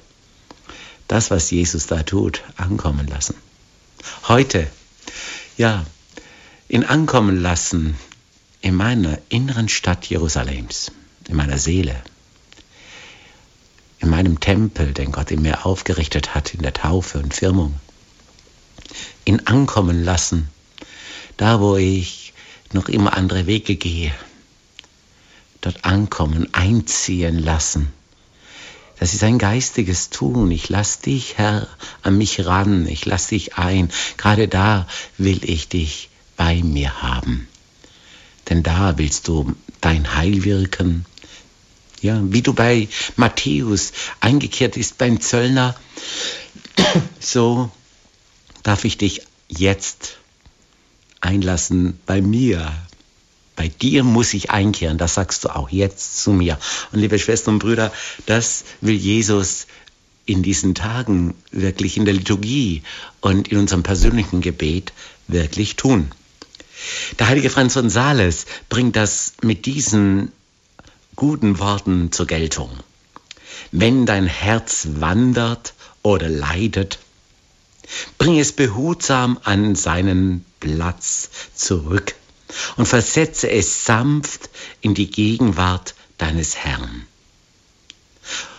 Das, 1.09 1.31
was 1.31 1.51
Jesus 1.51 1.87
da 1.87 2.03
tut, 2.03 2.43
ankommen 2.57 3.07
lassen. 3.07 3.37
Heute, 4.29 4.69
ja, 5.57 5.85
in 6.69 6.85
ankommen 6.85 7.41
lassen 7.41 7.97
in 8.61 8.75
meiner 8.75 9.19
inneren 9.29 9.69
Stadt 9.69 10.07
Jerusalems, 10.07 10.91
in 11.29 11.37
meiner 11.37 11.59
Seele, 11.59 12.03
in 13.99 14.09
meinem 14.11 14.41
Tempel, 14.41 14.93
den 14.93 15.13
Gott 15.13 15.31
in 15.31 15.43
mir 15.43 15.67
aufgerichtet 15.67 16.35
hat, 16.35 16.55
in 16.55 16.63
der 16.63 16.73
Taufe 16.73 17.19
und 17.19 17.35
Firmung, 17.35 17.75
in 19.25 19.47
ankommen 19.47 20.05
lassen, 20.05 20.49
da 21.37 21.61
wo 21.61 21.77
ich 21.77 22.33
noch 22.73 22.89
immer 22.89 23.17
andere 23.17 23.47
Wege 23.47 23.77
gehe, 23.77 24.15
dort 25.61 25.85
ankommen, 25.85 26.49
einziehen 26.53 27.39
lassen. 27.39 27.93
Das 28.99 29.13
ist 29.13 29.23
ein 29.25 29.39
geistiges 29.39 30.09
Tun. 30.09 30.51
Ich 30.51 30.69
lass 30.71 31.01
dich, 31.01 31.37
Herr, 31.37 31.69
an 32.03 32.17
mich 32.17 32.47
ran. 32.47 32.87
Ich 32.87 33.05
lass 33.05 33.27
dich 33.27 33.57
ein. 33.57 33.91
Gerade 34.17 34.49
da 34.49 34.87
will 35.19 35.41
ich 35.45 35.69
dich 35.69 36.09
bei 36.37 36.63
mir 36.63 37.03
haben. 37.03 37.47
Denn 38.49 38.63
da 38.63 38.97
willst 38.97 39.29
du 39.29 39.55
dein 39.81 40.15
Heil 40.15 40.45
wirken. 40.45 41.05
Ja, 42.03 42.21
wie 42.23 42.43
du 42.43 42.53
bei 42.53 42.89
Matthäus 43.17 43.93
eingekehrt 44.21 44.77
ist 44.77 44.99
beim 44.99 45.21
Zöllner, 45.21 45.75
so 47.21 47.71
darf 48.63 48.85
ich 48.85 48.99
dich 48.99 49.23
jetzt 49.49 50.19
einlassen 51.21 51.99
bei 52.07 52.21
mir. 52.21 52.73
Bei 53.57 53.69
dir 53.69 54.05
muss 54.05 54.35
ich 54.35 54.51
einkehren, 54.51 54.99
das 54.99 55.15
sagst 55.15 55.45
du 55.45 55.49
auch 55.49 55.71
jetzt 55.71 56.23
zu 56.23 56.31
mir. 56.31 56.59
Und 56.93 57.01
liebe 57.01 57.19
Schwestern 57.19 57.55
und 57.55 57.61
Brüder, 57.61 57.91
das 58.27 58.65
will 58.83 58.95
Jesus 58.95 59.67
in 60.27 60.43
diesen 60.43 60.75
Tagen 60.75 61.35
wirklich 61.53 61.97
in 61.97 62.05
der 62.05 62.15
Liturgie 62.15 62.83
und 63.21 63.49
in 63.49 63.59
unserem 63.59 63.83
persönlichen 63.83 64.43
Gebet 64.43 64.93
wirklich 65.29 65.77
tun. 65.77 66.11
Der 67.19 67.29
heilige 67.29 67.49
Franz 67.49 67.73
von 67.73 67.89
Sales 67.89 68.45
bringt 68.69 68.97
das 68.97 69.35
mit 69.41 69.65
diesen 69.65 70.33
guten 71.17 71.59
Worten 71.59 72.13
zur 72.13 72.27
Geltung. 72.27 72.71
Wenn 73.73 74.05
dein 74.05 74.27
Herz 74.27 74.87
wandert 74.97 75.75
oder 76.03 76.29
leidet, 76.29 76.99
bring 78.19 78.39
es 78.39 78.53
behutsam 78.53 79.39
an 79.43 79.75
seinen 79.75 80.45
Platz 80.61 81.31
zurück 81.55 82.15
und 82.77 82.87
versetze 82.87 83.51
es 83.51 83.87
sanft 83.87 84.51
in 84.83 84.95
die 84.95 85.11
Gegenwart 85.11 85.95
deines 86.19 86.55
Herrn. 86.57 87.07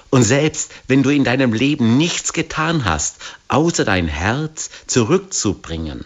Und 0.09 0.23
selbst 0.23 0.71
wenn 0.87 1.03
du 1.03 1.09
in 1.09 1.23
deinem 1.23 1.53
Leben 1.53 1.97
nichts 1.97 2.33
getan 2.33 2.85
hast, 2.85 3.17
außer 3.49 3.85
dein 3.85 4.07
Herz 4.07 4.69
zurückzubringen 4.87 6.05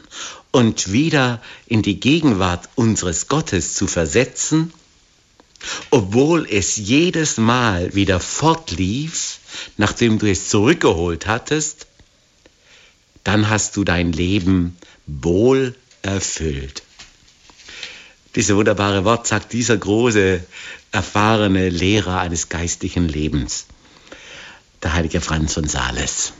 und 0.52 0.92
wieder 0.92 1.42
in 1.68 1.82
die 1.82 2.00
Gegenwart 2.00 2.68
unseres 2.76 3.28
Gottes 3.28 3.76
zu 3.76 3.88
versetzen, 3.88 4.74
obwohl 5.89 6.47
es 6.50 6.78
jedes 6.78 7.38
Mal 7.38 7.93
wieder 7.93 8.19
fortlief, 8.19 9.39
nachdem 9.78 10.19
du 10.19 10.30
es 10.30 10.50
zurückgeholt 10.50 11.28
hattest, 11.28 11.88
dann 13.24 13.50
hast 13.50 13.78
du 13.78 13.84
dein 13.84 14.12
Leben 14.12 14.78
wohl 15.06 15.76
erfüllt. 16.02 16.84
Diese 18.36 18.56
wunderbare 18.56 19.04
Wort 19.04 19.28
sagt 19.28 19.54
dieser 19.54 19.78
große, 19.78 20.43
erfahrene 20.91 21.69
Lehrer 21.69 22.19
eines 22.19 22.50
geistlichen 22.50 23.08
Lebens, 23.08 23.65
der 24.84 24.93
heilige 24.93 25.21
Franz 25.21 25.54
von 25.54 25.67
Sales. 25.67 26.34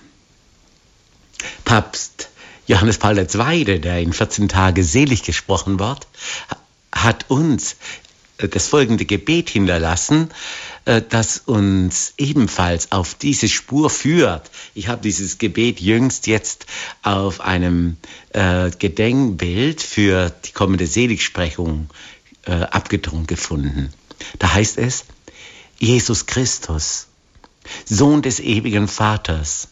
Papst 1.66 2.30
Johannes 2.68 2.98
Paul 2.98 3.18
II., 3.18 3.80
der 3.80 4.00
in 4.00 4.14
14 4.14 4.48
Tage 4.48 4.84
selig 4.84 5.24
gesprochen 5.24 5.80
wird, 5.80 6.08
hat 6.94 7.30
uns 7.30 7.76
das 8.48 8.68
folgende 8.68 9.06
Gebet 9.06 9.50
hinterlassen, 9.50 10.30
äh, 10.86 11.02
das 11.08 11.40
uns 11.46 12.14
ebenfalls 12.18 12.92
auf 12.92 13.16
diese 13.16 13.48
Spur 13.50 13.90
führt. 13.90 14.50
Ich 14.74 14.88
habe 14.88 15.02
dieses 15.02 15.38
Gebet 15.38 15.80
jüngst 15.80 16.28
jetzt 16.28 16.66
auf 17.04 17.42
einem 17.42 17.98
äh, 18.34 18.72
Gedenkbild 18.72 19.82
für 19.82 20.30
die 20.46 20.52
kommende 20.52 20.88
Seligsprechung 20.88 21.90
äh, 22.46 22.52
abgedruckt 22.52 23.28
gefunden. 23.28 23.94
Da 24.40 24.54
heißt 24.54 24.78
es, 24.78 25.06
Jesus 25.80 26.26
Christus, 26.26 27.08
Sohn 27.86 28.22
des 28.22 28.40
ewigen 28.40 28.88
Vaters, 28.88 29.68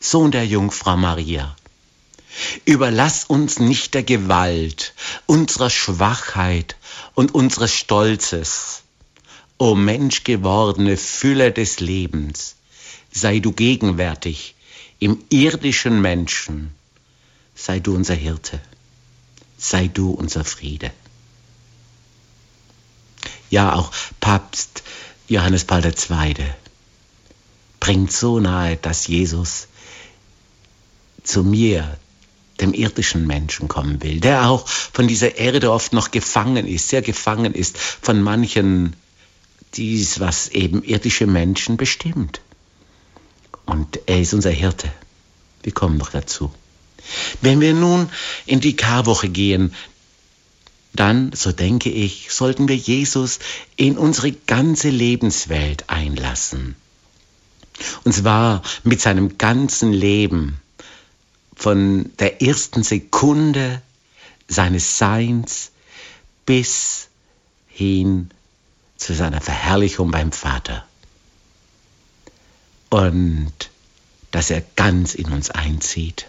Sohn 0.00 0.30
der 0.30 0.46
Jungfrau 0.46 0.96
Maria, 0.96 1.56
Überlass 2.64 3.24
uns 3.24 3.58
nicht 3.58 3.94
der 3.94 4.02
Gewalt, 4.02 4.94
unserer 5.26 5.70
Schwachheit 5.70 6.76
und 7.16 7.34
unseres 7.34 7.74
Stolzes. 7.74 8.82
O 9.58 9.74
menschgewordene 9.74 10.98
Fülle 10.98 11.50
des 11.50 11.80
Lebens, 11.80 12.56
sei 13.10 13.40
du 13.40 13.52
gegenwärtig 13.52 14.54
im 14.98 15.24
irdischen 15.30 16.02
Menschen, 16.02 16.74
sei 17.54 17.80
du 17.80 17.94
unser 17.94 18.14
Hirte, 18.14 18.60
sei 19.56 19.88
du 19.88 20.10
unser 20.10 20.44
Friede. 20.44 20.92
Ja, 23.48 23.74
auch 23.74 23.92
Papst 24.20 24.82
Johannes 25.26 25.64
Paul 25.64 25.86
II. 25.86 26.34
bringt 27.80 28.12
so 28.12 28.40
nahe, 28.40 28.76
dass 28.76 29.06
Jesus 29.06 29.68
zu 31.22 31.44
mir, 31.44 31.98
dem 32.60 32.72
irdischen 32.72 33.26
Menschen 33.26 33.68
kommen 33.68 34.02
will, 34.02 34.20
der 34.20 34.48
auch 34.48 34.66
von 34.66 35.08
dieser 35.08 35.36
Erde 35.36 35.70
oft 35.70 35.92
noch 35.92 36.10
gefangen 36.10 36.66
ist, 36.66 36.88
sehr 36.88 37.02
gefangen 37.02 37.54
ist 37.54 37.78
von 37.78 38.22
manchen, 38.22 38.96
dies, 39.74 40.20
was 40.20 40.48
eben 40.48 40.82
irdische 40.82 41.26
Menschen 41.26 41.76
bestimmt. 41.76 42.40
Und 43.66 44.00
er 44.06 44.20
ist 44.20 44.32
unser 44.32 44.50
Hirte. 44.50 44.90
Wir 45.62 45.72
kommen 45.72 45.98
noch 45.98 46.10
dazu. 46.10 46.52
Wenn 47.40 47.60
wir 47.60 47.74
nun 47.74 48.08
in 48.46 48.60
die 48.60 48.76
Karwoche 48.76 49.28
gehen, 49.28 49.74
dann, 50.92 51.32
so 51.34 51.52
denke 51.52 51.90
ich, 51.90 52.28
sollten 52.30 52.68
wir 52.68 52.76
Jesus 52.76 53.38
in 53.76 53.98
unsere 53.98 54.32
ganze 54.32 54.88
Lebenswelt 54.88 55.84
einlassen. 55.88 56.74
Und 58.04 58.14
zwar 58.14 58.62
mit 58.84 59.00
seinem 59.00 59.36
ganzen 59.36 59.92
Leben 59.92 60.60
von 61.56 62.12
der 62.18 62.42
ersten 62.42 62.82
Sekunde 62.82 63.82
seines 64.46 64.98
Seins 64.98 65.72
bis 66.44 67.08
hin 67.66 68.30
zu 68.96 69.14
seiner 69.14 69.40
Verherrlichung 69.40 70.10
beim 70.10 70.30
Vater. 70.30 70.86
Und 72.90 73.52
dass 74.30 74.50
er 74.50 74.62
ganz 74.76 75.14
in 75.14 75.32
uns 75.32 75.50
einzieht. 75.50 76.26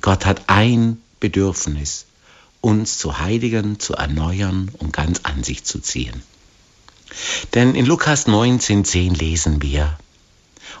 Gott 0.00 0.26
hat 0.26 0.44
ein 0.48 1.00
Bedürfnis, 1.20 2.06
uns 2.60 2.98
zu 2.98 3.18
heiligen, 3.18 3.78
zu 3.78 3.94
erneuern 3.94 4.70
und 4.78 4.92
ganz 4.92 5.20
an 5.22 5.44
sich 5.44 5.64
zu 5.64 5.78
ziehen. 5.78 6.22
Denn 7.52 7.74
in 7.74 7.86
Lukas 7.86 8.26
19,10 8.26 9.16
lesen 9.16 9.62
wir, 9.62 9.98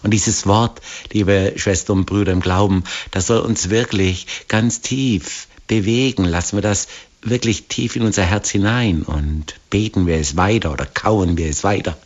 und 0.04 0.10
dieses 0.10 0.46
Wort, 0.46 0.82
liebe 1.12 1.54
Schwestern 1.56 2.00
und 2.00 2.06
Brüder 2.06 2.32
im 2.32 2.40
Glauben, 2.40 2.84
das 3.10 3.26
soll 3.26 3.40
uns 3.40 3.70
wirklich 3.70 4.26
ganz 4.48 4.82
tief 4.82 5.48
bewegen. 5.66 6.24
Lassen 6.24 6.58
wir 6.58 6.62
das 6.62 6.88
wirklich 7.22 7.68
tief 7.68 7.96
in 7.96 8.02
unser 8.02 8.22
Herz 8.22 8.50
hinein 8.50 9.02
und 9.02 9.54
beten 9.70 10.06
wir 10.06 10.16
es 10.16 10.36
weiter 10.36 10.72
oder 10.72 10.84
kauen 10.84 11.38
wir 11.38 11.48
es 11.48 11.64
weiter. 11.64 11.96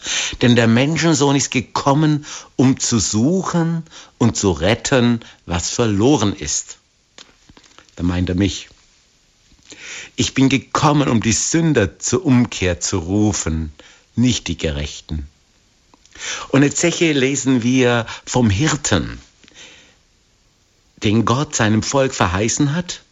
Denn 0.43 0.55
der 0.55 0.69
Menschensohn 0.69 1.35
ist 1.35 1.51
gekommen, 1.51 2.25
um 2.55 2.79
zu 2.79 3.01
suchen 3.01 3.83
und 4.17 4.37
zu 4.37 4.53
retten, 4.53 5.19
was 5.45 5.71
verloren 5.71 6.33
ist. 6.33 6.79
Da 7.97 8.05
meint 8.05 8.29
er 8.29 8.37
mich. 8.37 8.69
Ich 10.15 10.35
bin 10.35 10.49
gekommen, 10.49 11.09
um 11.09 11.21
die 11.21 11.33
Sünder 11.33 11.99
zur 11.99 12.25
Umkehr 12.25 12.79
zu 12.79 12.99
rufen, 12.99 13.73
nicht 14.15 14.47
die 14.47 14.57
Gerechten. 14.57 15.27
Und 16.49 16.63
in 16.63 16.75
Zeche 16.75 17.13
lesen 17.13 17.63
wir 17.63 18.07
vom 18.25 18.51
Hirten, 18.51 19.19
den 20.97 21.25
Gott 21.25 21.55
seinem 21.55 21.83
Volk 21.83 22.15
verheißen 22.15 22.75
hat 22.75 23.03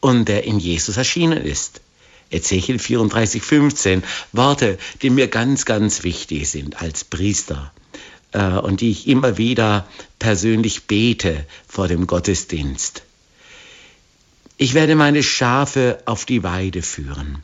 und 0.00 0.28
der 0.28 0.44
in 0.44 0.58
Jesus 0.58 0.96
erschienen 0.96 1.38
ist. 1.38 1.80
Ezechiel 2.30 2.78
34, 2.78 3.42
15, 3.42 4.02
Worte, 4.32 4.78
die 5.00 5.10
mir 5.10 5.28
ganz, 5.28 5.64
ganz 5.64 6.04
wichtig 6.04 6.48
sind 6.50 6.82
als 6.82 7.04
Priester 7.04 7.72
äh, 8.32 8.58
und 8.58 8.80
die 8.82 8.90
ich 8.90 9.08
immer 9.08 9.38
wieder 9.38 9.88
persönlich 10.18 10.84
bete 10.84 11.46
vor 11.66 11.88
dem 11.88 12.06
Gottesdienst. 12.06 13.02
Ich 14.58 14.74
werde 14.74 14.94
meine 14.94 15.22
Schafe 15.22 16.02
auf 16.04 16.24
die 16.26 16.42
Weide 16.42 16.82
führen. 16.82 17.42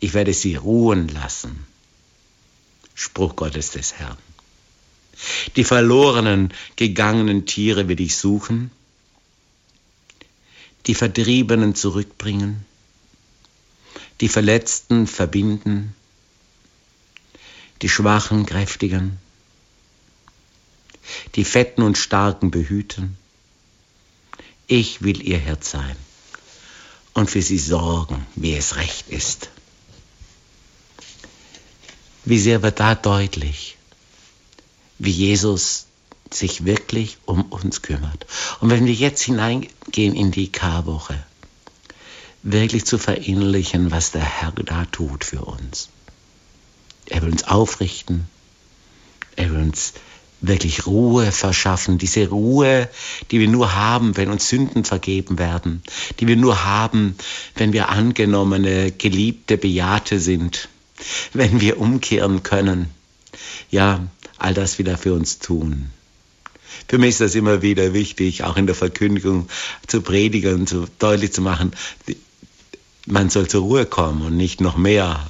Ich 0.00 0.14
werde 0.14 0.32
sie 0.32 0.56
ruhen 0.56 1.08
lassen. 1.08 1.67
Spruch 2.98 3.36
Gottes 3.36 3.70
des 3.70 3.94
Herrn. 3.94 4.18
Die 5.56 5.64
verlorenen, 5.64 6.52
gegangenen 6.76 7.46
Tiere 7.46 7.88
will 7.88 8.00
ich 8.00 8.16
suchen 8.16 8.70
die 10.88 10.94
Vertriebenen 10.94 11.74
zurückbringen, 11.74 12.64
die 14.22 14.28
Verletzten 14.28 15.06
verbinden, 15.06 15.94
die 17.82 17.90
Schwachen 17.90 18.46
kräftigen, 18.46 19.18
die 21.34 21.44
Fetten 21.44 21.82
und 21.82 21.98
Starken 21.98 22.50
behüten. 22.50 23.18
Ich 24.66 25.02
will 25.02 25.22
ihr 25.22 25.38
Herz 25.38 25.70
sein 25.70 25.96
und 27.12 27.30
für 27.30 27.42
sie 27.42 27.58
sorgen, 27.58 28.26
wie 28.34 28.54
es 28.54 28.76
recht 28.76 29.10
ist. 29.10 29.50
Wie 32.28 32.38
sehr 32.38 32.62
wird 32.62 32.78
da 32.78 32.94
deutlich, 32.94 33.78
wie 34.98 35.10
Jesus 35.10 35.86
sich 36.30 36.66
wirklich 36.66 37.16
um 37.24 37.40
uns 37.40 37.80
kümmert. 37.80 38.26
Und 38.60 38.68
wenn 38.68 38.84
wir 38.84 38.92
jetzt 38.92 39.22
hineingehen 39.22 40.14
in 40.14 40.30
die 40.30 40.52
Karwoche, 40.52 41.18
wirklich 42.42 42.84
zu 42.84 42.98
verinnerlichen, 42.98 43.90
was 43.90 44.10
der 44.10 44.24
Herr 44.24 44.52
da 44.52 44.84
tut 44.84 45.24
für 45.24 45.40
uns. 45.40 45.88
Er 47.06 47.22
will 47.22 47.30
uns 47.30 47.44
aufrichten. 47.44 48.28
Er 49.36 49.48
will 49.48 49.62
uns 49.62 49.94
wirklich 50.42 50.86
Ruhe 50.86 51.32
verschaffen. 51.32 51.96
Diese 51.96 52.28
Ruhe, 52.28 52.90
die 53.30 53.40
wir 53.40 53.48
nur 53.48 53.74
haben, 53.74 54.18
wenn 54.18 54.30
uns 54.30 54.50
Sünden 54.50 54.84
vergeben 54.84 55.38
werden. 55.38 55.82
Die 56.20 56.26
wir 56.26 56.36
nur 56.36 56.62
haben, 56.66 57.16
wenn 57.54 57.72
wir 57.72 57.88
angenommene, 57.88 58.92
geliebte, 58.92 59.56
bejahte 59.56 60.20
sind. 60.20 60.68
Wenn 61.32 61.60
wir 61.60 61.78
umkehren 61.78 62.42
können. 62.42 62.90
Ja, 63.70 64.06
all 64.38 64.54
das 64.54 64.78
will 64.78 64.88
er 64.88 64.98
für 64.98 65.14
uns 65.14 65.38
tun. 65.38 65.90
Für 66.86 66.98
mich 66.98 67.10
ist 67.10 67.20
das 67.20 67.34
immer 67.34 67.62
wieder 67.62 67.92
wichtig, 67.92 68.44
auch 68.44 68.56
in 68.56 68.66
der 68.66 68.74
Verkündigung 68.74 69.48
zu 69.86 70.00
predigen 70.02 70.66
zu, 70.66 70.86
deutlich 70.98 71.32
zu 71.32 71.42
machen, 71.42 71.72
man 73.06 73.30
soll 73.30 73.48
zur 73.48 73.62
Ruhe 73.62 73.86
kommen 73.86 74.22
und 74.22 74.36
nicht 74.36 74.60
noch 74.60 74.76
mehr 74.76 75.26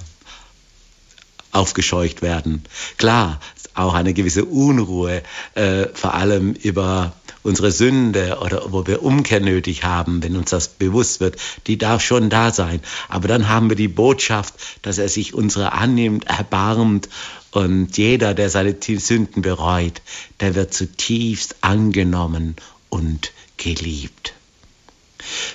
aufgescheucht 1.52 2.22
werden. 2.22 2.64
Klar, 2.96 3.40
auch 3.74 3.94
eine 3.94 4.12
gewisse 4.12 4.44
Unruhe, 4.44 5.22
äh, 5.54 5.86
vor 5.94 6.14
allem 6.14 6.52
über 6.52 7.12
unsere 7.48 7.72
Sünde 7.72 8.38
oder 8.40 8.72
wo 8.72 8.86
wir 8.86 9.02
Umkehr 9.02 9.40
nötig 9.40 9.82
haben, 9.82 10.22
wenn 10.22 10.36
uns 10.36 10.50
das 10.50 10.68
bewusst 10.68 11.20
wird, 11.20 11.36
die 11.66 11.78
darf 11.78 12.02
schon 12.02 12.30
da 12.30 12.52
sein. 12.52 12.80
Aber 13.08 13.26
dann 13.26 13.48
haben 13.48 13.70
wir 13.70 13.76
die 13.76 13.88
Botschaft, 13.88 14.54
dass 14.82 14.98
er 14.98 15.08
sich 15.08 15.34
unsere 15.34 15.72
annimmt, 15.72 16.26
erbarmt 16.26 17.08
und 17.50 17.96
jeder, 17.96 18.34
der 18.34 18.50
seine 18.50 18.76
Sünden 18.80 19.42
bereut, 19.42 20.02
der 20.40 20.54
wird 20.54 20.74
zutiefst 20.74 21.56
angenommen 21.62 22.54
und 22.90 23.32
geliebt. 23.56 24.34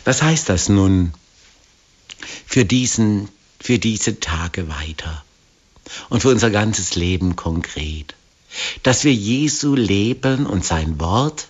Was 0.04 0.22
heißt 0.22 0.50
das 0.50 0.70
nun 0.70 1.14
für, 2.46 2.66
diesen, 2.66 3.30
für 3.60 3.80
diese 3.80 4.20
Tage 4.20 4.68
weiter 4.68 5.24
und 6.10 6.22
für 6.22 6.30
unser 6.30 6.50
ganzes 6.50 6.96
Leben 6.96 7.36
konkret? 7.36 8.16
Dass 8.84 9.04
wir 9.04 9.14
Jesu 9.14 9.76
leben 9.76 10.46
und 10.46 10.64
sein 10.64 11.00
Wort, 11.00 11.48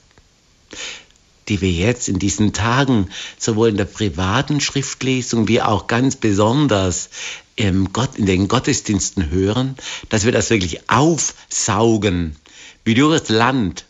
die 1.50 1.62
wir 1.62 1.72
jetzt 1.72 2.08
in 2.08 2.20
diesen 2.20 2.54
Tagen 2.54 3.10
sowohl 3.38 3.70
in 3.70 3.78
der 3.78 3.86
privaten 3.86 4.62
Schriftlesung 4.62 5.48
wie 5.48 5.62
auch 5.62 5.88
ganz 5.88 6.16
besonders 6.16 7.10
im 7.56 7.94
Gott, 7.94 8.16
in 8.16 8.26
den 8.26 8.48
Gottesdiensten 8.48 9.30
hören, 9.30 9.76
dass 10.10 10.26
wir 10.26 10.32
das 10.32 10.50
wirklich 10.50 10.90
aufsaugen, 10.90 12.36
wie 12.84 12.96
das 12.96 13.30
Land. 13.30 13.86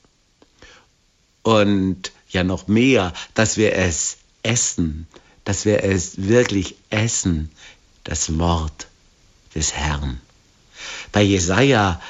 Und 1.44 2.12
ja 2.30 2.44
noch 2.44 2.68
mehr, 2.68 3.14
dass 3.36 3.58
wir 3.58 3.74
es 3.74 4.18
essen, 4.42 5.08
dass 5.46 5.66
wir 5.66 5.84
es 5.84 6.28
wirklich 6.28 6.76
essen, 6.90 7.52
das 8.04 8.38
Wort 8.40 8.88
des 9.56 9.74
Herrn. 9.74 10.20
Bei 11.12 11.22
Jesaja 11.22 12.02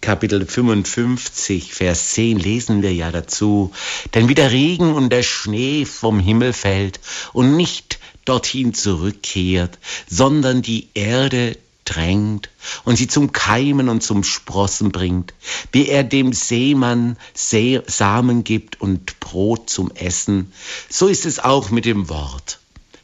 Kapitel 0.00 0.46
55, 0.46 1.74
Vers 1.74 2.12
10 2.12 2.38
lesen 2.38 2.80
wir 2.80 2.94
ja 2.94 3.10
dazu, 3.12 3.70
denn 4.14 4.28
wie 4.28 4.34
der 4.34 4.50
Regen 4.50 4.94
und 4.94 5.10
der 5.10 5.22
Schnee 5.22 5.84
vom 5.84 6.18
Himmel 6.18 6.54
fällt 6.54 7.00
und 7.34 7.54
nicht 7.56 7.98
dorthin 8.24 8.72
zurückkehrt, 8.72 9.78
sondern 10.08 10.62
die 10.62 10.88
Erde 10.94 11.58
drängt 11.84 12.48
und 12.84 12.96
sie 12.96 13.08
zum 13.08 13.32
Keimen 13.32 13.90
und 13.90 14.02
zum 14.02 14.24
Sprossen 14.24 14.90
bringt, 14.90 15.34
wie 15.72 15.88
er 15.88 16.04
dem 16.04 16.32
Seemann 16.32 17.16
Samen 17.34 18.42
gibt 18.42 18.80
und 18.80 19.20
Brot 19.20 19.68
zum 19.68 19.90
Essen, 19.90 20.52
so 20.88 21.08
ist 21.08 21.26
es 21.26 21.40
auch 21.40 21.70
mit 21.70 21.84
dem 21.84 22.08
Wort, 22.08 22.58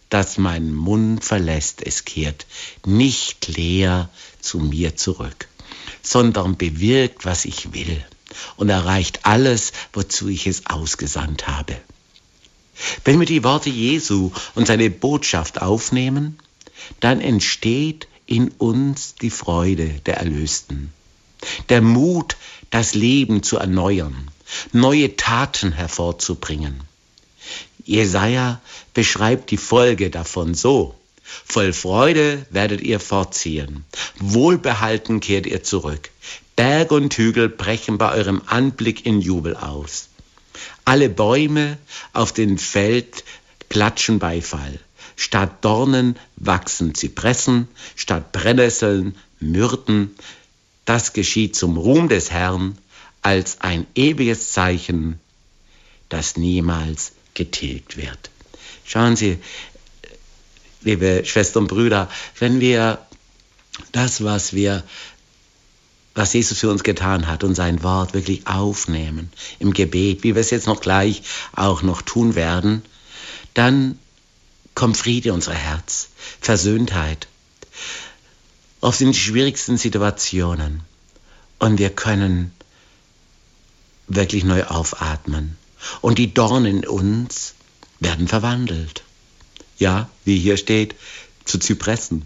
das 0.08 0.38
meinen 0.38 0.74
Mund 0.74 1.24
verlässt, 1.24 1.82
es 1.84 2.04
kehrt 2.04 2.46
nicht 2.86 3.48
leer 3.48 4.08
zu 4.40 4.60
mir 4.60 4.96
zurück, 4.96 5.48
sondern 6.02 6.56
bewirkt, 6.56 7.24
was 7.24 7.44
ich 7.44 7.72
will 7.72 8.04
und 8.56 8.68
erreicht 8.68 9.20
alles, 9.22 9.72
wozu 9.92 10.28
ich 10.28 10.46
es 10.46 10.66
ausgesandt 10.66 11.46
habe. 11.46 11.76
Wenn 13.04 13.18
wir 13.18 13.26
die 13.26 13.44
Worte 13.44 13.70
Jesu 13.70 14.32
und 14.54 14.66
seine 14.66 14.90
Botschaft 14.90 15.62
aufnehmen, 15.62 16.38
dann 17.00 17.20
entsteht 17.20 18.08
in 18.26 18.48
uns 18.48 19.14
die 19.14 19.30
Freude 19.30 19.88
der 20.04 20.18
Erlösten, 20.18 20.92
der 21.68 21.80
Mut, 21.80 22.36
das 22.70 22.94
Leben 22.94 23.42
zu 23.42 23.56
erneuern, 23.56 24.30
neue 24.72 25.16
Taten 25.16 25.72
hervorzubringen. 25.72 26.80
Jesaja 27.84 28.60
beschreibt 28.94 29.52
die 29.52 29.56
Folge 29.56 30.10
davon 30.10 30.54
so. 30.54 30.95
Voll 31.44 31.72
Freude 31.72 32.46
werdet 32.50 32.80
ihr 32.80 33.00
fortziehen. 33.00 33.84
Wohlbehalten 34.18 35.20
kehrt 35.20 35.46
ihr 35.46 35.62
zurück. 35.62 36.10
Berg 36.54 36.92
und 36.92 37.12
Hügel 37.14 37.48
brechen 37.48 37.98
bei 37.98 38.12
eurem 38.12 38.42
Anblick 38.46 39.04
in 39.04 39.20
Jubel 39.20 39.56
aus. 39.56 40.08
Alle 40.84 41.08
Bäume 41.08 41.78
auf 42.12 42.32
dem 42.32 42.58
Feld 42.58 43.24
klatschen 43.68 44.18
Beifall. 44.18 44.78
Statt 45.16 45.64
Dornen 45.64 46.16
wachsen 46.36 46.94
Zypressen, 46.94 47.68
statt 47.94 48.32
Brennnesseln 48.32 49.16
Myrten. 49.40 50.14
Das 50.84 51.12
geschieht 51.12 51.56
zum 51.56 51.76
Ruhm 51.76 52.08
des 52.08 52.30
Herrn 52.30 52.78
als 53.22 53.60
ein 53.60 53.86
ewiges 53.94 54.52
Zeichen, 54.52 55.18
das 56.08 56.36
niemals 56.36 57.12
getilgt 57.34 57.96
wird. 57.96 58.30
Schauen 58.84 59.16
Sie, 59.16 59.38
liebe 60.86 61.24
Schwestern 61.24 61.64
und 61.64 61.68
Brüder, 61.68 62.08
wenn 62.38 62.60
wir 62.60 62.98
das, 63.92 64.24
was 64.24 64.54
wir 64.54 64.84
was 66.14 66.32
Jesus 66.32 66.60
für 66.60 66.70
uns 66.70 66.82
getan 66.82 67.26
hat 67.26 67.44
und 67.44 67.54
sein 67.54 67.82
Wort 67.82 68.14
wirklich 68.14 68.46
aufnehmen 68.46 69.30
im 69.58 69.74
Gebet, 69.74 70.22
wie 70.22 70.34
wir 70.34 70.40
es 70.40 70.48
jetzt 70.48 70.66
noch 70.66 70.80
gleich 70.80 71.20
auch 71.54 71.82
noch 71.82 72.00
tun 72.00 72.34
werden, 72.34 72.82
dann 73.52 73.98
kommt 74.74 74.96
Friede 74.96 75.28
in 75.28 75.34
unser 75.34 75.52
Herz, 75.52 76.08
Versöhntheit. 76.40 77.28
Oft 78.80 78.98
sind 78.98 79.14
die 79.14 79.20
schwierigsten 79.20 79.76
Situationen 79.76 80.82
und 81.58 81.78
wir 81.78 81.90
können 81.90 82.52
wirklich 84.08 84.44
neu 84.44 84.64
aufatmen. 84.64 85.58
Und 86.00 86.16
die 86.16 86.32
Dornen 86.32 86.78
in 86.82 86.86
uns 86.86 87.54
werden 88.00 88.26
verwandelt. 88.26 89.02
Ja, 89.78 90.08
wie 90.24 90.38
hier 90.38 90.56
steht, 90.56 90.94
zu 91.44 91.58
Zypressen. 91.58 92.22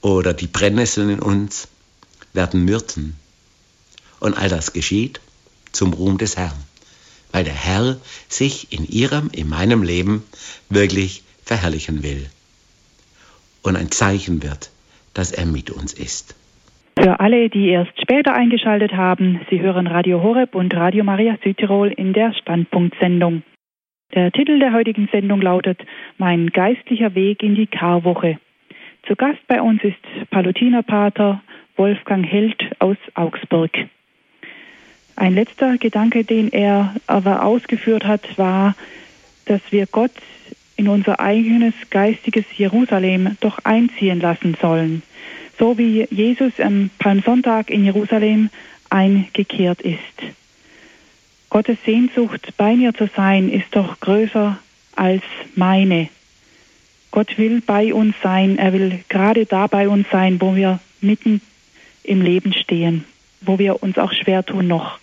Oder 0.00 0.34
die 0.34 0.46
Brennnesseln 0.46 1.10
in 1.10 1.20
uns 1.20 1.68
werden 2.32 2.64
Myrten. 2.64 3.16
Und 4.20 4.36
all 4.36 4.48
das 4.48 4.72
geschieht 4.72 5.20
zum 5.72 5.92
Ruhm 5.92 6.18
des 6.18 6.36
Herrn, 6.36 6.56
weil 7.32 7.44
der 7.44 7.54
Herr 7.54 7.98
sich 8.28 8.72
in 8.72 8.86
ihrem, 8.86 9.30
in 9.32 9.48
meinem 9.48 9.82
Leben 9.82 10.22
wirklich 10.68 11.22
verherrlichen 11.44 12.02
will. 12.02 12.26
Und 13.62 13.76
ein 13.76 13.90
Zeichen 13.90 14.42
wird, 14.42 14.70
dass 15.14 15.32
er 15.32 15.46
mit 15.46 15.70
uns 15.70 15.92
ist. 15.92 16.34
Für 16.98 17.20
alle, 17.20 17.50
die 17.50 17.68
erst 17.68 18.00
später 18.00 18.32
eingeschaltet 18.32 18.92
haben, 18.92 19.40
Sie 19.50 19.60
hören 19.60 19.86
Radio 19.86 20.22
Horeb 20.22 20.54
und 20.54 20.74
Radio 20.74 21.04
Maria 21.04 21.36
Südtirol 21.44 21.92
in 21.92 22.14
der 22.14 22.32
Standpunktsendung. 22.32 23.42
Der 24.14 24.30
Titel 24.32 24.58
der 24.58 24.72
heutigen 24.72 25.08
Sendung 25.10 25.42
lautet 25.42 25.78
Mein 26.16 26.48
geistlicher 26.48 27.14
Weg 27.14 27.42
in 27.42 27.54
die 27.54 27.66
Karwoche. 27.66 28.38
Zu 29.06 29.16
Gast 29.16 29.46
bei 29.48 29.60
uns 29.60 29.82
ist 29.82 30.30
Palutinerpater 30.30 31.42
Wolfgang 31.76 32.24
Held 32.24 32.56
aus 32.78 32.96
Augsburg. 33.14 33.70
Ein 35.16 35.34
letzter 35.34 35.76
Gedanke, 35.78 36.24
den 36.24 36.52
er 36.52 36.94
aber 37.06 37.44
ausgeführt 37.44 38.04
hat, 38.04 38.38
war, 38.38 38.74
dass 39.46 39.60
wir 39.70 39.86
Gott 39.86 40.12
in 40.76 40.88
unser 40.88 41.20
eigenes 41.20 41.74
geistiges 41.90 42.44
Jerusalem 42.56 43.36
doch 43.40 43.58
einziehen 43.64 44.20
lassen 44.20 44.56
sollen, 44.60 45.02
so 45.58 45.78
wie 45.78 46.06
Jesus 46.10 46.60
am 46.60 46.90
Palmsonntag 46.98 47.70
in 47.70 47.84
Jerusalem 47.84 48.50
eingekehrt 48.88 49.80
ist. 49.82 50.22
Gottes 51.56 51.78
Sehnsucht, 51.86 52.52
bei 52.58 52.76
mir 52.76 52.92
zu 52.92 53.08
sein, 53.16 53.48
ist 53.48 53.68
doch 53.70 53.98
größer 54.00 54.58
als 54.94 55.22
meine. 55.54 56.10
Gott 57.10 57.38
will 57.38 57.62
bei 57.62 57.94
uns 57.94 58.14
sein, 58.22 58.58
er 58.58 58.74
will 58.74 59.02
gerade 59.08 59.46
da 59.46 59.66
bei 59.66 59.88
uns 59.88 60.06
sein, 60.12 60.38
wo 60.38 60.54
wir 60.54 60.80
mitten 61.00 61.40
im 62.02 62.20
Leben 62.20 62.52
stehen, 62.52 63.06
wo 63.40 63.58
wir 63.58 63.82
uns 63.82 63.96
auch 63.96 64.12
schwer 64.12 64.44
tun 64.44 64.66
noch. 64.66 64.98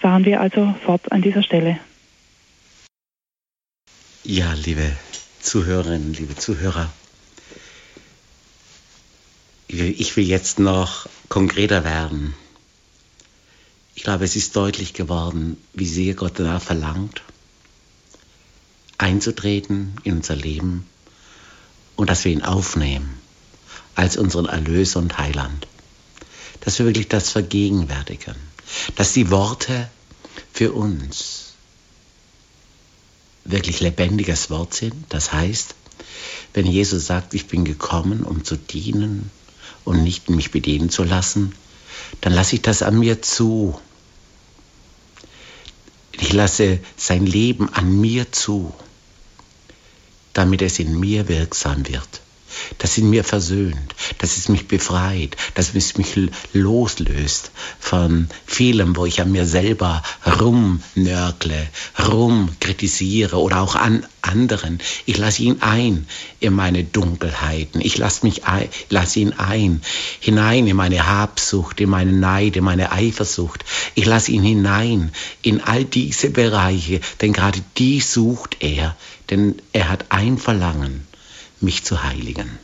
Fahren 0.00 0.26
wir 0.26 0.38
also 0.38 0.74
fort 0.84 1.10
an 1.10 1.22
dieser 1.22 1.42
Stelle. 1.42 1.78
Ja, 4.22 4.52
liebe 4.52 4.92
Zuhörerinnen, 5.40 6.12
liebe 6.12 6.36
Zuhörer, 6.36 6.92
ich 9.66 10.14
will 10.18 10.26
jetzt 10.26 10.58
noch 10.58 11.08
konkreter 11.30 11.84
werden. 11.84 12.34
Ich 13.96 14.02
glaube, 14.02 14.24
es 14.24 14.36
ist 14.36 14.54
deutlich 14.54 14.92
geworden, 14.92 15.56
wie 15.72 15.86
sehr 15.86 16.14
Gott 16.14 16.34
danach 16.36 16.62
verlangt, 16.62 17.22
einzutreten 18.98 19.96
in 20.04 20.18
unser 20.18 20.36
Leben 20.36 20.86
und 21.96 22.10
dass 22.10 22.24
wir 22.24 22.30
ihn 22.30 22.42
aufnehmen 22.42 23.18
als 23.94 24.18
unseren 24.18 24.46
Erlöser 24.46 25.00
und 25.00 25.16
Heiland. 25.16 25.66
Dass 26.60 26.78
wir 26.78 26.86
wirklich 26.86 27.08
das 27.08 27.30
vergegenwärtigen. 27.30 28.36
Dass 28.96 29.14
die 29.14 29.30
Worte 29.30 29.88
für 30.52 30.72
uns 30.72 31.54
wirklich 33.44 33.80
lebendiges 33.80 34.50
Wort 34.50 34.74
sind. 34.74 35.06
Das 35.08 35.32
heißt, 35.32 35.74
wenn 36.52 36.66
Jesus 36.66 37.06
sagt, 37.06 37.32
ich 37.32 37.46
bin 37.46 37.64
gekommen, 37.64 38.24
um 38.24 38.44
zu 38.44 38.56
dienen 38.56 39.30
und 39.84 40.02
nicht 40.02 40.28
mich 40.28 40.50
bedienen 40.50 40.90
zu 40.90 41.02
lassen, 41.02 41.54
dann 42.20 42.32
lasse 42.32 42.56
ich 42.56 42.62
das 42.62 42.82
an 42.82 42.98
mir 42.98 43.22
zu. 43.22 43.80
Ich 46.18 46.32
lasse 46.32 46.80
sein 46.96 47.26
Leben 47.26 47.68
an 47.72 48.00
mir 48.00 48.32
zu, 48.32 48.74
damit 50.32 50.62
es 50.62 50.78
in 50.78 50.98
mir 50.98 51.28
wirksam 51.28 51.86
wird 51.86 52.20
dass 52.78 52.98
ihn 52.98 53.10
mir 53.10 53.24
versöhnt, 53.24 53.94
dass 54.18 54.36
es 54.36 54.48
mich 54.48 54.68
befreit, 54.68 55.36
dass 55.54 55.74
es 55.74 55.96
mich 55.96 56.14
loslöst 56.52 57.50
von 57.78 58.28
vielem, 58.46 58.96
wo 58.96 59.06
ich 59.06 59.20
an 59.20 59.32
mir 59.32 59.46
selber 59.46 60.02
rumnörgle, 60.40 61.68
rumkritisiere 62.08 63.36
oder 63.36 63.60
auch 63.60 63.76
an 63.76 64.06
anderen. 64.26 64.80
Ich 65.06 65.18
lasse 65.18 65.42
ihn 65.42 65.58
ein 65.60 66.06
in 66.40 66.52
meine 66.52 66.84
Dunkelheiten. 66.84 67.80
Ich 67.80 67.96
lasse 67.98 68.26
mich 68.26 68.44
ein, 68.44 68.68
lasse 68.90 69.20
ihn 69.20 69.32
ein, 69.34 69.80
hinein 70.20 70.66
in 70.66 70.76
meine 70.76 71.06
Habsucht, 71.06 71.80
in 71.80 71.90
meine 71.90 72.12
Neid, 72.12 72.56
in 72.56 72.64
meine 72.64 72.92
Eifersucht. 72.92 73.64
Ich 73.94 74.04
lasse 74.04 74.32
ihn 74.32 74.42
hinein 74.42 75.12
in 75.42 75.60
all 75.60 75.84
diese 75.84 76.30
Bereiche, 76.30 77.00
denn 77.20 77.32
gerade 77.32 77.60
die 77.78 78.00
sucht 78.00 78.56
er, 78.60 78.96
denn 79.30 79.56
er 79.72 79.88
hat 79.88 80.06
ein 80.10 80.38
Verlangen 80.38 81.05
mich 81.60 81.84
zu 81.84 82.02
heiligen. 82.02 82.58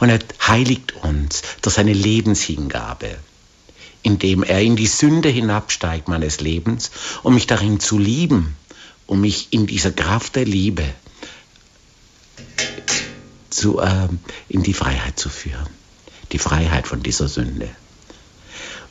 Und 0.00 0.08
er 0.08 0.18
heiligt 0.46 0.92
uns 0.96 1.42
durch 1.62 1.74
seine 1.74 1.92
Lebenshingabe, 1.92 3.16
indem 4.02 4.42
er 4.42 4.62
in 4.62 4.76
die 4.76 4.86
Sünde 4.86 5.28
hinabsteigt 5.28 6.08
meines 6.08 6.40
Lebens, 6.40 6.90
um 7.22 7.34
mich 7.34 7.46
darin 7.46 7.80
zu 7.80 7.98
lieben, 7.98 8.56
um 9.06 9.20
mich 9.20 9.48
in 9.50 9.66
dieser 9.66 9.92
Kraft 9.92 10.36
der 10.36 10.44
Liebe 10.44 10.84
zu, 13.50 13.80
äh, 13.80 14.08
in 14.48 14.62
die 14.62 14.74
Freiheit 14.74 15.18
zu 15.18 15.28
führen. 15.28 15.68
Die 16.32 16.38
Freiheit 16.38 16.86
von 16.86 17.02
dieser 17.02 17.28
Sünde. 17.28 17.68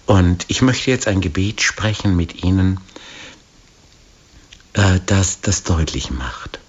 Und 0.05 0.45
ich 0.47 0.61
möchte 0.61 0.91
jetzt 0.91 1.07
ein 1.07 1.21
Gebet 1.21 1.61
sprechen 1.61 2.15
mit 2.15 2.43
Ihnen, 2.43 2.79
äh, 4.73 4.99
das 5.05 5.41
das 5.41 5.63
deutlich 5.63 6.11
macht. 6.11 6.59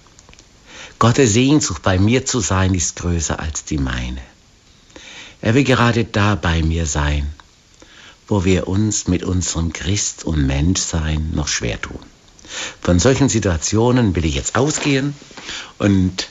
Gottes 0.99 1.35
Sehnsucht, 1.35 1.83
bei 1.83 1.99
mir 1.99 2.25
zu 2.25 2.41
sein, 2.41 2.73
ist 2.73 2.97
größer 2.97 3.39
als 3.39 3.65
die 3.65 3.77
meine. 3.77 4.23
Er 5.43 5.55
will 5.55 5.65
gerade 5.65 6.05
da 6.05 6.37
bei 6.37 6.63
mir 6.63 6.87
sein, 6.87 7.31
wo 8.29 8.47
wir 8.47 8.67
uns 8.67 9.07
mit 9.07 9.23
unserem 9.23 9.75
Christ 9.75 10.25
und 10.25 10.47
Menschsein 10.47 11.33
noch 11.35 11.49
schwer 11.49 11.79
tun. 11.81 11.99
Von 12.81 12.99
solchen 12.99 13.29
Situationen 13.29 14.17
will 14.17 14.25
ich 14.25 14.37
jetzt 14.37 14.57
ausgehen 14.57 15.15
und 15.79 16.29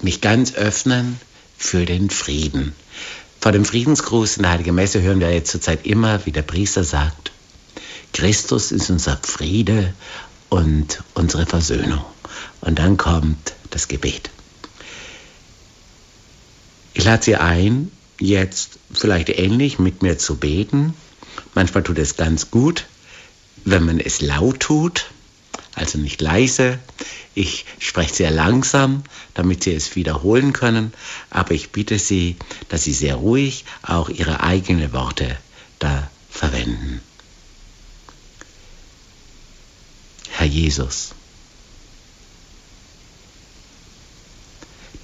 mich 0.00 0.20
ganz 0.20 0.54
öffnen 0.54 1.18
für 1.58 1.86
den 1.86 2.08
Frieden. 2.08 2.72
Vor 3.40 3.50
dem 3.50 3.64
Friedensgruß 3.64 4.36
in 4.36 4.42
der 4.44 4.52
Heiligen 4.52 4.76
Messe 4.76 5.02
hören 5.02 5.18
wir 5.18 5.32
jetzt 5.32 5.50
zurzeit 5.50 5.84
immer, 5.86 6.24
wie 6.24 6.32
der 6.32 6.42
Priester 6.42 6.84
sagt, 6.84 7.32
Christus 8.12 8.70
ist 8.70 8.90
unser 8.90 9.18
Friede 9.22 9.92
und 10.50 11.02
unsere 11.14 11.46
Versöhnung. 11.46 12.04
Und 12.60 12.78
dann 12.78 12.96
kommt 12.96 13.55
das 13.76 13.88
Gebet. 13.88 14.30
Ich 16.94 17.04
lade 17.04 17.22
Sie 17.22 17.36
ein, 17.36 17.92
jetzt 18.18 18.78
vielleicht 18.90 19.28
ähnlich 19.28 19.78
mit 19.78 20.02
mir 20.02 20.16
zu 20.16 20.36
beten. 20.36 20.94
Manchmal 21.54 21.82
tut 21.82 21.98
es 21.98 22.16
ganz 22.16 22.50
gut, 22.50 22.86
wenn 23.66 23.84
man 23.84 24.00
es 24.00 24.22
laut 24.22 24.60
tut, 24.60 25.10
also 25.74 25.98
nicht 25.98 26.22
leise. 26.22 26.78
Ich 27.34 27.66
spreche 27.78 28.14
sehr 28.14 28.30
langsam, 28.30 29.02
damit 29.34 29.64
Sie 29.64 29.74
es 29.74 29.94
wiederholen 29.94 30.54
können, 30.54 30.94
aber 31.28 31.50
ich 31.50 31.70
bitte 31.70 31.98
Sie, 31.98 32.36
dass 32.70 32.84
Sie 32.84 32.94
sehr 32.94 33.16
ruhig 33.16 33.66
auch 33.82 34.08
Ihre 34.08 34.42
eigenen 34.42 34.94
Worte 34.94 35.36
da 35.80 36.10
verwenden. 36.30 37.02
Herr 40.30 40.46
Jesus, 40.46 41.10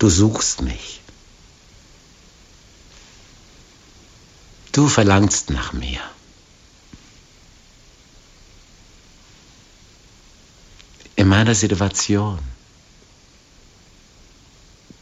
Du 0.03 0.11
suchst 0.11 0.63
mich. 0.63 1.01
Du 4.73 4.89
verlangst 4.89 5.51
nach 5.51 5.73
mir. 5.73 6.01
In 11.15 11.29
meiner 11.29 11.55
Situation. 11.55 12.41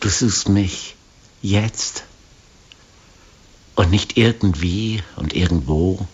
Du 0.01 0.11
suchst 0.11 0.51
mich 0.51 0.97
jetzt 1.41 2.05
und 3.77 3.91
nicht 3.91 4.19
irgendwie 4.19 5.03
und 5.17 5.33
irgendwo, 5.33 6.07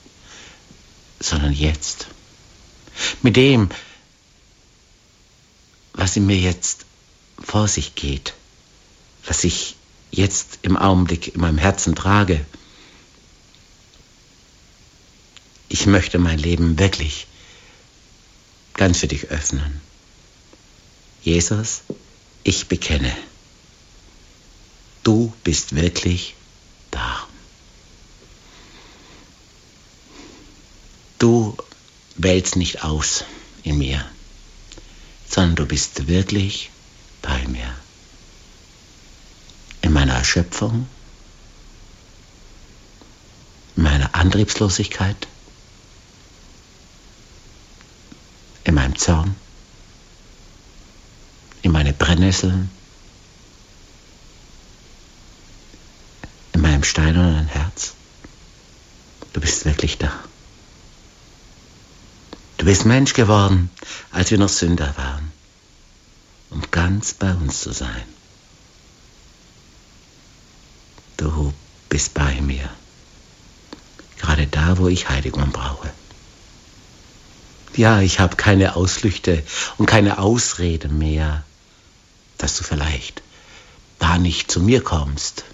sondern 1.18 1.52
jetzt. 1.52 2.06
Mit 3.20 3.34
dem, 3.34 3.68
was 5.92 6.16
in 6.16 6.26
mir 6.26 6.38
jetzt 6.38 6.86
vor 7.42 7.66
sich 7.66 7.96
geht 7.96 8.35
was 9.26 9.44
ich 9.44 9.76
jetzt 10.10 10.60
im 10.62 10.76
Augenblick 10.76 11.34
in 11.34 11.40
meinem 11.40 11.58
Herzen 11.58 11.94
trage. 11.94 12.44
Ich 15.68 15.86
möchte 15.86 16.18
mein 16.18 16.38
Leben 16.38 16.78
wirklich 16.78 17.26
ganz 18.74 18.98
für 18.98 19.08
dich 19.08 19.26
öffnen. 19.26 19.80
Jesus, 21.22 21.82
ich 22.44 22.68
bekenne, 22.68 23.14
du 25.02 25.32
bist 25.42 25.74
wirklich 25.74 26.34
da. 26.90 27.26
Du 31.18 31.56
wählst 32.16 32.56
nicht 32.56 32.84
aus 32.84 33.24
in 33.64 33.78
mir, 33.78 34.08
sondern 35.28 35.56
du 35.56 35.66
bist 35.66 36.06
wirklich 36.06 36.70
bei 36.70 36.76
bei 37.26 37.46
mir. 37.48 37.74
In 39.82 39.92
meiner 39.92 40.15
Erschöpfung, 40.26 40.88
in 43.76 43.82
meiner 43.84 44.12
Antriebslosigkeit, 44.12 45.28
in 48.64 48.74
meinem 48.74 48.96
Zorn, 48.96 49.36
in 51.62 51.70
meine 51.70 51.92
Brennnesseln, 51.92 52.68
in 56.54 56.60
meinem 56.60 56.82
steinernen 56.82 57.46
Herz. 57.46 57.92
Du 59.32 59.40
bist 59.40 59.64
wirklich 59.64 59.96
da. 59.98 60.12
Du 62.56 62.64
bist 62.64 62.84
Mensch 62.84 63.12
geworden, 63.12 63.70
als 64.10 64.32
wir 64.32 64.38
noch 64.38 64.48
Sünder 64.48 64.92
waren, 64.96 65.30
um 66.50 66.62
ganz 66.72 67.14
bei 67.14 67.32
uns 67.32 67.60
zu 67.60 67.70
sein. 67.70 68.16
Du 71.16 71.54
bist 71.88 72.14
bei 72.14 72.40
mir, 72.40 72.68
gerade 74.18 74.46
da, 74.46 74.78
wo 74.78 74.88
ich 74.88 75.08
Heiligung 75.08 75.50
brauche. 75.52 75.90
Ja, 77.76 78.00
ich 78.00 78.20
habe 78.20 78.36
keine 78.36 78.74
Ausflüchte 78.74 79.42
und 79.76 79.86
keine 79.86 80.18
Ausrede 80.18 80.88
mehr, 80.88 81.44
dass 82.38 82.56
du 82.56 82.64
vielleicht 82.64 83.22
da 83.98 84.18
nicht 84.18 84.50
zu 84.50 84.60
mir 84.60 84.82
kommst, 84.82 85.44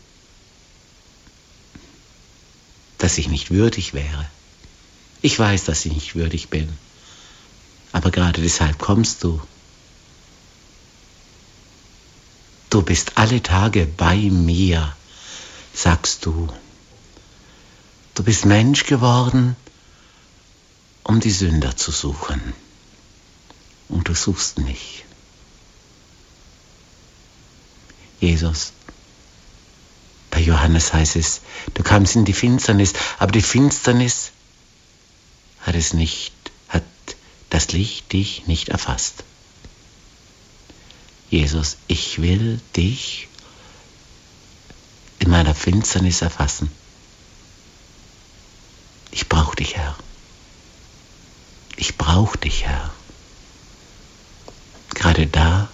dass 2.99 3.19
ich 3.19 3.29
nicht 3.29 3.51
würdig 3.51 3.95
wäre. 3.95 4.27
Ich 5.21 5.39
weiß, 5.39 5.65
dass 5.65 5.85
ich 5.85 5.93
nicht 5.93 6.15
würdig 6.15 6.49
bin, 6.49 6.69
aber 7.93 8.11
gerade 8.11 8.41
deshalb 8.41 8.79
kommst 8.79 9.25
du. 9.25 9.41
Du 12.71 12.83
bist 12.83 13.19
alle 13.19 13.43
Tage 13.43 13.87
bei 13.87 14.17
mir, 14.17 14.97
sagst 15.75 16.27
du. 16.27 16.49
Du 18.15 18.23
bist 18.23 18.45
Mensch 18.45 18.85
geworden, 18.85 19.57
um 21.03 21.21
die 21.21 21.31
Sünder 21.31 21.77
zu 21.77 21.91
suchen. 21.91 22.53
Und 23.89 24.09
du 24.09 24.15
suchst 24.15 24.59
mich. 24.59 25.05
Jesus. 28.21 28.73
Bei 30.31 30.41
Johannes 30.41 30.93
heißt 30.93 31.17
es, 31.17 31.43
du 31.75 31.83
kamst 31.83 32.17
in 32.17 32.25
die 32.25 32.33
Finsternis, 32.33 32.95
aber 33.19 33.33
die 33.33 33.43
Finsternis 33.43 34.31
hat 35.61 35.75
es 35.75 35.93
nicht, 35.93 36.33
hat 36.69 36.85
das 37.51 37.73
Licht 37.73 38.13
dich 38.13 38.47
nicht 38.47 38.71
erfasst. 38.71 39.25
Jesus, 41.29 41.77
ich 41.87 42.21
will 42.21 42.61
dich 42.77 43.29
in 45.23 45.31
meiner 45.31 45.55
Finsternis 45.55 46.21
erfassen. 46.21 46.69
Ich 49.13 49.29
brauche 49.29 49.55
dich, 49.55 49.77
Herr. 49.77 49.97
Ich 51.77 51.97
brauche 51.97 52.39
dich, 52.39 52.67
Herr. 52.67 52.91
Gerade 54.95 55.27
da, 55.29 55.69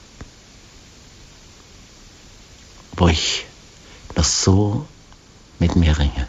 wo 2.92 3.08
ich 3.08 3.46
noch 4.16 4.24
so 4.24 4.86
mit 5.58 5.76
mir 5.76 5.96
ringe. 5.96 6.28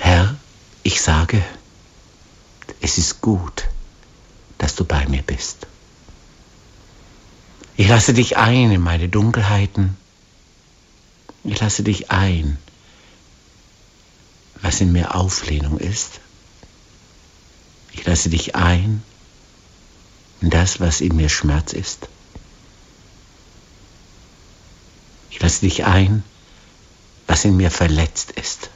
Herr, 0.00 0.36
ich 0.82 1.00
sage, 1.00 1.44
es 2.80 2.98
ist 2.98 3.20
gut, 3.20 3.68
dass 4.58 4.74
du 4.74 4.84
bei 4.84 5.06
mir 5.06 5.22
bist. 5.22 5.68
Ich 7.76 7.86
lasse 7.86 8.12
dich 8.12 8.36
ein 8.36 8.72
in 8.72 8.80
meine 8.80 9.08
Dunkelheiten. 9.08 9.97
Ich 11.48 11.60
lasse 11.60 11.82
dich 11.82 12.10
ein, 12.10 12.58
was 14.60 14.82
in 14.82 14.92
mir 14.92 15.14
Auflehnung 15.14 15.78
ist. 15.78 16.20
Ich 17.92 18.04
lasse 18.04 18.28
dich 18.28 18.54
ein 18.54 19.02
in 20.42 20.50
das, 20.50 20.78
was 20.78 21.00
in 21.00 21.16
mir 21.16 21.30
Schmerz 21.30 21.72
ist. 21.72 22.08
Ich 25.30 25.40
lasse 25.40 25.60
dich 25.60 25.86
ein, 25.86 26.22
was 27.26 27.46
in 27.46 27.56
mir 27.56 27.70
verletzt 27.70 28.32
ist. 28.32 28.68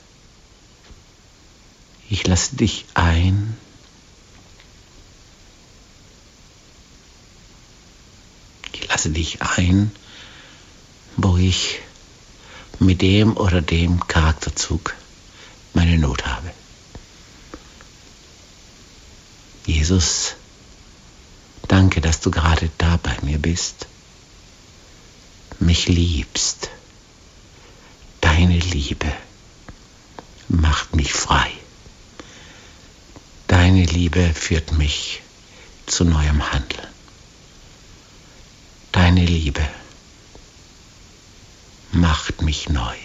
Ich 2.08 2.26
lasse 2.26 2.56
dich 2.56 2.86
ein, 2.94 3.54
ich 8.72 8.88
lasse 8.88 9.10
dich 9.10 9.42
ein, 9.42 9.92
wo 11.18 11.36
ich 11.36 11.80
mit 12.82 13.02
dem 13.02 13.36
oder 13.36 13.62
dem 13.62 14.06
Charakterzug 14.06 14.94
meine 15.72 15.98
Not 15.98 16.26
habe. 16.26 16.50
Jesus, 19.66 20.34
danke, 21.68 22.00
dass 22.00 22.20
du 22.20 22.30
gerade 22.30 22.70
da 22.78 22.96
bei 22.96 23.16
mir 23.22 23.38
bist, 23.38 23.86
mich 25.60 25.88
liebst. 25.88 26.70
Deine 28.20 28.58
Liebe 28.58 29.12
macht 30.48 30.96
mich 30.96 31.12
frei. 31.12 31.50
Deine 33.46 33.84
Liebe 33.84 34.32
führt 34.34 34.72
mich 34.72 35.22
zu 35.86 36.04
neuem 36.04 36.52
Handeln. 36.52 36.86
Deine 38.90 39.24
Liebe 39.24 39.66
macht 41.92 42.42
mich 42.42 42.68
neu. 42.68 42.96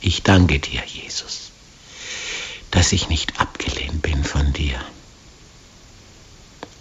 Ich 0.00 0.22
danke 0.22 0.58
dir, 0.58 0.82
Jesus 0.84 1.52
dass 2.72 2.92
ich 2.92 3.08
nicht 3.08 3.38
abgelehnt 3.38 4.00
bin 4.02 4.24
von 4.24 4.52
dir, 4.54 4.80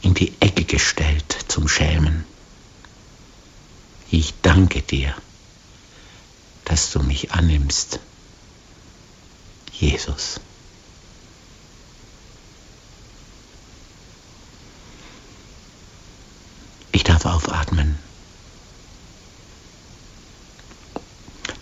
in 0.01 0.13
die 0.13 0.33
Ecke 0.39 0.63
gestellt 0.63 1.37
zum 1.47 1.67
Schämen. 1.67 2.23
Ich 4.09 4.33
danke 4.41 4.81
dir, 4.81 5.13
dass 6.65 6.91
du 6.91 7.03
mich 7.03 7.33
annimmst, 7.33 7.99
Jesus. 9.73 10.39
Ich 16.93 17.03
darf 17.03 17.25
aufatmen. 17.25 17.99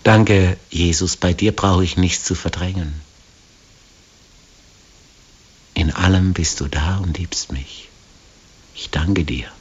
Danke, 0.04 0.58
Jesus, 0.70 1.18
bei 1.18 1.34
dir 1.34 1.56
brauche 1.56 1.84
ich 1.84 1.98
nichts 1.98 2.24
zu 2.24 2.36
verdrängen. 2.36 3.02
In 5.74 5.92
allem 5.92 6.34
bist 6.34 6.60
du 6.62 6.68
da 6.68 6.98
und 6.98 7.18
liebst 7.18 7.52
mich. 7.52 7.90
Ich 8.76 8.90
danke 8.90 9.26
dir. 9.26 9.52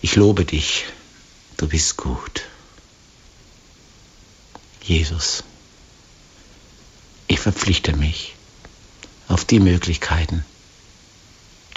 Ich 0.00 0.16
lobe 0.16 0.44
dich. 0.44 0.84
Du 1.56 1.68
bist 1.68 1.96
gut. 1.96 2.42
Jesus, 4.82 5.44
ich 7.26 7.40
verpflichte 7.40 7.96
mich 7.96 8.34
auf 9.28 9.46
die 9.46 9.60
Möglichkeiten, 9.60 10.44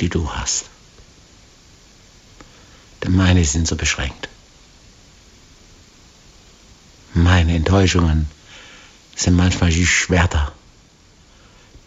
die 0.01 0.09
du 0.09 0.29
hast. 0.31 0.65
Denn 3.03 3.15
meine 3.15 3.45
sind 3.45 3.67
so 3.67 3.77
beschränkt. 3.77 4.27
Meine 7.17 7.55
Enttäuschungen 7.55 8.27
sind 9.15 9.35
manchmal 9.35 9.73
wie 9.73 9.85
Schwerter 9.85 10.53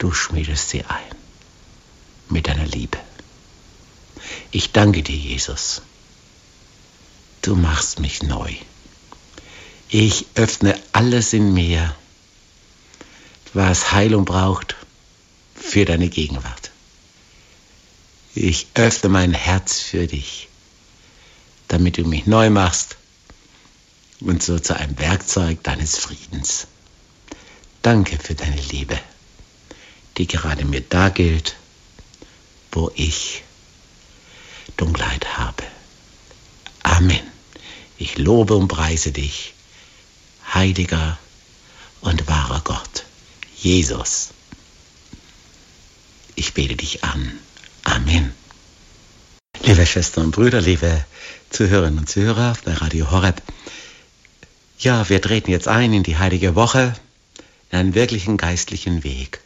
du 0.01 0.13
schmiedest 0.13 0.71
sie 0.71 0.85
ein 0.85 1.15
mit 2.29 2.49
deiner 2.49 2.67
Liebe. 2.67 2.99
Ich 4.51 4.73
danke 4.73 5.03
dir, 5.03 5.17
Jesus. 5.17 5.83
Du 7.43 7.55
machst 7.55 8.01
mich 8.01 8.23
neu. 8.23 8.53
Ich 9.89 10.27
öffne 10.35 10.79
alles 10.93 11.33
in 11.33 11.53
mir, 11.53 11.95
was 13.53 13.93
Heilung 13.93 14.25
braucht, 14.25 14.77
für 15.55 15.85
deine 15.85 16.09
Gegenwart. 16.09 16.71
Ich 18.35 18.69
öffne 18.75 19.11
mein 19.11 19.35
Herz 19.35 19.81
für 19.81 20.07
dich, 20.07 20.49
damit 21.69 21.99
du 21.99 22.05
mich 22.05 22.27
neu 22.27 22.51
machst 22.51 22.97
und 24.21 24.43
so 24.43 24.59
zu 24.59 24.77
einem 24.77 24.99
Werkzeug 24.99 25.63
deines 25.63 25.97
Friedens. 25.97 26.67
Danke 27.83 28.19
für 28.19 28.35
deine 28.35 28.61
Liebe 28.61 28.99
die 30.21 30.27
gerade 30.27 30.67
mir 30.67 30.83
da 30.83 31.09
gilt, 31.09 31.57
wo 32.73 32.91
ich 32.95 33.43
Dunkelheit 34.77 35.39
habe. 35.39 35.63
Amen. 36.83 37.21
Ich 37.97 38.19
lobe 38.19 38.55
und 38.55 38.69
preise 38.69 39.13
dich, 39.13 39.55
heiliger 40.53 41.19
und 42.03 42.29
wahrer 42.29 42.61
Gott, 42.65 43.05
Jesus. 43.57 44.29
Ich 46.35 46.53
bete 46.53 46.77
dich 46.77 47.03
an. 47.03 47.39
Amen. 47.85 48.35
Liebe 49.63 49.87
Schwestern 49.87 50.25
und 50.27 50.31
Brüder, 50.33 50.61
liebe 50.61 51.05
Zuhörerinnen 51.49 52.01
und 52.01 52.11
Zuhörer 52.11 52.59
bei 52.65 52.75
Radio 52.75 53.11
Horeb. 53.11 53.43
Ja, 54.81 55.09
wir 55.09 55.21
treten 55.21 55.51
jetzt 55.51 55.69
ein 55.69 55.93
in 55.93 56.03
die 56.03 56.17
heilige 56.17 56.55
Woche, 56.55 56.95
in 57.71 57.79
einen 57.79 57.95
wirklichen 57.95 58.37
geistlichen 58.37 59.05
Weg. 59.05 59.41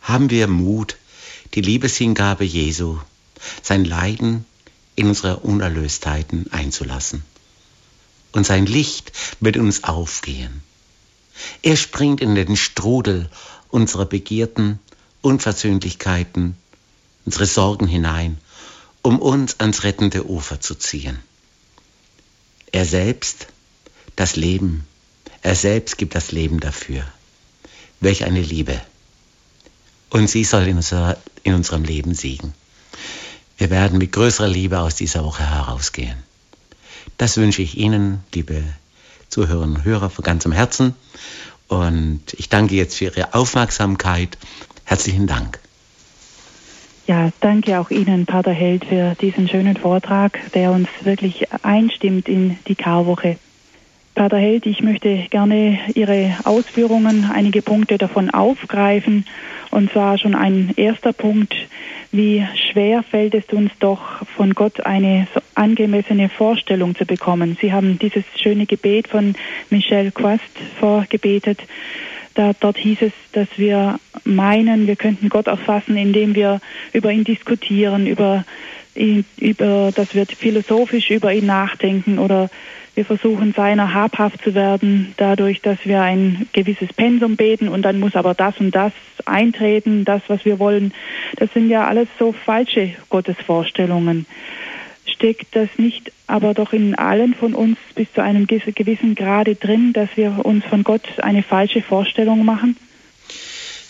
Haben 0.00 0.30
wir 0.30 0.46
Mut, 0.46 0.96
die 1.54 1.60
Liebeshingabe 1.60 2.44
Jesu, 2.44 2.98
sein 3.62 3.84
Leiden 3.84 4.44
in 4.94 5.08
unsere 5.08 5.38
Unerlöstheiten 5.40 6.52
einzulassen. 6.52 7.24
Und 8.32 8.46
sein 8.46 8.66
Licht 8.66 9.12
wird 9.40 9.56
uns 9.56 9.84
aufgehen. 9.84 10.62
Er 11.62 11.76
springt 11.76 12.20
in 12.20 12.34
den 12.34 12.56
Strudel 12.56 13.28
unserer 13.70 14.06
Begierden, 14.06 14.78
Unversöhnlichkeiten, 15.20 16.56
unsere 17.24 17.46
Sorgen 17.46 17.88
hinein 17.88 18.38
um 19.02 19.20
uns 19.20 19.58
ans 19.60 19.84
rettende 19.84 20.28
Ufer 20.28 20.60
zu 20.60 20.74
ziehen. 20.74 21.18
Er 22.72 22.84
selbst 22.84 23.46
das 24.18 24.36
Leben, 24.36 24.86
er 25.42 25.54
selbst 25.54 25.96
gibt 25.96 26.14
das 26.14 26.32
Leben 26.32 26.60
dafür. 26.60 27.04
Welch 28.00 28.24
eine 28.24 28.40
Liebe. 28.40 28.80
Und 30.10 30.28
sie 30.28 30.44
soll 30.44 30.66
in, 30.66 30.76
unser, 30.76 31.16
in 31.44 31.54
unserem 31.54 31.84
Leben 31.84 32.14
siegen. 32.14 32.52
Wir 33.58 33.70
werden 33.70 33.98
mit 33.98 34.12
größerer 34.12 34.48
Liebe 34.48 34.80
aus 34.80 34.96
dieser 34.96 35.24
Woche 35.24 35.48
herausgehen. 35.48 36.16
Das 37.16 37.36
wünsche 37.36 37.62
ich 37.62 37.76
Ihnen, 37.76 38.20
liebe 38.34 38.62
Zuhörerinnen 39.28 39.76
und 39.76 39.84
Hörer, 39.84 40.10
von 40.10 40.24
ganzem 40.24 40.52
Herzen. 40.52 40.94
Und 41.68 42.22
ich 42.36 42.48
danke 42.48 42.74
jetzt 42.74 42.96
für 42.96 43.06
Ihre 43.06 43.34
Aufmerksamkeit. 43.34 44.38
Herzlichen 44.84 45.26
Dank. 45.26 45.60
Ja, 47.06 47.30
danke 47.40 47.78
auch 47.78 47.90
Ihnen, 47.90 48.26
Pater 48.26 48.52
Held, 48.52 48.84
für 48.84 49.14
diesen 49.20 49.48
schönen 49.48 49.76
Vortrag, 49.76 50.38
der 50.52 50.72
uns 50.72 50.88
wirklich 51.02 51.52
einstimmt 51.62 52.28
in 52.28 52.58
die 52.66 52.74
Karwoche. 52.74 53.38
Pater 54.18 54.38
Held, 54.38 54.66
ich 54.66 54.82
möchte 54.82 55.26
gerne 55.30 55.78
Ihre 55.94 56.34
Ausführungen, 56.42 57.30
einige 57.32 57.62
Punkte 57.62 57.98
davon 57.98 58.30
aufgreifen. 58.30 59.24
Und 59.70 59.92
zwar 59.92 60.18
schon 60.18 60.34
ein 60.34 60.72
erster 60.74 61.12
Punkt, 61.12 61.54
wie 62.10 62.44
schwer 62.72 63.04
fällt 63.04 63.36
es 63.36 63.44
uns 63.52 63.70
doch, 63.78 64.26
von 64.34 64.54
Gott 64.54 64.84
eine 64.84 65.28
angemessene 65.54 66.28
Vorstellung 66.30 66.96
zu 66.96 67.06
bekommen. 67.06 67.56
Sie 67.60 67.72
haben 67.72 67.96
dieses 68.00 68.24
schöne 68.34 68.66
Gebet 68.66 69.06
von 69.06 69.36
Michel 69.70 70.10
Quast 70.10 70.42
vorgebetet. 70.80 71.60
Da, 72.34 72.54
dort 72.58 72.76
hieß 72.76 72.98
es, 73.02 73.12
dass 73.34 73.46
wir 73.56 74.00
meinen, 74.24 74.88
wir 74.88 74.96
könnten 74.96 75.28
Gott 75.28 75.46
erfassen, 75.46 75.96
indem 75.96 76.34
wir 76.34 76.60
über 76.92 77.12
ihn 77.12 77.22
diskutieren, 77.22 78.08
über, 78.08 78.44
über, 78.96 79.92
dass 79.94 80.16
wir 80.16 80.26
philosophisch 80.26 81.08
über 81.12 81.32
ihn 81.32 81.46
nachdenken 81.46 82.18
oder 82.18 82.50
wir 82.98 83.04
versuchen 83.04 83.54
seiner 83.54 83.94
habhaft 83.94 84.42
zu 84.42 84.56
werden, 84.56 85.14
dadurch, 85.18 85.62
dass 85.62 85.78
wir 85.84 86.02
ein 86.02 86.48
gewisses 86.52 86.92
Pensum 86.92 87.36
beten 87.36 87.68
und 87.68 87.82
dann 87.82 88.00
muss 88.00 88.16
aber 88.16 88.34
das 88.34 88.56
und 88.58 88.74
das 88.74 88.92
eintreten, 89.24 90.04
das, 90.04 90.20
was 90.26 90.44
wir 90.44 90.58
wollen. 90.58 90.92
Das 91.36 91.48
sind 91.52 91.70
ja 91.70 91.86
alles 91.86 92.08
so 92.18 92.32
falsche 92.32 92.90
Gottesvorstellungen 93.08 94.26
steckt 95.06 95.56
das 95.56 95.68
nicht 95.78 96.12
aber 96.28 96.54
doch 96.54 96.72
in 96.72 96.94
allen 96.94 97.34
von 97.34 97.54
uns 97.54 97.78
bis 97.94 98.06
zu 98.14 98.22
einem 98.22 98.46
gewissen 98.46 99.14
Grade 99.14 99.56
drin, 99.56 99.92
dass 99.92 100.10
wir 100.14 100.44
uns 100.44 100.64
von 100.64 100.84
Gott 100.84 101.02
eine 101.18 101.42
falsche 101.42 101.82
Vorstellung 101.82 102.44
machen? 102.44 102.76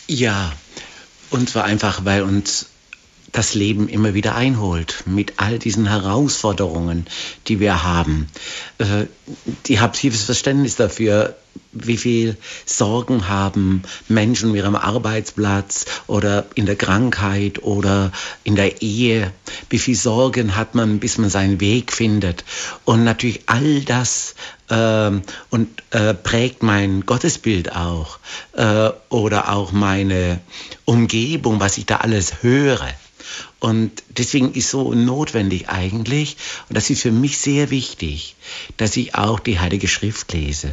Ja, 0.07 0.53
und 1.31 1.51
zwar 1.51 1.65
einfach, 1.65 2.05
weil 2.05 2.23
uns 2.23 2.71
das 3.33 3.55
Leben 3.55 3.89
immer 3.89 4.15
wieder 4.15 4.35
einholt 4.35 5.05
mit 5.07 5.35
all 5.37 5.59
diesen 5.59 5.87
Herausforderungen, 5.87 7.07
die 7.47 7.61
wir 7.61 7.85
haben. 7.85 8.29
Äh, 8.79 9.07
ich 9.67 9.81
habe 9.81 9.97
tiefes 9.97 10.23
Verständnis 10.23 10.77
dafür, 10.77 11.37
wie 11.73 11.97
viel 11.97 12.37
Sorgen 12.65 13.29
haben 13.29 13.83
Menschen 14.09 14.53
mit 14.53 14.63
ihrem 14.63 14.77
Arbeitsplatz 14.77 15.85
oder 16.07 16.47
in 16.55 16.67
der 16.67 16.77
Krankheit 16.77 17.63
oder 17.63 18.13
in 18.45 18.57
der 18.57 18.81
Ehe. 18.81 19.33
Wie 19.69 19.79
viel 19.79 19.97
Sorgen 19.97 20.57
hat 20.57 20.75
man, 20.75 20.99
bis 20.99 21.19
man 21.19 21.31
seinen 21.31 21.61
Weg 21.61 21.93
findet. 21.93 22.45
Und 22.85 23.05
natürlich 23.05 23.43
all 23.47 23.83
das 23.83 24.35
äh, 24.69 25.11
und 25.51 25.83
äh, 25.91 26.15
prägt 26.15 26.63
mein 26.63 27.05
Gottesbild 27.05 27.75
auch 27.75 28.19
äh, 28.53 28.91
oder 29.11 29.53
auch 29.53 29.73
meine 29.73 30.41
Umgebung, 30.85 31.61
was 31.61 31.77
ich 31.79 31.87
da 31.87 31.97
alles 31.97 32.43
höre. 32.43 32.89
Und 33.61 34.03
deswegen 34.09 34.53
ist 34.53 34.71
so 34.71 34.93
notwendig 34.95 35.69
eigentlich, 35.69 36.37
und 36.69 36.77
das 36.77 36.91
ist 36.91 37.03
für 37.03 37.13
mich 37.13 37.39
sehr 37.39 37.71
wichtig, 37.71 38.37
dass 38.77 38.97
ich 38.97 39.15
auch 39.15 39.41
die 39.41 39.59
Heilige 39.59 39.89
Schrift 39.89 40.33
lese, 40.33 40.73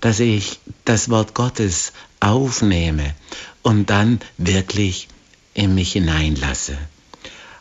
dass 0.00 0.20
ich 0.20 0.58
das 0.84 1.10
Wort 1.10 1.34
Gottes 1.34 1.92
aufnehme 2.20 3.14
und 3.62 3.90
dann 3.90 4.20
wirklich 4.38 5.08
in 5.54 5.74
mich 5.74 5.92
hineinlasse. 5.92 6.76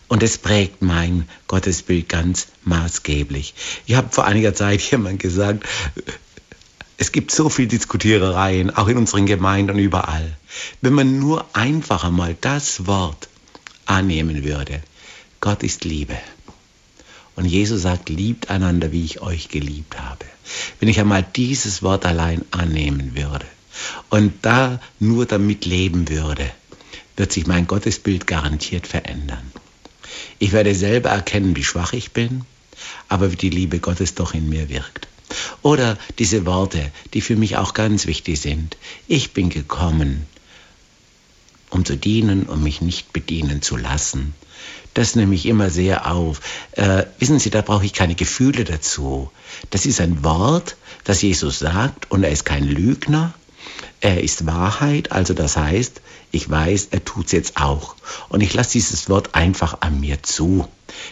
Und 0.08 0.24
es 0.24 0.38
prägt 0.38 0.82
mein 0.82 1.30
Gottesbild 1.48 2.10
ganz 2.10 2.48
maßgeblich. 2.66 3.54
Ich 3.86 3.96
habe 3.96 4.10
vor 4.12 4.26
einiger 4.26 4.54
Zeit 4.54 4.82
jemand 4.92 5.20
gesagt, 5.20 5.66
es 6.98 7.12
gibt 7.12 7.32
so 7.32 7.50
viel 7.50 7.68
Diskutierereien, 7.68 8.70
auch 8.76 8.88
in 8.88 8.98
unseren 8.98 9.26
Gemeinden 9.26 9.72
und 9.72 9.80
überall. 9.80 10.38
Wenn 10.82 10.94
man 10.94 11.18
nur 11.18 11.46
einfach 11.54 12.04
einmal 12.04 12.36
das 12.40 12.86
Wort 12.86 13.28
annehmen 13.86 14.44
würde. 14.44 14.82
Gott 15.40 15.64
ist 15.64 15.84
Liebe. 15.86 16.18
Und 17.36 17.46
Jesus 17.46 17.84
sagt, 17.84 18.10
liebt 18.10 18.50
einander, 18.50 18.92
wie 18.92 19.06
ich 19.06 19.22
euch 19.22 19.50
geliebt 19.50 20.00
habe. 20.00 20.26
Wenn 20.80 20.90
ich 20.90 21.00
einmal 21.00 21.24
dieses 21.24 21.82
Wort 21.82 22.06
allein 22.06 22.44
annehmen 22.52 23.16
würde 23.16 23.46
und 24.10 24.34
da 24.42 24.80
nur 25.00 25.26
damit 25.26 25.66
leben 25.66 26.10
würde, 26.10 26.52
wird 27.16 27.32
sich 27.32 27.48
mein 27.48 27.68
Gottesbild 27.68 28.28
garantiert 28.28 28.88
verändern. 28.88 29.52
Ich 30.40 30.52
werde 30.52 30.76
selber 30.76 31.10
erkennen, 31.10 31.56
wie 31.56 31.64
schwach 31.64 31.94
ich 31.94 32.12
bin, 32.12 32.44
aber 33.08 33.32
wie 33.32 33.38
die 33.38 33.50
Liebe 33.50 33.80
Gottes 33.80 34.16
doch 34.16 34.34
in 34.34 34.50
mir 34.50 34.70
wirkt. 34.70 35.08
Oder 35.62 35.98
diese 36.20 36.46
Worte, 36.46 36.92
die 37.14 37.22
für 37.22 37.36
mich 37.36 37.58
auch 37.58 37.74
ganz 37.74 38.08
wichtig 38.08 38.42
sind. 38.42 38.76
Ich 39.08 39.32
bin 39.32 39.50
gekommen, 39.50 40.26
um 41.72 41.86
zu 41.86 41.98
dienen, 41.98 42.44
um 42.44 42.64
mich 42.64 42.82
nicht 42.82 43.14
bedienen 43.14 43.62
zu 43.62 43.78
lassen. 43.78 44.36
Das 44.94 45.16
nehme 45.16 45.34
ich 45.36 45.46
immer 45.46 45.70
sehr 45.70 46.12
auf. 46.12 46.42
Äh, 46.74 47.06
wissen 47.18 47.40
Sie, 47.40 47.50
da 47.50 47.62
brauche 47.62 47.86
ich 47.86 47.94
keine 47.94 48.16
Gefühle 48.16 48.66
dazu. 48.66 49.32
Das 49.70 49.86
ist 49.86 50.02
ein 50.02 50.24
Wort, 50.24 50.76
das 51.06 51.22
Jesus 51.22 51.60
sagt 51.60 52.12
und 52.12 52.24
er 52.24 52.32
ist 52.32 52.46
kein 52.46 52.68
Lügner. 52.68 53.34
Er 54.02 54.22
ist 54.22 54.46
Wahrheit, 54.46 55.12
also 55.12 55.34
das 55.34 55.56
heißt, 55.56 56.02
ich 56.32 56.50
weiß, 56.50 56.90
er 56.92 57.06
tut 57.06 57.28
es 57.28 57.32
jetzt 57.34 57.58
auch. 57.58 57.96
Und 58.30 58.42
ich 58.42 58.54
lasse 58.54 58.74
dieses 58.74 59.10
Wort 59.10 59.36
einfach 59.36 59.82
an 59.82 60.00
mir 60.00 60.24
zu. 60.24 60.68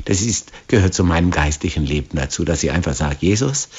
Das 0.05 0.22
ist, 0.22 0.51
gehört 0.68 0.93
zu 0.93 1.03
meinem 1.03 1.32
geistlichen 1.32 1.86
Leben 1.86 2.18
dazu, 2.18 2.43
dass 2.45 2.64
ich 2.64 2.72
einfach 2.72 2.95
sage, 2.95 3.18
Jesus, 3.22 3.70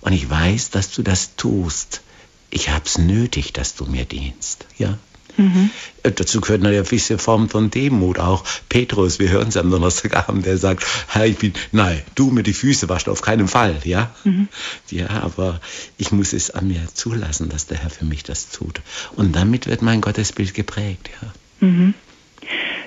und 0.00 0.12
ich 0.12 0.28
weiß, 0.28 0.70
dass 0.70 0.92
du 0.92 1.02
das 1.02 1.36
tust. 1.36 2.02
Ich 2.50 2.68
habe 2.68 2.84
es 2.84 2.98
nötig, 2.98 3.52
dass 3.52 3.74
du 3.74 3.86
mir 3.86 4.04
dienst. 4.04 4.66
Ja? 4.76 4.98
Mhm. 5.38 5.70
Dazu 6.02 6.40
gehört 6.40 6.64
eine 6.64 6.76
gewisse 6.76 7.16
Form 7.16 7.48
von 7.48 7.70
Demut 7.70 8.18
auch. 8.18 8.44
Petrus, 8.68 9.18
wir 9.18 9.30
hören 9.30 9.48
es 9.48 9.56
am 9.56 9.70
Donnerstagabend, 9.70 10.44
der 10.44 10.58
sagt, 10.58 10.84
Herr, 11.06 11.26
ich 11.26 11.38
bin, 11.38 11.52
nein, 11.72 12.02
du 12.14 12.30
mir 12.30 12.42
die 12.42 12.52
Füße 12.52 12.88
waschen, 12.88 13.10
auf 13.10 13.22
keinen 13.22 13.48
Fall, 13.48 13.76
ja? 13.84 14.14
Mhm. 14.24 14.48
Ja, 14.90 15.08
aber 15.22 15.60
ich 15.96 16.12
muss 16.12 16.32
es 16.32 16.50
an 16.50 16.68
mir 16.68 16.82
zulassen, 16.92 17.48
dass 17.48 17.66
der 17.66 17.78
Herr 17.78 17.90
für 17.90 18.04
mich 18.04 18.24
das 18.24 18.50
tut. 18.50 18.80
Und 19.16 19.34
damit 19.34 19.66
wird 19.66 19.80
mein 19.80 20.00
Gottesbild 20.00 20.54
geprägt, 20.54 21.08
ja. 21.22 21.32
Mhm. 21.66 21.94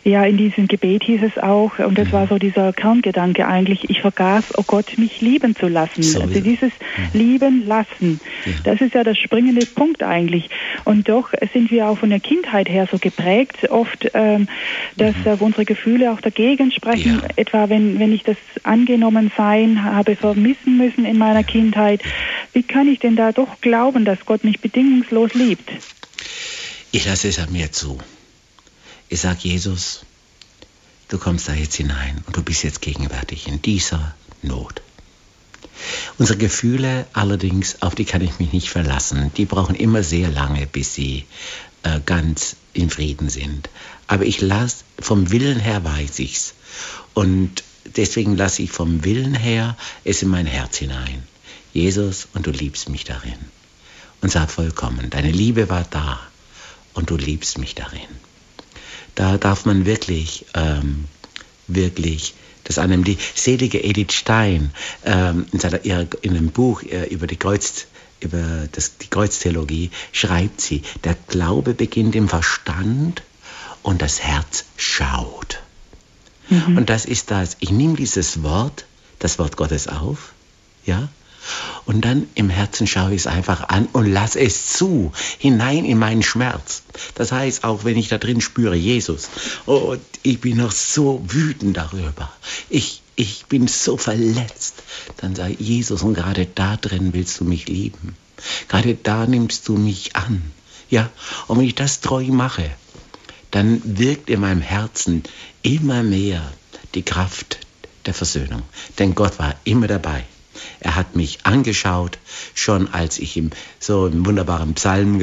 Ja, 0.03 0.23
in 0.25 0.37
diesem 0.37 0.67
Gebet 0.67 1.03
hieß 1.03 1.21
es 1.21 1.37
auch, 1.37 1.77
und 1.77 1.97
das 1.97 2.07
mhm. 2.07 2.13
war 2.13 2.27
so 2.27 2.39
dieser 2.39 2.73
Kerngedanke 2.73 3.47
eigentlich, 3.47 3.89
ich 3.89 4.01
vergaß, 4.01 4.57
oh 4.57 4.63
Gott, 4.65 4.97
mich 4.97 5.21
lieben 5.21 5.55
zu 5.55 5.67
lassen. 5.67 6.01
So, 6.01 6.21
also 6.21 6.39
dieses 6.39 6.71
mhm. 7.13 7.19
Lieben 7.19 7.67
lassen, 7.67 8.19
ja. 8.45 8.53
das 8.63 8.81
ist 8.81 8.95
ja 8.95 9.03
der 9.03 9.13
springende 9.13 9.65
Punkt 9.65 10.01
eigentlich. 10.01 10.49
Und 10.85 11.07
doch 11.07 11.29
sind 11.53 11.69
wir 11.69 11.87
auch 11.87 11.99
von 11.99 12.09
der 12.09 12.19
Kindheit 12.19 12.67
her 12.67 12.87
so 12.91 12.97
geprägt, 12.97 13.69
oft, 13.69 14.09
ähm, 14.13 14.47
dass 14.97 15.15
mhm. 15.17 15.27
äh, 15.27 15.37
unsere 15.39 15.65
Gefühle 15.65 16.11
auch 16.11 16.21
dagegen 16.21 16.71
sprechen. 16.71 17.21
Ja. 17.21 17.27
Etwa, 17.35 17.69
wenn, 17.69 17.99
wenn 17.99 18.11
ich 18.11 18.23
das 18.23 18.37
angenommen 18.63 19.31
sein 19.37 19.83
habe 19.83 20.15
vermissen 20.15 20.77
müssen 20.77 21.05
in 21.05 21.17
meiner 21.19 21.43
Kindheit, 21.43 22.01
wie 22.53 22.63
kann 22.63 22.87
ich 22.87 22.99
denn 22.99 23.15
da 23.15 23.31
doch 23.31 23.61
glauben, 23.61 24.03
dass 24.03 24.25
Gott 24.25 24.43
mich 24.43 24.61
bedingungslos 24.61 25.35
liebt? 25.35 25.69
Ich 26.91 27.05
lasse 27.05 27.27
es 27.27 27.39
an 27.39 27.51
mir 27.51 27.71
zu. 27.71 27.99
Ich 29.12 29.20
sage, 29.20 29.39
Jesus, 29.41 30.05
du 31.09 31.18
kommst 31.18 31.49
da 31.49 31.53
jetzt 31.53 31.76
hinein 31.76 32.24
und 32.28 32.38
du 32.38 32.43
bist 32.43 32.64
jetzt 32.64 32.80
gegenwärtig 32.82 33.45
in 33.45 33.62
dieser 33.62 34.16
Not. 34.41 34.82
Unsere 36.18 36.38
Gefühle 36.38 37.05
allerdings, 37.12 37.82
auf 37.82 37.93
die 37.93 38.05
kann 38.05 38.22
ich 38.22 38.39
mich 38.39 38.53
nicht 38.53 38.70
verlassen. 38.70 39.30
Die 39.36 39.43
brauchen 39.43 39.76
immer 39.76 40.01
sehr 40.01 40.30
lange, 40.30 40.66
bis 40.66 40.93
sie 40.93 41.26
äh, 41.84 41.99
ganz 42.05 42.55
in 42.72 42.89
Frieden 42.89 43.28
sind. 43.28 43.70
Aber 44.07 44.24
ich 44.24 44.39
lasse, 44.39 44.86
vom 44.97 45.30
Willen 45.30 45.59
her 45.59 45.84
weiß 45.84 46.20
ich's. 46.20 46.53
Und 47.14 47.66
deswegen 47.97 48.38
lasse 48.38 48.62
ich 48.62 48.72
vom 48.72 49.03
Willen 49.03 49.36
her 49.36 49.76
es 50.05 50.22
in 50.22 50.30
mein 50.30 50.45
Herz 50.45 50.78
hinein. 50.78 51.28
Jesus, 51.74 52.30
und 52.34 52.47
du 52.47 52.51
liebst 52.51 52.88
mich 52.88 53.03
darin. 53.03 53.39
Und 54.22 54.32
sag 54.32 54.49
vollkommen, 54.49 55.09
deine 55.09 55.32
Liebe 55.32 55.68
war 55.68 55.84
da 55.84 56.18
und 56.93 57.09
du 57.09 57.18
liebst 57.18 57.57
mich 57.57 57.76
darin. 57.76 58.20
Da 59.22 59.38
darf 59.38 59.65
man 59.65 59.86
wirklich, 59.86 60.47
ähm, 60.55 61.05
wirklich, 61.67 62.34
das 62.63 62.80
einem 62.80 63.03
die 63.03 63.19
selige 63.36 63.84
Edith 63.84 64.13
Stein 64.13 64.72
ähm, 65.05 65.45
in, 65.51 65.59
seiner, 65.59 65.86
in 65.86 66.32
einem 66.32 66.49
Buch 66.49 66.82
äh, 66.82 67.05
über 67.05 67.28
die 67.28 67.36
Kreuz, 67.36 67.86
über 68.19 68.67
das, 68.72 68.97
die 68.97 69.05
Kreuztheologie 69.05 69.91
schreibt 70.11 70.59
sie, 70.59 70.82
der 71.03 71.15
Glaube 71.28 71.76
beginnt 71.76 72.15
im 72.15 72.30
Verstand 72.30 73.22
und 73.84 74.01
das 74.01 74.24
Herz 74.24 74.65
schaut. 74.76 75.59
Mhm. 76.49 76.78
Und 76.78 76.89
das 76.89 77.05
ist 77.05 77.30
das. 77.30 77.57
Ich 77.59 77.69
nehme 77.69 77.97
dieses 77.97 78.41
Wort, 78.41 78.86
das 79.19 79.38
Wort 79.38 79.55
Gottes 79.55 79.88
auf, 79.88 80.34
ja, 80.84 81.09
und 81.85 82.05
dann 82.05 82.27
im 82.35 82.49
Herzen 82.49 82.87
schaue 82.87 83.13
ich 83.13 83.21
es 83.21 83.27
einfach 83.27 83.69
an 83.69 83.87
und 83.93 84.11
lasse 84.11 84.39
es 84.39 84.73
zu, 84.73 85.11
hinein 85.37 85.85
in 85.85 85.97
meinen 85.97 86.23
Schmerz. 86.23 86.83
Das 87.15 87.31
heißt, 87.31 87.63
auch 87.63 87.83
wenn 87.83 87.97
ich 87.97 88.09
da 88.09 88.17
drin 88.17 88.41
spüre, 88.41 88.75
Jesus, 88.75 89.29
oh, 89.65 89.95
ich 90.23 90.39
bin 90.41 90.57
noch 90.57 90.71
so 90.71 91.23
wütend 91.27 91.77
darüber. 91.77 92.31
Ich, 92.69 93.01
ich 93.15 93.45
bin 93.47 93.67
so 93.67 93.97
verletzt. 93.97 94.83
Dann 95.17 95.35
sage 95.35 95.55
Jesus, 95.59 96.03
und 96.03 96.13
gerade 96.13 96.45
da 96.45 96.77
drin 96.77 97.13
willst 97.13 97.39
du 97.39 97.45
mich 97.45 97.67
lieben. 97.67 98.15
Gerade 98.67 98.95
da 98.95 99.25
nimmst 99.27 99.67
du 99.67 99.77
mich 99.77 100.15
an. 100.15 100.41
Ja, 100.89 101.09
und 101.47 101.57
wenn 101.57 101.65
ich 101.65 101.75
das 101.75 102.01
treu 102.01 102.25
mache, 102.25 102.69
dann 103.51 103.81
wirkt 103.83 104.29
in 104.29 104.41
meinem 104.41 104.61
Herzen 104.61 105.23
immer 105.61 106.03
mehr 106.03 106.51
die 106.95 107.03
Kraft 107.03 107.59
der 108.05 108.13
Versöhnung. 108.13 108.63
Denn 108.97 109.15
Gott 109.15 109.39
war 109.39 109.55
immer 109.63 109.87
dabei. 109.87 110.25
Er 110.80 110.95
hat 110.95 111.16
mich 111.16 111.45
angeschaut, 111.45 112.18
schon 112.53 112.93
als 112.93 113.20
ich 113.20 113.38
im 113.38 113.51
so 113.80 114.07
im 114.07 114.26
wunderbaren 114.26 114.74
Psalm 114.76 115.22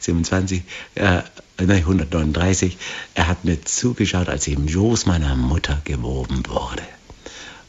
27, 0.00 0.62
äh, 0.94 1.22
139, 1.58 2.78
er 3.14 3.28
hat 3.28 3.44
mir 3.44 3.62
zugeschaut, 3.64 4.28
als 4.28 4.46
ich 4.46 4.54
im 4.54 4.68
Schoß 4.68 5.06
meiner 5.06 5.36
Mutter 5.36 5.80
gewoben 5.84 6.42
wurde. 6.48 6.82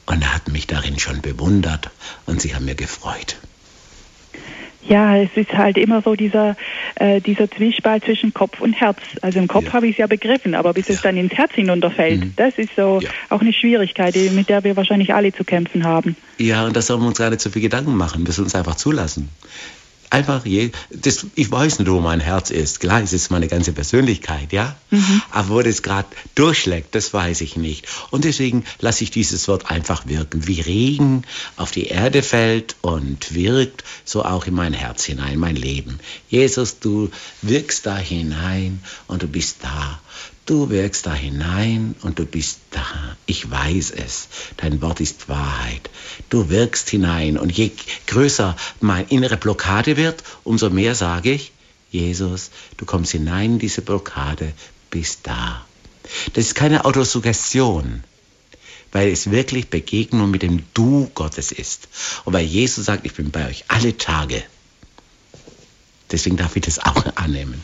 Und 0.06 0.22
er 0.22 0.34
hat 0.34 0.48
mich 0.48 0.68
darin 0.68 1.00
schon 1.00 1.22
bewundert 1.22 1.90
und 2.26 2.42
sich 2.42 2.56
an 2.56 2.66
mir 2.66 2.76
gefreut. 2.76 3.38
Ja, 4.88 5.18
es 5.18 5.30
ist 5.36 5.54
halt 5.54 5.78
immer 5.78 6.02
so 6.02 6.16
dieser, 6.16 6.56
äh, 6.96 7.22
dieser 7.22 7.50
Zwiespalt 7.50 8.04
zwischen 8.04 8.34
Kopf 8.34 8.60
und 8.60 8.74
Herz. 8.74 8.98
Also 9.22 9.40
im 9.40 9.48
Kopf 9.48 9.66
ja. 9.66 9.74
habe 9.74 9.88
ich 9.88 9.94
es 9.94 9.98
ja 9.98 10.08
begriffen, 10.08 10.56
aber 10.56 10.74
bis 10.74 10.88
ja. 10.88 10.96
es 10.96 11.02
dann 11.02 11.18
ins 11.18 11.34
Herz 11.34 11.54
hinunterfällt, 11.54 12.22
mhm. 12.22 12.34
das 12.36 12.58
ist 12.58 12.76
so 12.76 13.00
ja. 13.02 13.10
auch 13.30 13.42
eine 13.42 13.54
Schwierigkeit, 13.54 14.16
mit 14.34 14.50
der 14.50 14.64
wir 14.64 14.76
wahrscheinlich 14.76 15.14
alle 15.14 15.32
zu 15.32 15.44
kämpfen 15.44 15.86
haben. 15.86 16.16
Ja, 16.38 16.66
und 16.66 16.76
da 16.76 16.82
sollen 16.82 17.02
wir 17.02 17.08
uns 17.08 17.18
gar 17.18 17.30
nicht 17.30 17.42
so 17.42 17.50
viel 17.50 17.62
Gedanken 17.62 17.96
machen, 17.96 18.26
das 18.26 18.40
uns 18.40 18.56
einfach 18.56 18.76
zulassen 18.76 19.30
einfach 20.14 20.46
je, 20.46 20.72
das, 20.92 21.26
ich 21.36 21.52
weiß 21.52 21.80
nicht, 21.80 21.90
wo 21.90 22.00
mein 22.00 22.20
Herz 22.20 22.52
ist. 22.52 22.80
Klar, 22.80 23.02
es 23.02 23.14
ist 23.14 23.32
meine 23.32 23.48
ganze 23.48 23.74
Persönlichkeit, 23.74 24.54
ja. 24.54 24.76
Mhm. 24.92 25.22
Aber 25.32 25.50
wo 25.50 25.62
das 25.62 25.82
gerade 25.82 26.08
durchschlägt, 26.36 26.94
das 26.96 27.14
weiß 27.14 27.42
ich 27.42 27.58
nicht. 27.58 27.88
Und 28.12 28.24
deswegen 28.24 28.64
lasse 28.80 29.04
ich 29.04 29.12
dieses 29.12 29.48
Wort 29.48 29.70
einfach 29.72 30.06
wirken. 30.08 30.48
Wie 30.48 30.62
Regen 30.62 31.24
auf 31.58 31.72
die 31.72 31.88
Erde 31.88 32.22
fällt 32.22 32.76
und 32.82 33.34
wirkt, 33.34 33.84
so 34.06 34.24
auch 34.24 34.46
in 34.46 34.54
mein 34.54 34.74
Herz 34.74 35.04
hinein, 35.04 35.40
mein 35.40 35.56
Leben. 35.56 36.00
Jesus, 36.30 36.80
du 36.80 37.10
wirkst 37.42 37.86
da 37.86 37.98
hinein 37.98 38.82
und 39.08 39.24
du 39.24 39.28
bist 39.28 39.58
da. 39.64 40.00
Du 40.46 40.70
wirkst 40.70 41.06
da 41.06 41.14
hinein 41.14 41.96
und 42.02 42.20
du 42.20 42.26
bist 42.26 42.60
da. 42.72 42.86
Ich 43.26 43.50
weiß 43.50 43.92
es. 43.92 44.28
Dein 44.58 44.82
Wort 44.82 45.00
ist 45.00 45.30
Wahrheit. 45.30 45.90
Du 46.30 46.50
wirkst 46.50 46.90
hinein 46.90 47.38
und 47.38 47.50
je 47.50 47.72
größer 48.08 48.58
meine 48.82 49.10
innere 49.10 49.38
Blockade 49.38 49.96
wird, 49.96 50.22
umso 50.44 50.70
mehr 50.70 50.96
sage 50.96 51.32
ich, 51.32 51.54
Jesus, 51.92 52.52
du 52.76 52.86
kommst 52.86 53.12
hinein 53.12 53.54
in 53.54 53.60
diese 53.60 53.82
Blockade, 53.82 54.52
bist 54.90 55.22
da. 55.24 55.66
Das 56.34 56.46
ist 56.46 56.56
keine 56.56 56.84
Autosuggestion, 56.84 58.04
weil 58.92 59.10
es 59.10 59.32
wirklich 59.32 59.70
Begegnung 59.70 60.30
mit 60.30 60.42
dem 60.42 60.64
Du 60.74 61.10
Gottes 61.14 61.54
ist. 61.54 61.88
Und 62.26 62.34
weil 62.34 62.46
Jesus 62.46 62.86
sagt, 62.86 63.06
ich 63.06 63.14
bin 63.14 63.32
bei 63.32 63.48
euch 63.48 63.66
alle 63.70 63.98
Tage. 63.98 64.44
Deswegen 66.12 66.36
darf 66.36 66.56
ich 66.58 66.64
das 66.64 66.80
auch 66.80 67.06
annehmen. 67.16 67.62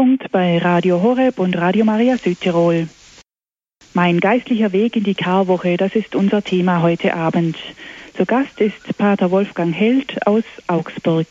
Standpunkt 0.00 0.32
bei 0.32 0.56
Radio 0.56 1.02
Horeb 1.02 1.38
und 1.38 1.58
Radio 1.58 1.84
Maria 1.84 2.16
Südtirol. 2.16 2.88
Mein 3.92 4.18
geistlicher 4.18 4.72
Weg 4.72 4.96
in 4.96 5.04
die 5.04 5.14
Karwoche, 5.14 5.76
das 5.76 5.94
ist 5.94 6.14
unser 6.14 6.42
Thema 6.42 6.80
heute 6.80 7.12
Abend. 7.12 7.58
Zu 8.16 8.24
Gast 8.24 8.62
ist 8.62 8.96
Pater 8.96 9.30
Wolfgang 9.30 9.74
Held 9.74 10.26
aus 10.26 10.44
Augsburg. 10.68 11.26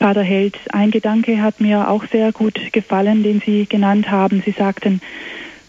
Pater 0.00 0.24
Held, 0.24 0.58
ein 0.72 0.90
Gedanke 0.90 1.40
hat 1.40 1.60
mir 1.60 1.88
auch 1.88 2.04
sehr 2.10 2.32
gut 2.32 2.72
gefallen, 2.72 3.22
den 3.22 3.40
Sie 3.40 3.66
genannt 3.66 4.10
haben. 4.10 4.42
Sie 4.44 4.50
sagten, 4.50 5.00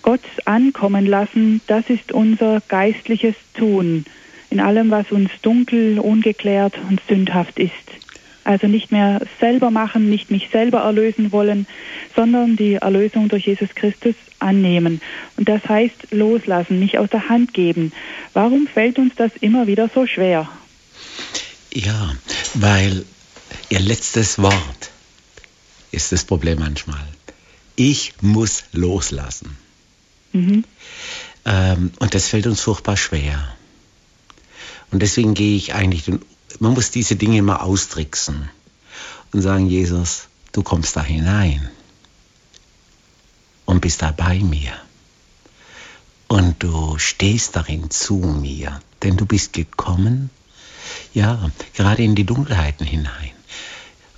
Gott 0.01 0.25
ankommen 0.45 1.05
lassen, 1.05 1.61
das 1.67 1.87
ist 1.87 2.11
unser 2.11 2.63
geistliches 2.67 3.35
Tun 3.53 4.05
in 4.49 4.59
allem, 4.59 4.89
was 4.89 5.11
uns 5.11 5.29
dunkel, 5.43 5.99
ungeklärt 5.99 6.79
und 6.89 6.99
sündhaft 7.07 7.59
ist. 7.59 8.06
Also 8.47 8.67
nicht 8.67 8.93
mehr 8.93 9.19
selber 9.41 9.71
machen, 9.71 10.09
nicht 10.09 10.31
mich 10.31 10.47
selber 10.53 10.79
erlösen 10.79 11.33
wollen, 11.33 11.67
sondern 12.15 12.55
die 12.55 12.75
Erlösung 12.75 13.27
durch 13.27 13.45
Jesus 13.45 13.75
Christus 13.75 14.15
annehmen. 14.39 15.01
Und 15.35 15.49
das 15.49 15.67
heißt 15.67 16.11
loslassen, 16.11 16.79
nicht 16.79 16.97
aus 16.97 17.09
der 17.09 17.27
Hand 17.27 17.53
geben. 17.53 17.91
Warum 18.31 18.65
fällt 18.65 18.99
uns 18.99 19.13
das 19.17 19.33
immer 19.41 19.67
wieder 19.67 19.89
so 19.93 20.07
schwer? 20.07 20.47
Ja, 21.73 22.15
weil 22.53 23.03
ihr 23.67 23.81
letztes 23.81 24.41
Wort 24.41 24.91
ist 25.91 26.13
das 26.13 26.23
Problem 26.23 26.59
manchmal. 26.59 27.05
Ich 27.75 28.13
muss 28.21 28.63
loslassen. 28.71 29.57
Mhm. 30.31 30.63
Ähm, 31.43 31.91
und 31.99 32.15
das 32.15 32.29
fällt 32.29 32.47
uns 32.47 32.61
furchtbar 32.61 32.95
schwer. 32.95 33.57
Und 34.91 35.01
deswegen 35.01 35.33
gehe 35.33 35.57
ich 35.57 35.73
eigentlich 35.73 36.05
den 36.05 36.21
man 36.59 36.73
muss 36.73 36.91
diese 36.91 37.15
Dinge 37.15 37.37
immer 37.37 37.63
austricksen 37.63 38.49
und 39.33 39.41
sagen, 39.41 39.67
Jesus, 39.67 40.27
du 40.51 40.63
kommst 40.63 40.95
da 40.95 41.03
hinein 41.03 41.69
und 43.65 43.81
bist 43.81 44.01
da 44.01 44.11
bei 44.11 44.39
mir. 44.39 44.73
Und 46.27 46.61
du 46.61 46.97
stehst 46.97 47.55
darin 47.55 47.89
zu 47.89 48.15
mir, 48.15 48.81
denn 49.03 49.17
du 49.17 49.25
bist 49.25 49.53
gekommen, 49.53 50.29
ja, 51.13 51.51
gerade 51.73 52.03
in 52.03 52.15
die 52.15 52.25
Dunkelheiten 52.25 52.85
hinein. 52.85 53.31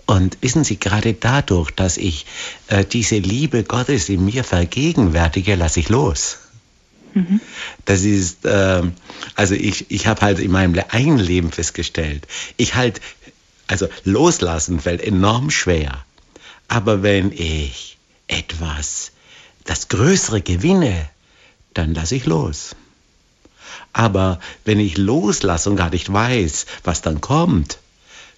Und 0.06 0.38
wissen 0.42 0.64
Sie, 0.64 0.78
gerade 0.78 1.14
dadurch, 1.14 1.70
dass 1.70 1.98
ich 1.98 2.26
äh, 2.68 2.84
diese 2.84 3.20
Liebe 3.20 3.64
Gottes 3.64 4.10
in 4.10 4.26
mir 4.26 4.44
vergegenwärtige, 4.44 5.54
lasse 5.54 5.82
ich 5.82 5.90
los. 5.90 6.40
Das 7.86 8.04
ist, 8.04 8.46
äh, 8.46 8.84
also 9.36 9.56
ich, 9.56 9.90
ich 9.90 10.08
habe 10.08 10.22
halt 10.22 10.40
in 10.40 10.52
meinem 10.52 10.80
eigenen 10.90 11.20
Leben 11.20 11.52
festgestellt, 11.52 12.28
ich 12.58 12.76
halt, 12.76 13.02
also 13.68 13.88
loslassen 14.04 14.80
fällt 14.80 15.02
enorm 15.02 15.50
schwer. 15.50 16.04
Aber 16.68 17.02
wenn 17.04 17.32
ich 17.32 17.98
etwas, 18.28 19.12
das 19.66 19.88
Größere 19.88 20.42
gewinne, 20.42 21.10
dann 21.74 21.94
lasse 21.94 22.16
ich 22.16 22.26
los. 22.26 22.76
Aber 23.94 24.40
wenn 24.66 24.80
ich 24.80 24.98
loslasse 24.98 25.70
und 25.70 25.76
gar 25.76 25.90
nicht 25.90 26.12
weiß, 26.12 26.66
was 26.84 27.02
dann 27.02 27.22
kommt, 27.22 27.80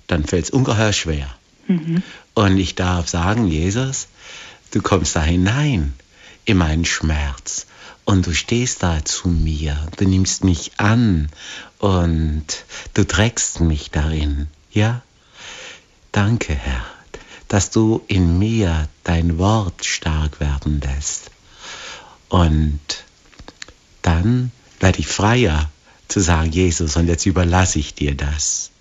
dann 0.08 0.26
fällt 0.26 0.46
es 0.46 0.50
ungeheuer 0.50 0.94
schwer. 0.94 1.34
Mhm. 1.68 2.04
Und 2.34 2.58
ich 2.58 2.76
darf 2.76 3.10
sagen, 3.10 3.48
Jesus, 3.48 4.08
du 4.72 4.82
kommst 4.82 5.16
da 5.16 5.24
hinein 5.24 5.94
in 6.46 6.58
meinen 6.58 6.86
Schmerz 6.86 7.68
und 8.06 8.26
du 8.26 8.34
stehst 8.34 8.84
da 8.84 9.04
zu 9.06 9.30
mir, 9.30 9.88
du 9.97 10.06
nimmst 10.06 10.43
mich 10.43 10.74
an 10.78 11.30
und 11.80 12.45
du 12.93 13.06
trägst 13.06 13.60
mich 13.60 13.91
darin. 13.91 14.47
Ja? 14.72 15.02
Danke, 16.12 16.54
Herr, 16.54 16.86
dass 17.47 17.70
du 17.70 18.02
in 18.08 18.39
mir 18.39 18.88
dein 19.04 19.38
Wort 19.38 19.86
stark 19.86 20.39
werden 20.39 20.82
lässt. 20.82 21.32
Und 22.30 22.80
dann 24.02 24.52
werde 24.80 24.99
ich 24.99 25.08
freier 25.08 25.70
zu 26.08 26.20
sagen, 26.20 26.52
Jesus, 26.52 26.95
und 26.95 27.08
jetzt 27.08 27.26
überlasse 27.26 27.80
ich 27.80 27.93
dir 27.93 28.16
das. 28.16 28.72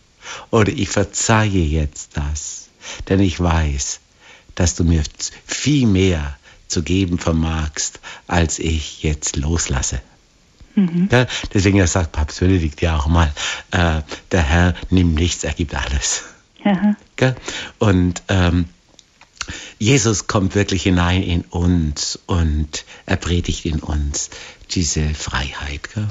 Oder 0.50 0.72
ich 0.72 0.88
verzeihe 0.88 1.64
jetzt 1.64 2.16
das, 2.16 2.68
denn 3.08 3.20
ich 3.20 3.38
weiß, 3.40 4.00
dass 4.54 4.74
du 4.74 4.84
mir 4.84 5.02
viel 5.46 5.86
mehr 5.86 6.36
zu 6.70 6.82
geben 6.82 7.18
vermagst, 7.18 8.00
als 8.26 8.58
ich 8.58 9.02
jetzt 9.02 9.36
loslasse. 9.36 10.00
Mhm. 10.74 11.08
Ja, 11.10 11.26
deswegen 11.52 11.84
sagt 11.86 12.12
Papst 12.12 12.40
Benedikt 12.40 12.80
ja 12.80 12.96
auch 12.96 13.06
mal, 13.06 13.32
äh, 13.72 14.02
der 14.30 14.42
Herr 14.42 14.74
nimmt 14.90 15.14
nichts, 15.14 15.44
er 15.44 15.52
gibt 15.52 15.74
alles. 15.74 16.24
Ja. 16.64 16.94
Und 17.78 18.22
ähm, 18.28 18.66
Jesus 19.78 20.26
kommt 20.26 20.54
wirklich 20.54 20.82
hinein 20.82 21.22
in 21.22 21.42
uns 21.42 22.18
und 22.26 22.84
er 23.06 23.16
predigt 23.16 23.64
in 23.64 23.80
uns 23.80 24.30
diese 24.70 25.14
Freiheit. 25.14 25.90
Gell? 25.94 26.06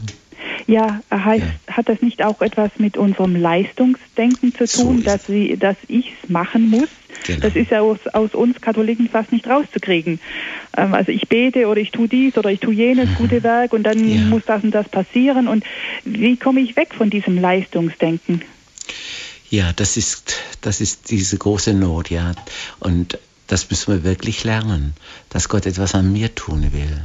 Ja, 0.67 1.01
heißt, 1.11 1.45
ja. 1.67 1.73
hat 1.75 1.89
das 1.89 2.01
nicht 2.01 2.23
auch 2.23 2.41
etwas 2.41 2.71
mit 2.77 2.97
unserem 2.97 3.35
Leistungsdenken 3.35 4.53
zu 4.53 4.65
tun, 4.65 4.97
so 4.97 5.03
dass, 5.03 5.25
sie, 5.25 5.57
dass 5.57 5.77
ich 5.87 6.13
es 6.21 6.29
machen 6.29 6.69
muss? 6.69 6.89
Genau. 7.25 7.39
Das 7.39 7.55
ist 7.55 7.71
ja 7.71 7.81
aus, 7.81 7.99
aus, 8.13 8.33
uns 8.33 8.61
Katholiken 8.61 9.09
fast 9.09 9.31
nicht 9.31 9.47
rauszukriegen. 9.47 10.19
Ähm, 10.75 10.93
also 10.93 11.11
ich 11.11 11.27
bete 11.27 11.67
oder 11.67 11.79
ich 11.79 11.91
tue 11.91 12.07
dies 12.07 12.37
oder 12.37 12.51
ich 12.51 12.59
tue 12.59 12.73
jenes 12.73 13.09
mhm. 13.09 13.15
gute 13.15 13.43
Werk 13.43 13.73
und 13.73 13.83
dann 13.83 14.07
ja. 14.07 14.21
muss 14.21 14.43
das 14.45 14.63
und 14.63 14.71
das 14.71 14.87
passieren. 14.89 15.47
Und 15.47 15.63
wie 16.05 16.37
komme 16.37 16.61
ich 16.61 16.75
weg 16.75 16.93
von 16.95 17.09
diesem 17.09 17.39
Leistungsdenken? 17.39 18.41
Ja, 19.49 19.73
das 19.73 19.97
ist, 19.97 20.35
das 20.61 20.79
ist 20.79 21.09
diese 21.09 21.37
große 21.37 21.73
Not, 21.73 22.09
ja. 22.09 22.33
Und 22.79 23.17
das 23.47 23.69
müssen 23.69 23.93
wir 23.93 24.03
wirklich 24.03 24.43
lernen, 24.43 24.93
dass 25.29 25.49
Gott 25.49 25.65
etwas 25.65 25.95
an 25.95 26.11
mir 26.11 26.33
tun 26.35 26.71
will 26.71 27.01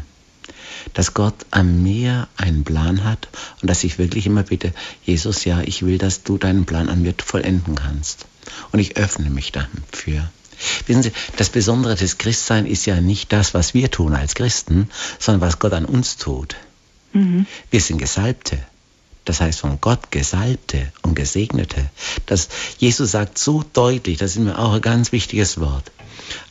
dass 0.92 1.14
Gott 1.14 1.34
an 1.50 1.82
mir 1.82 2.28
einen 2.36 2.64
Plan 2.64 3.04
hat 3.04 3.28
und 3.62 3.70
dass 3.70 3.84
ich 3.84 3.98
wirklich 3.98 4.26
immer 4.26 4.42
bitte, 4.42 4.72
Jesus, 5.04 5.44
ja, 5.44 5.62
ich 5.62 5.84
will, 5.84 5.98
dass 5.98 6.22
du 6.22 6.36
deinen 6.36 6.66
Plan 6.66 6.88
an 6.88 7.02
mir 7.02 7.14
vollenden 7.24 7.76
kannst. 7.76 8.26
Und 8.72 8.78
ich 8.78 8.96
öffne 8.96 9.30
mich 9.30 9.52
dafür. 9.52 10.28
Wissen 10.86 11.02
Sie, 11.02 11.12
das 11.36 11.50
Besondere 11.50 11.96
des 11.96 12.18
Christseins 12.18 12.68
ist 12.68 12.86
ja 12.86 13.00
nicht 13.00 13.32
das, 13.32 13.54
was 13.54 13.74
wir 13.74 13.90
tun 13.90 14.14
als 14.14 14.34
Christen, 14.34 14.88
sondern 15.18 15.40
was 15.40 15.58
Gott 15.58 15.72
an 15.72 15.84
uns 15.84 16.16
tut. 16.16 16.56
Mhm. 17.12 17.46
Wir 17.70 17.80
sind 17.80 17.98
Gesalbte. 17.98 18.58
Das 19.24 19.40
heißt 19.40 19.60
von 19.60 19.80
Gott 19.80 20.10
Gesalbte 20.10 20.92
und 21.02 21.14
Gesegnete. 21.14 21.90
Das, 22.26 22.48
Jesus 22.78 23.12
sagt 23.12 23.38
so 23.38 23.64
deutlich, 23.72 24.18
das 24.18 24.32
ist 24.32 24.38
mir 24.38 24.58
auch 24.58 24.74
ein 24.74 24.82
ganz 24.82 25.12
wichtiges 25.12 25.58
Wort. 25.60 25.90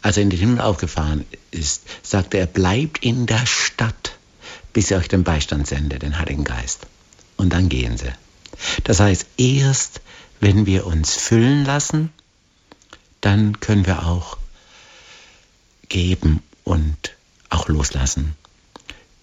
Als 0.02 0.18
er 0.18 0.24
in 0.24 0.30
den 0.30 0.40
Himmel 0.40 0.62
aufgefahren 0.62 1.26
ist, 1.52 1.84
sagte 2.02 2.38
er, 2.38 2.48
bleibt 2.48 3.04
in 3.04 3.26
der 3.26 3.46
Stadt 3.46 4.14
bis 4.74 4.90
ihr 4.90 4.98
euch 4.98 5.08
den 5.08 5.24
Beistand 5.24 5.68
sendet, 5.68 6.02
den 6.02 6.20
Heiligen 6.20 6.44
Geist. 6.44 6.88
Und 7.38 7.54
dann 7.54 7.70
gehen 7.70 7.98
sie. 7.98 8.12
Das 8.84 9.00
heißt, 9.00 9.26
erst 9.38 10.02
wenn 10.44 10.66
wir 10.66 10.86
uns 10.86 11.16
füllen 11.16 11.64
lassen, 11.64 12.12
dann 13.22 13.62
können 13.62 13.86
wir 13.86 14.06
auch 14.06 14.38
geben 15.88 16.44
und 16.66 17.16
auch 17.50 17.70
loslassen. 17.70 18.36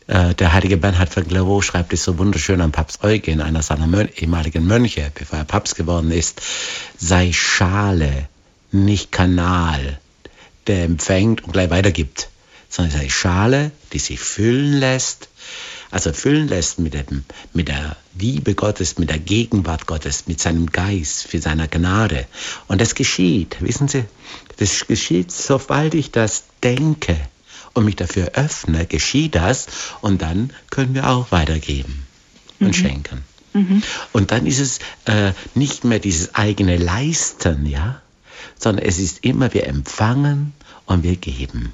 Äh, 0.06 0.34
der 0.34 0.54
heilige 0.54 0.78
Bernhard 0.78 1.12
von 1.12 1.28
Clairvaux 1.28 1.60
schreibt 1.60 1.92
es 1.92 2.04
so 2.04 2.16
wunderschön 2.16 2.62
an 2.62 2.72
Papst 2.72 3.04
Eugen, 3.04 3.42
einer 3.42 3.60
seiner 3.60 3.86
Mön 3.86 4.08
ehemaligen 4.16 4.66
Mönche, 4.66 5.12
bevor 5.14 5.40
er 5.40 5.44
Papst 5.44 5.76
geworden 5.76 6.10
ist, 6.10 6.40
sei 6.96 7.34
Schale, 7.34 8.26
nicht 8.72 9.12
Kanal, 9.12 10.00
der 10.68 10.84
empfängt 10.84 11.44
und 11.44 11.52
gleich 11.52 11.68
weitergibt, 11.68 12.30
sondern 12.70 12.96
sei 12.96 13.10
Schale, 13.10 13.72
die 13.92 13.98
sich 13.98 14.20
füllen 14.20 14.72
lässt 14.72 15.28
also 15.90 16.12
füllen 16.12 16.48
lässt 16.48 16.78
mit, 16.78 16.94
dem, 16.94 17.24
mit 17.52 17.68
der 17.68 17.96
Liebe 18.18 18.54
Gottes, 18.54 18.98
mit 18.98 19.10
der 19.10 19.18
Gegenwart 19.18 19.86
Gottes, 19.86 20.26
mit 20.26 20.40
seinem 20.40 20.66
Geist, 20.66 21.26
für 21.26 21.40
seiner 21.40 21.68
Gnade. 21.68 22.26
Und 22.68 22.80
das 22.80 22.94
geschieht, 22.94 23.56
wissen 23.60 23.88
Sie, 23.88 24.04
das 24.58 24.86
geschieht, 24.86 25.32
sobald 25.32 25.94
ich 25.94 26.10
das 26.10 26.44
denke 26.62 27.16
und 27.74 27.84
mich 27.84 27.96
dafür 27.96 28.32
öffne, 28.34 28.86
geschieht 28.86 29.34
das 29.34 29.66
und 30.00 30.22
dann 30.22 30.52
können 30.70 30.94
wir 30.94 31.08
auch 31.08 31.32
weitergeben 31.32 32.06
und 32.60 32.68
mhm. 32.68 32.74
schenken. 32.74 33.24
Mhm. 33.52 33.82
Und 34.12 34.30
dann 34.30 34.46
ist 34.46 34.60
es 34.60 34.78
äh, 35.06 35.32
nicht 35.54 35.84
mehr 35.84 35.98
dieses 35.98 36.34
eigene 36.34 36.76
Leisten, 36.76 37.66
ja, 37.66 38.00
sondern 38.58 38.84
es 38.84 38.98
ist 38.98 39.24
immer, 39.24 39.52
wir 39.54 39.66
empfangen 39.66 40.52
und 40.86 41.02
wir 41.02 41.16
geben. 41.16 41.72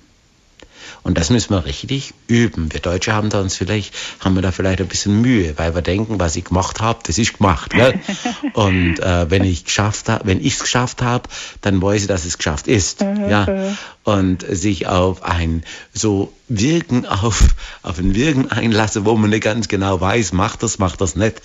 Und 1.03 1.19
das 1.19 1.31
müssen 1.31 1.51
wir 1.51 1.65
richtig 1.65 2.15
üben. 2.27 2.73
Wir 2.73 2.81
Deutsche 2.81 3.13
haben 3.13 3.31
da 3.31 3.41
uns 3.41 3.57
vielleicht, 3.57 3.95
haben 4.21 4.35
wir 4.35 4.43
da 4.43 4.53
vielleicht 4.53 4.81
ein 4.81 4.89
bisschen 4.89 5.21
Mühe, 5.21 5.55
weil 5.57 5.75
wir 5.75 5.83
denken, 5.83 6.19
was 6.19 6.37
ich 6.37 6.45
gemacht 6.45 6.81
habe, 6.81 6.99
das 7.05 7.19
ist 7.19 7.39
gemacht. 7.39 7.73
Gell? 7.73 7.99
Und 8.55 9.01
äh, 9.01 9.31
wenn 9.31 9.45
ich 9.45 9.65
geschafft 9.65 10.09
habe, 10.09 10.27
wenn 10.27 10.41
ich 10.41 10.55
es 10.55 10.61
geschafft 10.61 11.03
habe, 11.03 11.29
dann 11.61 11.81
weiß 11.81 12.03
ich, 12.03 12.09
dass 12.09 12.25
es 12.25 12.39
geschafft 12.39 12.69
ist. 12.69 13.01
ja. 13.01 13.75
Und 14.05 14.45
sich 14.49 14.87
auf 14.87 15.25
ein 15.25 15.65
so 15.93 16.33
Wirken 16.49 17.07
auf, 17.07 17.43
auf 17.83 17.99
ein 17.99 18.15
Wirken 18.15 18.51
einlasse, 18.51 19.05
wo 19.05 19.17
man 19.17 19.31
nicht 19.31 19.43
ganz 19.43 19.69
genau 19.69 20.01
weiß, 20.01 20.33
macht 20.33 20.63
das, 20.63 20.79
macht 20.79 21.01
das 21.01 21.17
nicht. 21.17 21.43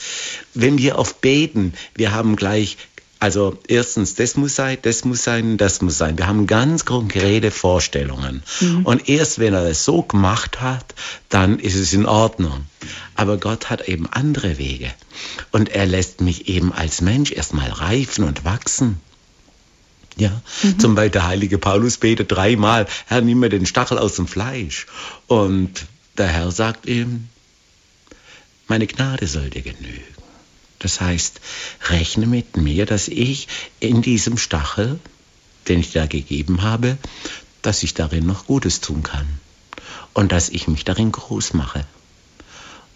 Wenn 0.54 0.78
wir 0.78 1.00
auf 1.00 1.16
beten, 1.16 1.74
wir 1.96 2.12
haben 2.12 2.36
gleich 2.36 2.78
also 3.22 3.56
erstens, 3.68 4.16
das 4.16 4.36
muss 4.36 4.56
sein, 4.56 4.80
das 4.82 5.06
muss 5.06 5.24
sein, 5.24 5.58
das 5.58 5.84
muss 5.84 6.00
sein. 6.00 6.18
Wir 6.18 6.26
haben 6.26 6.48
ganz 6.48 6.86
konkrete 6.86 7.52
Vorstellungen. 7.52 8.42
Mhm. 8.60 8.84
Und 8.84 9.08
erst 9.10 9.38
wenn 9.38 9.54
er 9.54 9.66
es 9.68 9.86
so 9.86 10.02
gemacht 10.02 10.60
hat, 10.60 10.96
dann 11.30 11.60
ist 11.60 11.76
es 11.76 11.94
in 11.94 12.08
Ordnung. 12.08 12.66
Aber 13.14 13.38
Gott 13.38 13.70
hat 13.70 13.88
eben 13.88 14.08
andere 14.08 14.58
Wege. 14.58 14.92
Und 15.52 15.70
er 15.70 15.86
lässt 15.86 16.22
mich 16.22 16.48
eben 16.48 16.74
als 16.74 17.02
Mensch 17.02 17.32
erstmal 17.32 17.70
reifen 17.70 18.24
und 18.24 18.44
wachsen. 18.44 19.00
Ja, 20.18 20.42
mhm. 20.64 20.80
zum 20.80 20.96
Beispiel 20.96 21.12
der 21.12 21.28
heilige 21.28 21.60
Paulus 21.60 21.98
betet 21.98 22.32
dreimal, 22.32 22.88
Herr, 23.06 23.22
nimm 23.22 23.40
mir 23.40 23.50
den 23.50 23.68
Stachel 23.68 24.00
aus 24.00 24.16
dem 24.16 24.26
Fleisch. 24.26 24.88
Und 25.28 25.86
der 26.18 26.28
Herr 26.28 26.50
sagt 26.50 26.88
ihm, 26.88 27.30
meine 28.68 28.88
Gnade 28.88 29.28
soll 29.28 29.52
dir 29.52 29.62
genügen. 29.62 30.11
Das 30.82 31.00
heißt, 31.00 31.40
rechne 31.90 32.26
mit 32.26 32.58
mir, 32.58 32.88
dass 32.88 33.08
ich 33.08 33.48
in 33.80 34.02
diesem 34.02 34.38
Stachel, 34.38 35.00
den 35.68 35.80
ich 35.80 35.92
da 35.92 36.08
gegeben 36.08 36.64
habe, 36.64 36.98
dass 37.62 37.84
ich 37.84 37.94
darin 37.94 38.26
noch 38.26 38.48
Gutes 38.48 38.82
tun 38.82 39.04
kann 39.04 39.28
und 40.14 40.32
dass 40.32 40.50
ich 40.50 40.68
mich 40.68 40.84
darin 40.84 41.12
groß 41.12 41.54
mache. 41.54 41.86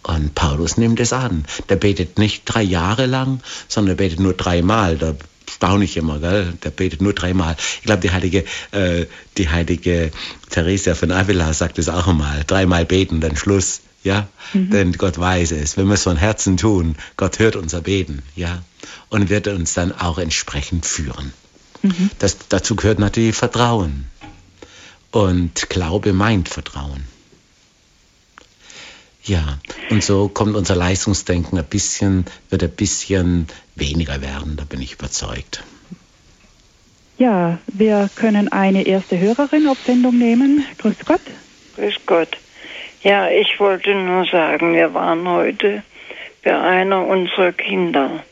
Und 0.02 0.34
Paulus 0.34 0.76
nimmt 0.76 0.98
es 0.98 1.12
an. 1.12 1.44
Der 1.68 1.76
betet 1.76 2.18
nicht 2.18 2.42
drei 2.44 2.62
Jahre 2.62 3.06
lang, 3.06 3.40
sondern 3.68 3.94
er 3.94 3.96
betet 3.96 4.18
nur 4.18 4.34
dreimal. 4.34 4.98
Da 4.98 5.14
staune 5.48 5.84
ich 5.84 5.96
immer, 5.96 6.18
gell? 6.18 6.54
Der 6.64 6.70
betet 6.70 7.00
nur 7.00 7.12
dreimal. 7.12 7.56
Ich 7.78 7.86
glaube, 7.86 8.00
die 8.00 8.10
heilige, 8.10 8.44
äh, 8.72 9.06
die 9.36 9.48
heilige 9.48 10.10
Theresia 10.50 10.96
von 10.96 11.12
Avila 11.12 11.52
sagt 11.52 11.78
es 11.78 11.88
auch 11.88 12.08
einmal. 12.08 12.42
Dreimal 12.46 12.84
beten, 12.84 13.20
dann 13.20 13.36
Schluss 13.36 13.82
ja, 14.06 14.28
mhm. 14.54 14.70
denn 14.70 14.92
Gott 14.92 15.18
weiß 15.18 15.50
es. 15.50 15.76
Wenn 15.76 15.88
wir 15.88 15.94
es 15.94 16.04
von 16.04 16.16
Herzen 16.16 16.56
tun, 16.56 16.96
Gott 17.16 17.40
hört 17.40 17.56
unser 17.56 17.80
Beten, 17.80 18.22
ja, 18.36 18.62
und 19.10 19.28
wird 19.28 19.48
uns 19.48 19.74
dann 19.74 19.92
auch 19.92 20.18
entsprechend 20.18 20.86
führen. 20.86 21.32
Mhm. 21.82 22.10
Das, 22.20 22.38
dazu 22.48 22.76
gehört 22.76 23.00
natürlich 23.00 23.34
Vertrauen. 23.34 24.06
Und 25.10 25.68
Glaube 25.68 26.12
meint 26.12 26.48
Vertrauen. 26.48 27.04
Ja, 29.24 29.58
und 29.90 30.04
so 30.04 30.28
kommt 30.28 30.54
unser 30.54 30.76
Leistungsdenken 30.76 31.58
ein 31.58 31.64
bisschen, 31.64 32.26
wird 32.48 32.62
ein 32.62 32.70
bisschen 32.70 33.48
weniger 33.74 34.20
werden, 34.20 34.56
da 34.56 34.64
bin 34.64 34.80
ich 34.80 34.92
überzeugt. 34.92 35.64
Ja, 37.18 37.58
wir 37.66 38.08
können 38.14 38.52
eine 38.52 38.86
erste 38.86 39.18
Hörerin 39.18 39.66
auf 39.66 39.78
Sendung 39.84 40.16
nehmen. 40.16 40.64
Grüß 40.78 40.96
Gott. 41.04 41.22
Grüß 41.74 41.94
Gott. 42.06 42.36
Ja, 43.06 43.28
ich 43.30 43.60
wollte 43.60 43.94
nur 43.94 44.24
sagen, 44.24 44.74
wir 44.74 44.92
waren 44.92 45.28
heute 45.28 45.84
bei 46.42 46.58
einer 46.58 47.06
unserer 47.06 47.52
Kinder 47.52 48.24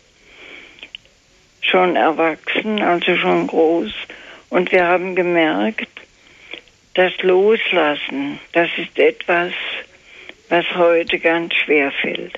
schon 1.60 1.94
erwachsen, 1.94 2.82
also 2.82 3.14
schon 3.14 3.46
groß. 3.46 3.92
Und 4.50 4.72
wir 4.72 4.84
haben 4.84 5.14
gemerkt, 5.14 5.86
das 6.94 7.12
Loslassen, 7.22 8.40
das 8.50 8.68
ist 8.76 8.98
etwas, 8.98 9.52
was 10.48 10.64
heute 10.74 11.20
ganz 11.20 11.54
schwer 11.54 11.92
fällt. 11.92 12.36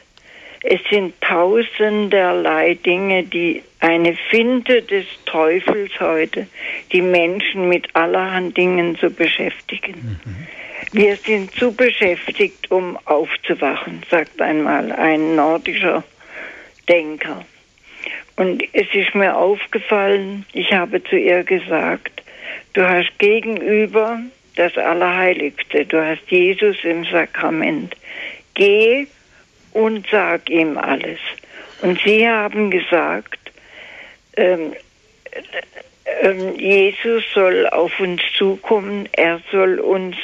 Es 0.63 0.81
sind 0.91 1.21
tausenderlei 1.21 2.75
Dinge, 2.75 3.25
die 3.25 3.63
eine 3.81 4.17
Finte 4.31 4.83
des 4.83 5.07
Teufels 5.27 5.93
heute, 6.01 6.47
die 6.93 7.03
Menschen 7.03 7.69
mit 7.69 7.95
allerhand 7.95 8.57
Dingen 8.57 8.97
zu 8.97 9.11
beschäftigen. 9.11 10.21
Mhm. 10.25 10.47
Wir 10.93 11.17
sind 11.17 11.55
zu 11.55 11.73
beschäftigt, 11.73 12.71
um 12.71 12.99
aufzuwachen, 13.05 14.03
sagt 14.11 14.41
einmal 14.41 14.93
ein 14.93 15.37
nordischer 15.37 16.05
Denker. 16.89 17.45
Und 18.37 18.63
es 18.73 18.87
ist 18.93 19.15
mir 19.15 19.37
aufgefallen, 19.37 20.45
ich 20.53 20.73
habe 20.73 21.03
zu 21.03 21.17
ihr 21.17 21.43
gesagt, 21.43 22.23
du 22.75 22.87
hast 22.87 23.19
gegenüber 23.19 24.21
das 24.57 24.77
Allerheiligste, 24.77 25.87
du 25.87 26.05
hast 26.05 26.23
Jesus 26.29 26.77
im 26.85 27.05
Sakrament. 27.05 27.97
Geh 28.55 29.07
und 29.77 30.07
sag 30.11 30.49
ihm 30.49 30.79
alles. 30.79 31.19
Und 31.83 32.01
sie 32.03 32.27
haben 32.29 32.71
gesagt, 32.71 33.39
ähm, 34.37 34.75
ähm, 36.23 36.55
Jesus 36.59 37.25
soll 37.35 37.67
auf 37.69 37.99
uns 38.01 38.23
zukommen, 38.37 39.09
er 39.13 39.41
soll 39.51 39.79
uns 39.79 40.17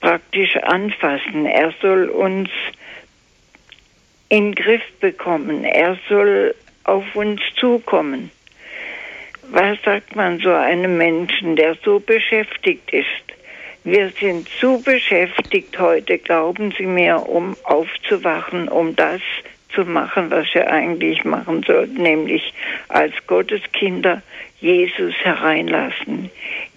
praktisch 0.00 0.56
anfassen. 0.56 1.46
Er 1.46 1.72
soll 1.80 2.08
uns 2.08 2.50
in 4.28 4.52
den 4.52 4.54
Griff 4.54 4.82
bekommen. 5.00 5.64
Er 5.64 5.98
soll 6.08 6.54
auf 6.84 7.14
uns 7.14 7.40
zukommen. 7.56 8.30
was 9.52 9.78
sagt 9.84 10.14
man 10.14 10.38
so 10.38 10.52
einem 10.52 10.96
Menschen, 10.96 11.56
der 11.56 11.76
so 11.84 11.98
beschäftigt 12.00 12.92
ist? 12.92 13.06
Wir 13.84 14.12
sind 14.20 14.48
zu 14.60 14.82
beschäftigt 14.82 15.78
heute, 15.78 16.18
glauben 16.18 16.74
Sie 16.76 16.86
mir, 16.86 17.26
um 17.26 17.56
aufzuwachen, 17.64 18.68
um 18.68 18.94
das 18.94 19.22
zu 19.74 19.84
machen, 19.84 20.30
was 20.30 20.46
wir 20.52 20.70
eigentlich 20.70 21.24
machen 21.24 21.62
sollten, 21.62 22.02
nämlich 22.02 22.52
als 22.88 23.14
Gotteskinder 23.26 24.22
Jesus 24.60 25.14
hereinlassen, 25.22 26.30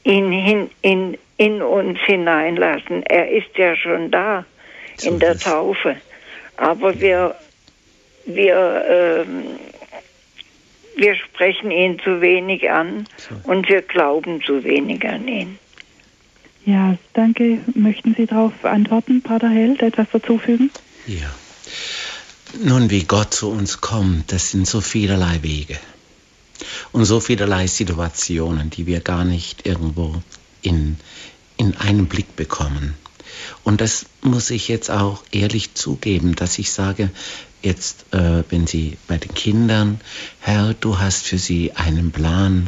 ihn 0.04 0.32
hin, 0.32 0.70
in, 0.82 1.18
in 1.38 1.62
uns 1.62 2.00
hineinlassen. 2.00 3.04
Er 3.04 3.30
ist 3.30 3.58
ja 3.58 3.76
schon 3.76 4.10
da 4.10 4.46
so 4.96 5.10
in 5.10 5.20
der 5.20 5.38
Taufe. 5.38 5.98
Aber 6.56 7.00
wir, 7.02 7.36
wir, 8.26 9.26
ähm, 9.28 9.44
wir 10.96 11.16
sprechen 11.16 11.72
ihn 11.72 12.00
zu 12.00 12.22
wenig 12.22 12.70
an 12.70 13.08
so. 13.18 13.36
und 13.52 13.68
wir 13.68 13.82
glauben 13.82 14.42
zu 14.42 14.64
wenig 14.64 15.06
an 15.06 15.28
ihn. 15.28 15.60
Ja, 16.66 16.98
danke. 17.14 17.60
Möchten 17.76 18.16
Sie 18.16 18.26
darauf 18.26 18.64
antworten, 18.64 19.22
Pater 19.22 19.50
Held, 19.50 19.82
etwas 19.82 20.08
dazufügen? 20.12 20.72
Ja. 21.08 21.34
Nun, 22.64 22.90
wie 22.90 23.04
Gott 23.04 23.34
zu 23.34 23.50
uns 23.50 23.82
kommt, 23.82 24.32
das 24.32 24.52
sind 24.52 24.68
so 24.68 24.80
vielerlei 24.80 25.42
Wege 25.42 25.78
und 26.92 27.06
so 27.06 27.20
vielerlei 27.20 27.68
Situationen, 27.68 28.70
die 28.70 28.86
wir 28.86 29.02
gar 29.02 29.26
nicht 29.26 29.66
irgendwo 29.66 30.22
in, 30.62 30.98
in 31.58 31.76
einen 31.78 32.08
Blick 32.08 32.36
bekommen. 32.36 32.94
Und 33.64 33.82
das 33.82 34.06
muss 34.22 34.52
ich 34.52 34.68
jetzt 34.68 34.92
auch 34.92 35.24
ehrlich 35.32 35.74
zugeben, 35.74 36.36
dass 36.36 36.60
ich 36.60 36.72
sage, 36.72 37.10
jetzt, 37.62 38.06
äh, 38.14 38.44
wenn 38.50 38.68
Sie 38.68 38.98
bei 39.08 39.18
den 39.18 39.34
Kindern, 39.34 40.00
Herr, 40.40 40.74
du 40.74 41.00
hast 41.00 41.26
für 41.26 41.38
sie 41.38 41.72
einen 41.74 42.12
Plan 42.12 42.68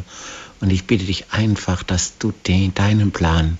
und 0.60 0.70
ich 0.70 0.86
bitte 0.86 1.04
dich 1.04 1.26
einfach, 1.30 1.82
dass 1.82 2.18
du 2.18 2.32
den, 2.46 2.74
deinen 2.74 3.12
Plan 3.12 3.58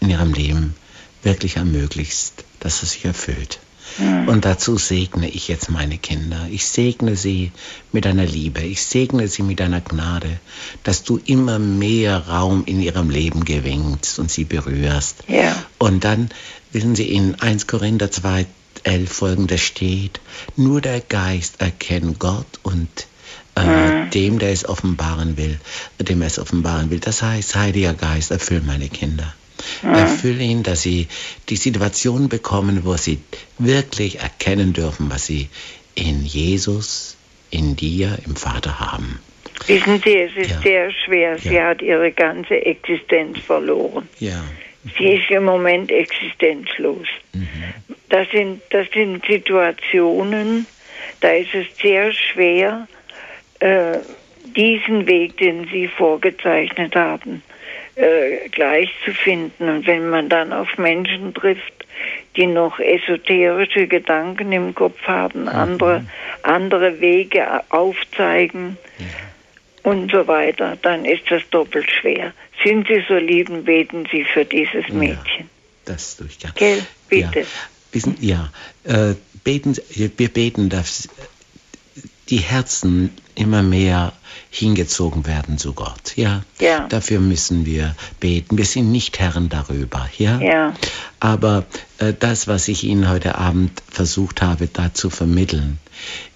in 0.00 0.10
ihrem 0.10 0.32
Leben 0.32 0.74
wirklich 1.22 1.56
ermöglichst, 1.56 2.44
dass 2.60 2.82
es 2.82 2.92
sich 2.92 3.04
erfüllt. 3.04 3.58
Mhm. 3.98 4.28
Und 4.28 4.44
dazu 4.44 4.76
segne 4.76 5.28
ich 5.28 5.48
jetzt 5.48 5.70
meine 5.70 5.98
Kinder. 5.98 6.46
Ich 6.50 6.66
segne 6.66 7.16
sie 7.16 7.52
mit 7.92 8.04
deiner 8.04 8.26
Liebe. 8.26 8.60
Ich 8.60 8.82
segne 8.82 9.28
sie 9.28 9.42
mit 9.42 9.60
deiner 9.60 9.80
Gnade, 9.80 10.38
dass 10.82 11.04
du 11.04 11.18
immer 11.24 11.58
mehr 11.58 12.28
Raum 12.28 12.64
in 12.66 12.82
ihrem 12.82 13.10
Leben 13.10 13.44
gewinnst 13.44 14.18
und 14.18 14.30
sie 14.30 14.44
berührst. 14.44 15.24
Ja. 15.26 15.56
Und 15.78 16.04
dann, 16.04 16.28
wissen 16.72 16.94
Sie, 16.94 17.10
in 17.10 17.36
1 17.36 17.66
Korinther 17.66 18.10
2, 18.10 18.46
11 18.84 19.12
folgendes 19.12 19.60
steht, 19.60 20.20
nur 20.56 20.80
der 20.80 21.00
Geist 21.00 21.60
erkennt 21.60 22.18
Gott 22.18 22.46
und 22.62 22.88
äh, 23.64 24.04
mhm. 24.04 24.10
dem, 24.10 24.38
der 24.38 24.52
es 24.52 24.68
offenbaren 24.68 25.36
will, 25.36 25.58
dem 25.98 26.22
er 26.22 26.26
es 26.26 26.38
offenbaren 26.38 26.90
will. 26.90 27.00
Das 27.00 27.22
heißt, 27.22 27.56
Heiliger 27.56 27.94
Geist, 27.94 28.30
erfüll 28.30 28.62
meine 28.64 28.88
Kinder. 28.88 29.34
Mhm. 29.82 29.94
Erfüll 29.94 30.40
ihnen, 30.40 30.62
dass 30.62 30.82
sie 30.82 31.08
die 31.48 31.56
Situation 31.56 32.28
bekommen, 32.28 32.84
wo 32.84 32.96
sie 32.96 33.18
wirklich 33.58 34.20
erkennen 34.20 34.72
dürfen, 34.72 35.10
was 35.10 35.26
sie 35.26 35.48
in 35.94 36.24
Jesus, 36.24 37.16
in 37.50 37.76
dir, 37.76 38.18
im 38.24 38.36
Vater 38.36 38.78
haben. 38.78 39.18
Wissen 39.66 40.00
Sie, 40.04 40.16
es 40.16 40.36
ist 40.36 40.50
ja. 40.50 40.60
sehr 40.60 40.90
schwer. 40.92 41.38
Sie 41.38 41.54
ja. 41.54 41.68
hat 41.68 41.82
ihre 41.82 42.12
ganze 42.12 42.54
Existenz 42.64 43.38
verloren. 43.40 44.08
Ja. 44.20 44.44
Sie 44.96 45.14
ist 45.14 45.30
im 45.30 45.44
Moment 45.44 45.90
existenzlos. 45.90 47.08
Mhm. 47.32 47.48
Das, 48.08 48.30
sind, 48.30 48.62
das 48.70 48.86
sind 48.92 49.24
Situationen, 49.26 50.66
da 51.20 51.30
ist 51.32 51.54
es 51.54 51.66
sehr 51.82 52.12
schwer, 52.12 52.86
äh, 53.60 53.98
diesen 54.56 55.06
Weg, 55.06 55.36
den 55.38 55.68
Sie 55.68 55.88
vorgezeichnet 55.88 56.94
haben, 56.94 57.42
äh, 57.96 58.48
gleich 58.50 58.90
zu 59.04 59.12
finden. 59.12 59.68
Und 59.68 59.86
wenn 59.86 60.08
man 60.08 60.28
dann 60.28 60.52
auf 60.52 60.78
Menschen 60.78 61.34
trifft, 61.34 61.86
die 62.36 62.46
noch 62.46 62.78
esoterische 62.78 63.86
Gedanken 63.88 64.52
im 64.52 64.74
Kopf 64.74 65.00
haben, 65.06 65.42
mhm. 65.42 65.48
andere, 65.48 66.04
andere 66.42 67.00
Wege 67.00 67.62
aufzeigen 67.70 68.76
ja. 68.98 69.90
und 69.90 70.10
so 70.12 70.26
weiter, 70.28 70.76
dann 70.80 71.04
ist 71.04 71.30
das 71.30 71.42
doppelt 71.50 71.90
schwer. 71.90 72.32
Sind 72.64 72.88
Sie 72.88 73.04
so 73.08 73.16
lieben, 73.16 73.64
beten 73.64 74.06
Sie 74.10 74.24
für 74.24 74.44
dieses 74.44 74.88
Mädchen. 74.88 75.18
Ja, 75.86 75.94
das 75.94 76.16
gerne. 76.16 76.54
Gell, 76.56 76.86
bitte. 77.08 77.40
Ja, 77.40 77.46
wissen, 77.92 78.16
ja 78.20 78.50
äh, 78.84 79.14
beten, 79.44 79.76
wir 79.88 80.28
beten, 80.28 80.68
dass 80.68 81.08
die 82.30 82.38
Herzen 82.38 83.10
immer 83.34 83.62
mehr 83.62 84.12
hingezogen 84.50 85.26
werden 85.26 85.58
zu 85.58 85.72
Gott. 85.72 86.16
Ja? 86.16 86.42
ja. 86.60 86.86
Dafür 86.88 87.20
müssen 87.20 87.66
wir 87.66 87.94
beten. 88.20 88.58
Wir 88.58 88.64
sind 88.64 88.90
nicht 88.90 89.18
Herren 89.18 89.48
darüber. 89.48 90.08
Ja. 90.18 90.40
ja. 90.40 90.74
Aber 91.20 91.64
äh, 91.98 92.12
das, 92.18 92.48
was 92.48 92.68
ich 92.68 92.84
Ihnen 92.84 93.08
heute 93.08 93.36
Abend 93.36 93.82
versucht 93.90 94.42
habe, 94.42 94.66
da 94.66 94.92
zu 94.92 95.10
vermitteln, 95.10 95.78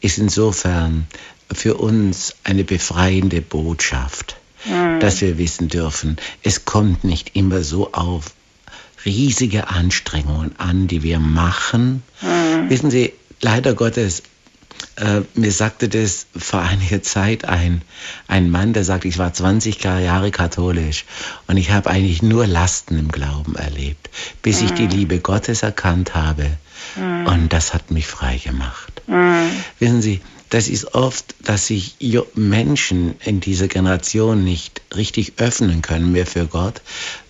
ist 0.01 0.19
insofern 0.19 1.07
für 1.53 1.77
uns 1.77 2.35
eine 2.45 2.65
befreiende 2.65 3.43
Botschaft, 3.43 4.37
mhm. 4.65 5.01
dass 5.01 5.21
wir 5.21 5.39
wissen 5.39 5.69
dürfen, 5.69 6.17
es 6.43 6.65
kommt 6.65 7.05
nicht 7.05 7.37
immer 7.37 7.63
so 7.63 7.93
auf 7.93 8.33
riesige 9.05 9.69
Anstrengungen 9.69 10.55
an, 10.59 10.87
die 10.87 11.03
wir 11.03 11.19
machen. 11.19 12.03
Mhm. 12.21 12.71
Wissen 12.71 12.91
Sie, 12.91 13.13
leider 13.41 13.75
Gottes 13.75 14.23
äh, 14.97 15.23
mir 15.35 15.53
sagte 15.53 15.89
das 15.89 16.27
vor 16.37 16.61
einiger 16.61 17.03
Zeit 17.03 17.45
ein, 17.45 17.83
ein 18.29 18.51
Mann, 18.51 18.73
der 18.73 18.85
sagt, 18.85 19.05
ich 19.05 19.19
war 19.19 19.33
20 19.33 19.83
Jahre 19.83 20.31
katholisch 20.31 21.05
und 21.47 21.57
ich 21.57 21.71
habe 21.71 21.91
eigentlich 21.91 22.23
nur 22.23 22.47
Lasten 22.47 22.99
im 22.99 23.11
Glauben 23.11 23.57
erlebt, 23.57 24.11
bis 24.43 24.61
mhm. 24.61 24.67
ich 24.67 24.73
die 24.75 24.85
mhm. 24.85 24.91
Liebe 24.91 25.19
Gottes 25.21 25.63
erkannt 25.63 26.15
habe. 26.15 26.51
Mhm. 26.97 27.27
Und 27.27 27.53
das 27.53 27.75
hat 27.75 27.91
mich 27.91 28.07
frei 28.07 28.39
gemacht. 28.39 29.03
Mhm. 29.07 29.51
Wissen 29.79 30.03
Sie, 30.03 30.21
das 30.53 30.69
ist 30.69 30.95
oft, 30.95 31.35
dass 31.43 31.69
sich 31.69 31.97
Menschen 32.35 33.15
in 33.25 33.41
dieser 33.41 33.69
Generation 33.69 34.45
nicht 34.45 34.83
richtig 34.95 35.39
öffnen 35.39 35.81
können 35.81 36.13
mehr 36.13 36.27
für 36.27 36.45
Gott, 36.45 36.83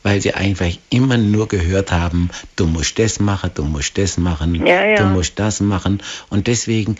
weil 0.03 0.21
sie 0.21 0.35
einfach 0.35 0.71
immer 0.91 1.19
nur 1.19 1.47
gehört 1.47 1.93
haben, 1.93 2.31
du 2.57 2.67
musst 2.67 2.99
das 2.99 3.21
machen, 3.21 3.53
du 3.55 3.63
musst 3.63 3.97
das 3.97 4.19
machen, 4.19 4.67
ja, 4.67 4.85
ja. 4.85 4.97
du 4.97 5.05
musst 5.05 5.39
das 5.39 5.61
machen. 5.61 6.03
Und 6.31 6.49
deswegen 6.49 6.97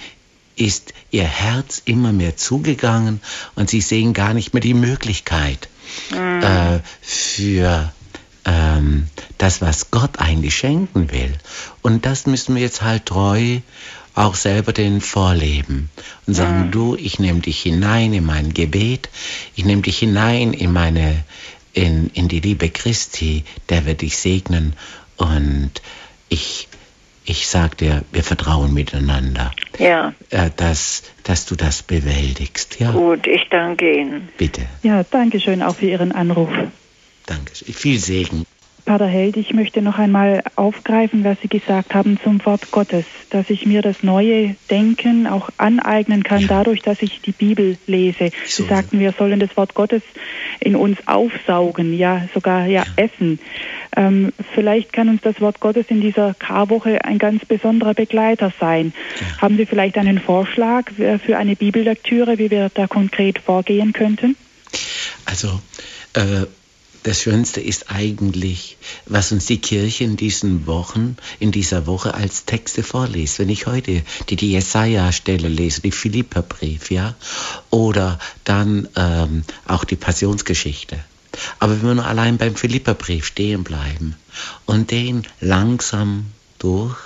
ist 0.57 0.93
ihr 1.11 1.25
Herz 1.25 1.83
immer 1.85 2.13
mehr 2.13 2.37
zugegangen 2.37 3.21
und 3.55 3.71
sie 3.71 3.81
sehen 3.81 4.13
gar 4.13 4.35
nicht 4.35 4.53
mehr 4.53 4.61
die 4.61 4.75
Möglichkeit 4.75 5.69
mhm. 6.11 6.43
äh, 6.43 6.81
für 7.01 7.93
ähm, 8.45 9.09
das, 9.39 9.61
was 9.61 9.91
Gott 9.91 10.19
eigentlich 10.19 10.57
schenken 10.57 11.11
will. 11.11 11.33
Und 11.81 12.07
das 12.07 12.27
müssen 12.27 12.55
wir 12.55 12.63
jetzt 12.63 12.83
halt 12.83 13.07
treu 13.07 13.61
auch 14.15 14.35
selber 14.35 14.73
den 14.73 15.01
vorleben 15.01 15.91
und 16.27 16.35
sagen, 16.35 16.67
mhm. 16.67 16.71
du, 16.71 16.97
ich 16.97 17.19
nehme 17.19 17.41
dich 17.41 17.63
hinein 17.63 18.13
in 18.13 18.27
mein 18.27 18.53
Gebet, 18.53 19.09
ich 19.55 19.65
nehme 19.65 19.83
dich 19.83 19.99
hinein 19.99 20.53
in 20.53 20.73
meine, 20.73 21.25
in, 21.73 22.11
in 22.11 22.29
die 22.29 22.41
Liebe 22.41 22.69
Christi, 22.69 23.45
der 23.71 23.87
wird 23.87 24.03
dich 24.03 24.19
segnen 24.19 24.75
und 25.17 25.71
ich 26.29 26.69
ich 27.25 27.47
sag 27.47 27.79
dir, 27.79 28.03
wir 28.13 28.23
vertrauen 28.23 28.75
miteinander. 28.75 29.53
Ja. 29.79 30.13
Äh, 30.31 30.51
dass, 30.57 31.03
dass 31.25 31.47
du 31.47 31.55
das 31.57 31.83
bewältigst. 31.83 32.81
Ja. 32.81 32.93
Gut, 32.93 33.27
ich 33.27 33.49
danke 33.49 33.93
Ihnen. 33.93 34.29
Bitte. 34.39 34.63
Ja, 34.83 35.05
danke 35.05 35.41
schön 35.41 35.63
auch 35.63 35.77
für 35.77 35.87
Ihren 35.87 36.13
Anruf. 36.13 36.51
Danke. 37.27 37.53
Viel 37.53 37.99
Segen. 37.99 38.45
Pater 38.85 39.07
Held, 39.07 39.37
ich 39.37 39.53
möchte 39.53 39.81
noch 39.81 39.99
einmal 39.99 40.43
aufgreifen, 40.57 41.23
was 41.25 41.39
Sie 41.41 41.49
gesagt 41.49 41.95
haben 41.95 42.19
zum 42.23 42.45
Wort 42.45 42.71
Gottes, 42.73 43.05
dass 43.31 43.49
ich 43.49 43.65
mir 43.65 43.81
das 43.81 44.03
neue 44.03 44.57
Denken 44.71 45.27
auch 45.27 45.51
aneignen 45.57 46.25
kann, 46.25 46.41
ja. 46.41 46.49
dadurch, 46.49 46.83
dass 46.83 47.01
ich 47.01 47.21
die 47.21 47.33
Bibel 47.33 47.79
lese. 47.87 48.31
So. 48.47 48.65
Sie 48.65 48.69
sagten, 48.69 48.99
wir 48.99 49.13
sollen 49.13 49.39
das 49.39 49.57
Wort 49.57 49.75
Gottes 49.75 50.03
in 50.59 50.75
uns 50.75 50.99
aufsaugen, 51.07 51.97
ja, 51.97 52.29
sogar 52.35 52.67
ja, 52.67 52.85
ja. 52.85 53.05
essen. 53.05 53.39
Ähm, 53.97 54.33
vielleicht 54.55 54.93
kann 54.93 55.09
uns 55.09 55.23
das 55.23 55.41
Wort 55.41 55.61
Gottes 55.61 55.87
in 55.89 56.01
dieser 56.01 56.35
Karwoche 56.35 57.05
ein 57.05 57.19
ganz 57.19 57.45
besonderer 57.45 57.95
Begleiter 57.95 58.53
sein. 58.59 58.93
Ja. 59.21 59.43
Haben 59.43 59.57
Sie 59.57 59.67
vielleicht 59.67 59.97
einen 59.97 60.19
Vorschlag 60.19 60.91
für 60.93 61.37
eine 61.37 61.57
Bibellektüre, 61.57 62.39
wie 62.39 62.51
wir 62.51 62.71
da 62.73 62.87
konkret 62.87 63.39
vorgehen 63.39 63.93
könnten? 63.93 64.37
Also, 65.25 65.61
äh, 66.15 66.47
das 67.03 67.23
Schönste 67.23 67.61
ist 67.61 67.91
eigentlich, 67.91 68.77
was 69.07 69.33
uns 69.33 69.47
die 69.47 69.59
Kirche 69.59 70.05
in 70.05 70.17
diesen 70.17 70.67
Wochen, 70.67 71.17
in 71.41 71.51
dieser 71.51 71.87
Woche 71.87 72.15
als 72.15 72.45
Texte 72.45 72.83
vorliest. 72.83 73.39
Wenn 73.39 73.49
ich 73.49 73.67
heute 73.67 74.03
die, 74.29 74.37
die 74.37 74.53
Jesaja-Stelle 74.53 75.49
lese, 75.49 75.81
die 75.81 75.91
Philipperbrief, 75.91 76.91
ja, 76.91 77.15
oder 77.71 78.19
dann 78.45 78.89
ähm, 78.97 79.43
auch 79.67 79.85
die 79.85 79.97
Passionsgeschichte. 79.97 80.99
Aber 81.59 81.73
wenn 81.73 81.87
wir 81.89 81.95
nur 81.95 82.07
allein 82.07 82.39
beim 82.39 82.55
Philipperbrief 82.57 83.25
stehen 83.27 83.65
bleiben 83.65 84.17
und 84.67 84.91
den 84.91 85.27
langsam 85.41 86.27
durchbeten, 86.59 86.99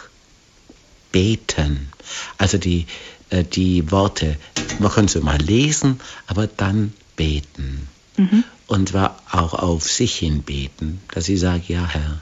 also 2.37 2.59
die, 2.59 2.87
äh, 3.31 3.45
die 3.45 3.91
Worte, 3.91 4.37
man 4.79 4.91
kann 4.91 5.09
sie 5.09 5.21
mal 5.21 5.39
lesen, 5.39 6.01
aber 6.27 6.47
dann 6.49 6.93
beten 7.15 7.89
Mhm. 8.17 8.45
Und 8.67 8.89
zwar 8.89 9.21
auch 9.31 9.55
auf 9.55 9.91
sich 9.91 10.17
hin 10.17 10.43
beten, 10.43 11.01
dass 11.13 11.29
ich 11.29 11.41
sage, 11.41 11.65
ja 11.69 11.87
Herr, 11.87 12.21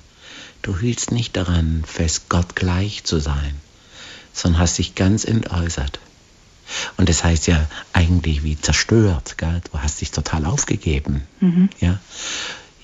du 0.63 0.79
hielst 0.79 1.11
nicht 1.11 1.37
daran 1.37 1.85
fest, 1.87 2.29
Gott 2.29 2.55
gleich 2.55 3.05
zu 3.05 3.19
sein, 3.19 3.55
sondern 4.33 4.61
hast 4.61 4.79
dich 4.79 4.95
ganz 4.95 5.25
entäußert. 5.25 5.99
Und 6.97 7.09
das 7.09 7.25
heißt 7.25 7.47
ja 7.47 7.67
eigentlich 7.93 8.43
wie 8.43 8.59
zerstört, 8.59 9.39
gell? 9.39 9.61
du 9.71 9.79
hast 9.79 10.01
dich 10.01 10.11
total 10.11 10.47
aufgegeben, 10.47 11.23
mhm. 11.41 11.71
ja, 11.81 11.99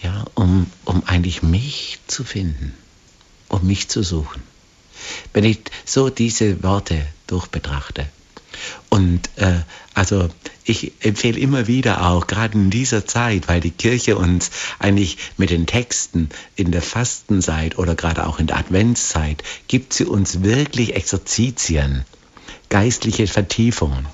ja 0.03 0.25
um, 0.35 0.67
um 0.85 1.03
eigentlich 1.07 1.43
mich 1.43 1.99
zu 2.07 2.25
finden, 2.25 2.75
um 3.49 3.67
mich 3.67 3.89
zu 3.89 4.03
suchen. 4.03 4.43
Wenn 5.33 5.45
ich 5.45 5.61
so 5.85 6.11
diese 6.11 6.63
Worte 6.63 7.07
durchbetrachte, 7.27 8.07
und 8.89 9.31
äh, 9.37 9.61
also 9.95 10.29
ich 10.65 10.93
empfehle 11.01 11.39
immer 11.39 11.67
wieder 11.67 12.07
auch, 12.07 12.27
gerade 12.27 12.55
in 12.55 12.71
dieser 12.71 13.07
Zeit, 13.07 13.49
weil 13.49 13.61
die 13.61 13.71
Kirche 13.71 14.17
uns 14.17 14.51
eigentlich 14.79 15.19
mit 15.37 15.51
den 15.51 15.67
Texten 15.67 16.29
in 16.57 16.71
der 16.71 16.83
Fastenzeit 16.83 17.79
oder 17.79 17.95
gerade 17.95 18.27
auch 18.27 18.39
in 18.39 18.47
der 18.47 18.59
Adventszeit, 18.59 19.43
gibt 19.69 19.93
sie 19.93 20.05
uns 20.05 20.43
wirklich 20.43 20.95
Exerzitien, 20.95 22.05
geistliche 22.69 23.27
Vertiefungen. 23.27 24.07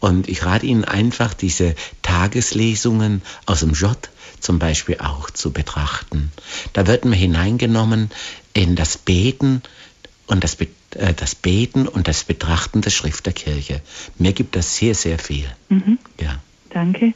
Und 0.00 0.28
ich 0.28 0.44
rate 0.44 0.66
Ihnen 0.66 0.84
einfach, 0.84 1.32
diese 1.32 1.76
Tageslesungen 2.02 3.22
aus 3.46 3.60
dem 3.60 3.72
Jott 3.72 4.10
zum 4.40 4.58
Beispiel 4.58 4.98
auch 4.98 5.30
zu 5.30 5.52
betrachten. 5.52 6.32
Da 6.72 6.88
wird 6.88 7.04
man 7.04 7.14
hineingenommen 7.14 8.10
in 8.52 8.74
das 8.74 8.98
Beten 8.98 9.62
und 10.26 10.42
das, 10.42 10.56
äh, 10.60 10.66
das 10.94 11.34
Beten 11.34 11.88
und 11.88 12.08
das 12.08 12.24
Betrachten 12.24 12.80
der 12.82 12.90
Schrift 12.90 13.26
der 13.26 13.32
Kirche. 13.32 13.80
Mir 14.18 14.32
gibt 14.32 14.56
das 14.56 14.76
sehr, 14.76 14.94
sehr 14.94 15.18
viel. 15.18 15.46
Mhm. 15.68 15.98
Ja. 16.20 16.40
Danke. 16.70 17.12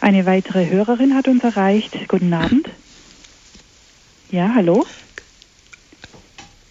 Eine 0.00 0.26
weitere 0.26 0.68
Hörerin 0.68 1.14
hat 1.14 1.28
uns 1.28 1.42
erreicht. 1.42 1.96
Guten 2.08 2.32
Abend. 2.32 2.68
Ja, 4.30 4.52
hallo? 4.54 4.86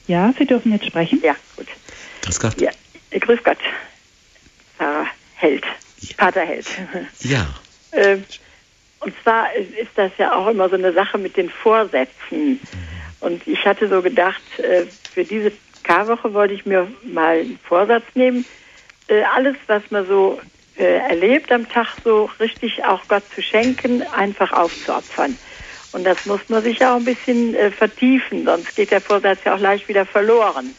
Ja, 0.08 0.34
Sie 0.38 0.46
dürfen 0.46 0.72
jetzt 0.72 0.88
sprechen. 0.88 1.22
Ja, 1.24 1.36
gut. 1.56 1.68
Grüß 2.24 2.40
Gott. 2.40 2.60
Ja, 2.60 2.72
äh, 3.12 3.20
grüß 3.20 3.44
Gott. 3.44 3.58
Pfarrer 4.78 5.06
Held. 5.36 5.64
Ja. 6.00 6.16
Pater 6.18 6.42
Held. 6.42 6.68
Ja. 7.22 7.48
Ähm, 7.92 8.24
und 9.00 9.16
zwar 9.24 9.52
ist 9.56 9.90
das 9.96 10.12
ja 10.20 10.36
auch 10.36 10.46
immer 10.48 10.70
so 10.70 10.76
eine 10.76 10.94
Sache 10.94 11.18
mit 11.18 11.38
den 11.38 11.50
Vorsätzen. 11.50 12.52
Mhm. 12.52 12.60
Und 13.20 13.48
ich 13.48 13.66
hatte 13.66 13.90
so 13.90 14.04
gedacht, 14.04 14.44
äh, 14.60 14.86
für 15.12 15.24
diese 15.24 15.52
Karwoche 15.90 16.36
wollte 16.36 16.54
ich 16.54 16.68
mir 16.68 16.88
mal 17.04 17.40
einen 17.40 17.60
Vorsatz 17.68 18.04
nehmen, 18.14 18.46
äh, 19.08 19.24
alles, 19.36 19.56
was 19.66 19.82
man 19.90 20.06
so 20.06 20.40
äh, 20.78 20.84
erlebt 20.84 21.52
am 21.52 21.68
Tag, 21.68 21.88
so 22.04 22.30
richtig 22.40 22.84
auch 22.86 23.02
Gott 23.08 23.24
zu 23.34 23.42
schenken, 23.42 24.04
einfach 24.04 24.52
aufzuopfern. 24.52 25.36
Und 25.92 26.04
das 26.04 26.18
muss 26.26 26.42
man 26.48 26.62
sich 26.62 26.78
ja 26.78 26.94
auch 26.94 26.98
ein 26.98 27.06
bisschen 27.06 27.56
äh, 27.56 27.72
vertiefen, 27.72 28.46
sonst 28.46 28.76
geht 28.76 28.92
der 28.92 29.02
Vorsatz 29.02 29.40
ja 29.46 29.56
auch 29.56 29.60
leicht 29.60 29.88
wieder 29.88 30.06
verloren. 30.06 30.76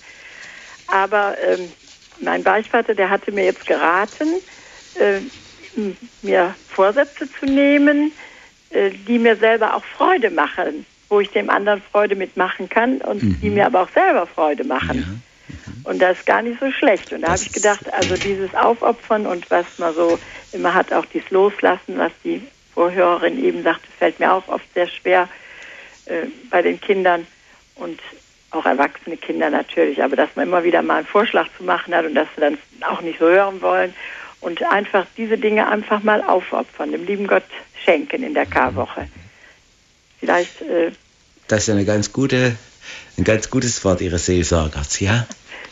Aber 0.87 1.37
ähm, 1.45 1.73
mein 2.21 2.45
Beichtvater, 2.45 2.95
der 2.95 3.11
hatte 3.11 3.33
mir 3.33 3.47
jetzt 3.47 3.67
geraten, 3.67 4.41
äh, 4.95 5.23
mir 6.23 6.55
Vorsätze 6.69 7.29
zu 7.41 7.47
nehmen, 7.47 8.13
äh, 8.71 8.91
die 9.09 9.19
mir 9.19 9.35
selber 9.35 9.75
auch 9.75 9.85
Freude 9.97 10.31
machen 10.31 10.87
wo 11.11 11.21
ich 11.21 11.31
dem 11.31 11.51
anderen 11.51 11.83
Freude 11.83 12.15
mitmachen 12.15 12.71
kann 12.71 12.99
und 12.99 13.23
mhm. 13.23 13.41
die 13.43 13.51
mir 13.51 13.67
aber 13.67 13.83
auch 13.83 13.91
selber 13.91 14.27
Freude 14.27 14.65
machen. 14.65 15.01
Ja. 15.01 15.07
Mhm. 15.07 15.23
Und 15.85 16.01
das 16.01 16.19
ist 16.19 16.27
gar 16.27 16.41
nicht 16.41 16.61
so 16.61 16.71
schlecht. 16.71 17.13
Und 17.13 17.23
da 17.23 17.33
habe 17.33 17.43
ich 17.43 17.53
gedacht, 17.53 17.93
also 17.93 18.15
dieses 18.15 18.55
Aufopfern 18.55 19.27
und 19.27 19.51
was 19.51 19.67
man 19.79 19.93
so 19.95 20.19
immer 20.53 20.73
hat, 20.73 20.93
auch 20.93 21.05
dieses 21.07 21.31
Loslassen, 21.31 21.99
was 21.99 22.13
die 22.25 22.43
Vorhörerin 22.73 23.43
eben 23.45 23.63
sagte, 23.63 23.89
fällt 23.99 24.21
mir 24.21 24.33
auch 24.33 24.47
oft 24.49 24.73
sehr 24.73 24.87
schwer 24.87 25.29
äh, 26.07 26.27
bei 26.49 26.63
den 26.63 26.81
Kindern 26.81 27.27
und 27.75 27.99
auch 28.53 28.65
erwachsene 28.65 29.17
Kinder 29.17 29.51
natürlich, 29.51 30.03
aber 30.03 30.17
dass 30.17 30.31
man 30.37 30.47
immer 30.47 30.63
wieder 30.65 30.83
mal 30.83 30.99
einen 30.99 31.07
Vorschlag 31.07 31.49
zu 31.57 31.65
machen 31.65 31.95
hat 31.95 32.05
und 32.05 32.15
dass 32.15 32.29
sie 32.35 32.41
dann 32.41 32.59
auch 32.83 33.01
nicht 33.01 33.19
so 33.19 33.27
hören 33.27 33.61
wollen 33.63 33.95
und 34.41 34.63
einfach 34.63 35.07
diese 35.17 35.39
Dinge 35.39 35.69
einfach 35.69 36.03
mal 36.03 36.23
aufopfern, 36.23 36.93
dem 36.93 37.07
lieben 37.07 37.27
Gott 37.27 37.45
schenken 37.85 38.23
in 38.23 38.35
der 38.35 38.47
Karwoche 38.47 39.09
vielleicht. 40.21 40.63
Äh 40.63 40.93
das 41.49 41.65
ist 41.65 41.71
eine 41.71 41.85
ganz 41.85 42.13
gute, 42.13 42.57
ein 43.19 43.25
ganz 43.25 43.51
gutes 43.51 43.85
Wort 43.85 44.01
Ihres 44.01 44.27
Seelsorgers, 44.27 45.01
ja? 45.01 45.27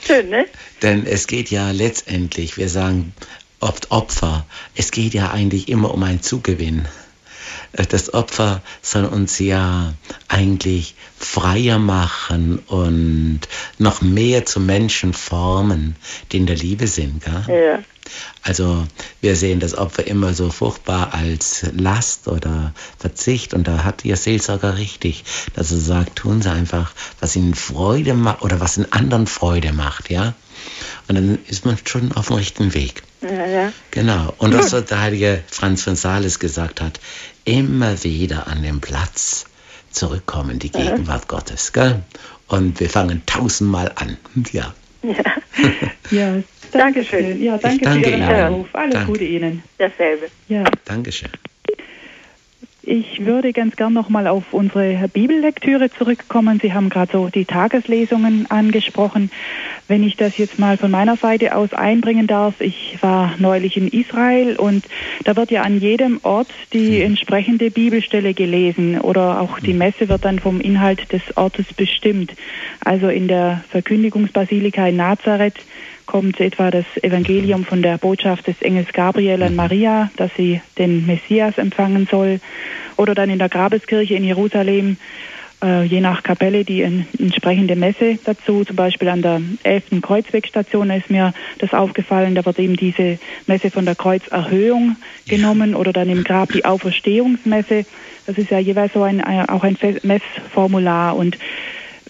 Schön, 0.05 0.28
ne? 0.28 0.46
Denn 0.82 1.07
es 1.07 1.26
geht 1.26 1.51
ja 1.51 1.70
letztendlich, 1.70 2.57
wir 2.57 2.68
sagen 2.68 3.12
oft 3.61 3.90
Opfer, 3.90 4.44
es 4.74 4.90
geht 4.90 5.14
ja 5.14 5.30
eigentlich 5.30 5.68
immer 5.68 5.94
um 5.94 6.03
einen 6.03 6.22
Zugewinn. 6.22 6.86
Äh, 7.73 7.87
das 7.87 8.14
Opfer 8.14 8.62
soll 8.83 9.05
uns 9.05 9.39
ja 9.39 9.95
eigentlich 10.29 10.95
freier 11.16 11.79
machen 11.79 12.59
und 12.66 13.41
noch 13.79 14.03
mehr 14.03 14.47
zu 14.47 14.61
Menschen 14.61 15.12
formen, 15.12 15.97
die 16.31 16.39
in 16.39 16.47
der 16.47 16.57
Liebe 16.57 16.87
sind. 16.87 17.25
Gell? 17.25 17.45
Ja. 17.49 17.79
Also 18.43 18.87
wir 19.21 19.37
sehen 19.37 19.61
das 19.61 19.77
Opfer 19.77 20.07
immer 20.07 20.33
so 20.33 20.51
furchtbar 20.51 21.12
als 21.12 21.66
Last 21.77 22.29
oder 22.29 22.73
Verzicht 22.99 23.53
und 23.53 23.69
da 23.69 23.85
hat 23.85 24.05
Ihr 24.05 24.16
Seelsorger 24.16 24.79
richtig, 24.79 25.25
dass 25.55 25.71
er 25.71 25.79
sagt, 25.79 26.16
tun 26.16 26.41
Sie 26.41 26.51
einfach, 26.51 26.93
was 27.21 27.37
Ihnen 27.37 27.55
Freude 27.55 28.14
macht 28.14 28.43
oder 28.43 28.61
was 28.61 28.77
in 28.77 28.91
anderen 28.93 29.27
Freude 29.27 29.73
macht, 29.73 30.11
ja. 30.11 30.35
Und 31.09 31.14
dann 31.14 31.39
ist 31.47 31.64
man 31.64 31.79
schon 31.85 32.12
auf 32.12 32.29
dem 32.29 32.37
richtigen 32.37 32.75
Weg. 32.75 33.03
Ja, 33.23 33.47
ja. 33.47 33.73
Genau. 33.91 34.35
Und 34.39 34.55
was 34.59 34.71
der 34.71 35.01
heilige 35.01 35.43
Franz 35.47 35.83
von 35.83 35.97
Sales 35.97 36.39
gesagt 36.39 36.81
hat, 36.81 37.01
immer 37.49 38.05
wieder 38.05 38.46
an 38.46 38.62
den 38.62 38.80
Platz 38.80 39.46
zurückkommen, 39.90 40.59
die 40.59 40.70
Gegenwart 40.70 41.22
ja. 41.22 41.28
Gottes. 41.28 41.72
Gell? 41.72 42.03
Und 42.46 42.78
wir 42.78 42.90
fangen 42.90 43.22
tausendmal 43.26 43.92
an. 43.96 44.18
Ja. 44.53 44.74
Ja, 45.03 45.14
ja 46.11 46.42
Dankeschön. 46.72 47.42
Ja, 47.42 47.57
danke, 47.57 47.84
danke 47.84 48.11
für 48.11 48.16
Ihren 48.16 48.22
Anruf. 48.22 48.66
Alles 48.74 48.94
danke. 48.94 49.12
Gute 49.12 49.24
Ihnen. 49.24 49.62
Dasselbe. 49.78 50.28
Ja. 50.49 50.64
Dankeschön. 50.84 51.30
Ich 52.91 53.26
würde 53.26 53.53
ganz 53.53 53.76
gern 53.76 53.93
nochmal 53.93 54.26
auf 54.26 54.55
unsere 54.55 55.11
Bibellektüre 55.12 55.91
zurückkommen. 55.91 56.59
Sie 56.59 56.72
haben 56.72 56.89
gerade 56.89 57.12
so 57.12 57.28
die 57.28 57.45
Tageslesungen 57.45 58.51
angesprochen. 58.51 59.30
Wenn 59.89 60.03
ich 60.03 60.16
das 60.16 60.39
jetzt 60.39 60.59
mal 60.59 60.78
von 60.78 60.91
meiner 60.91 61.16
Seite 61.16 61.55
aus 61.55 61.74
einbringen 61.74 62.26
darf, 62.26 62.62
ich 62.62 62.97
war 63.03 63.34
neulich 63.36 63.76
in 63.76 63.89
Israel 63.89 64.57
und 64.57 64.86
da 65.24 65.36
wird 65.36 65.51
ja 65.51 65.64
an 65.64 65.78
jedem 65.78 66.18
Ort 66.22 66.49
die 66.72 67.01
mhm. 67.01 67.09
entsprechende 67.09 67.70
Bibelstelle 67.70 68.32
gelesen 68.32 68.99
oder 68.99 69.43
auch 69.43 69.61
die 69.61 69.74
mhm. 69.74 69.80
Messe 69.80 70.09
wird 70.09 70.24
dann 70.24 70.39
vom 70.39 70.59
Inhalt 70.59 71.12
des 71.12 71.36
Ortes 71.36 71.66
bestimmt. 71.74 72.32
Also 72.82 73.11
in 73.11 73.28
der 73.28 73.64
Verkündigungsbasilika 73.68 74.86
in 74.86 74.97
Nazareth 74.97 75.57
kommt 76.09 76.41
etwa 76.41 76.71
das 76.71 76.87
Evangelium 77.03 77.67
von 77.67 77.83
der 77.83 77.99
Botschaft 77.99 78.47
des 78.47 78.61
Engels 78.63 78.93
Gabriel 78.95 79.43
an 79.43 79.51
mhm. 79.51 79.57
Maria, 79.57 80.11
dass 80.17 80.31
sie 80.37 80.61
den 80.79 81.07
Messias 81.07 81.59
empfangen 81.59 82.09
soll. 82.11 82.41
Oder 82.97 83.15
dann 83.15 83.31
in 83.31 83.39
der 83.39 83.51
Grabeskirche 83.51 84.15
in 84.15 84.25
Jerusalem, 84.25 84.97
äh, 85.63 85.85
je 85.85 86.01
nach 86.01 86.23
Kapelle, 86.23 86.65
die 86.65 86.81
entsprechende 86.81 87.77
Messe 87.77 88.19
dazu. 88.25 88.65
Zum 88.65 88.75
Beispiel 88.75 89.09
an 89.09 89.21
der 89.21 89.43
11. 89.65 90.01
Kreuzwegstation 90.01 90.89
ist 90.91 91.11
mir 91.11 91.35
das 91.59 91.75
aufgefallen. 91.75 92.35
Da 92.35 92.45
wird 92.47 92.59
eben 92.59 92.77
diese 92.77 93.19
Messe 93.47 93.71
von 93.71 93.85
der 93.85 93.95
Kreuzerhöhung 93.95 94.97
genommen 95.29 95.75
oder 95.75 95.93
dann 95.93 96.09
im 96.09 96.25
Grab 96.25 96.53
die 96.53 96.65
Auferstehungsmesse. 96.65 97.85
Das 98.27 98.39
ist 98.39 98.51
ja 98.51 98.59
jeweils 98.59 98.95
so 98.95 99.03
ein, 99.03 99.23
auch 99.23 99.63
ein 99.63 99.77
Messformular 100.03 101.17
und 101.17 101.37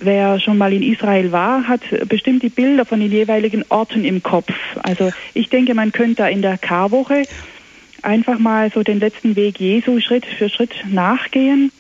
Wer 0.01 0.39
schon 0.39 0.59
mal 0.59 0.73
in 0.73 0.83
Israel 0.83 1.33
war, 1.33 1.67
hat 1.67 1.81
bestimmt 2.09 2.43
die 2.43 2.49
Bilder 2.49 2.85
von 2.85 3.01
den 3.01 3.11
jeweiligen 3.11 3.65
Orten 3.69 4.05
im 4.05 4.23
Kopf. 4.23 4.53
Also 4.83 5.11
ich 5.35 5.49
denke, 5.49 5.75
man 5.75 5.93
könnte 5.93 6.17
da 6.17 6.29
in 6.29 6.43
der 6.43 6.57
Karwoche 6.57 7.25
einfach 8.03 8.39
mal 8.39 8.71
so 8.73 8.83
den 8.83 9.01
letzten 9.01 9.35
Weg 9.35 9.59
Jesu 9.59 10.01
Schritt 10.01 10.25
für 10.25 10.49
Schritt 10.49 10.85
nachgehen. 10.89 11.73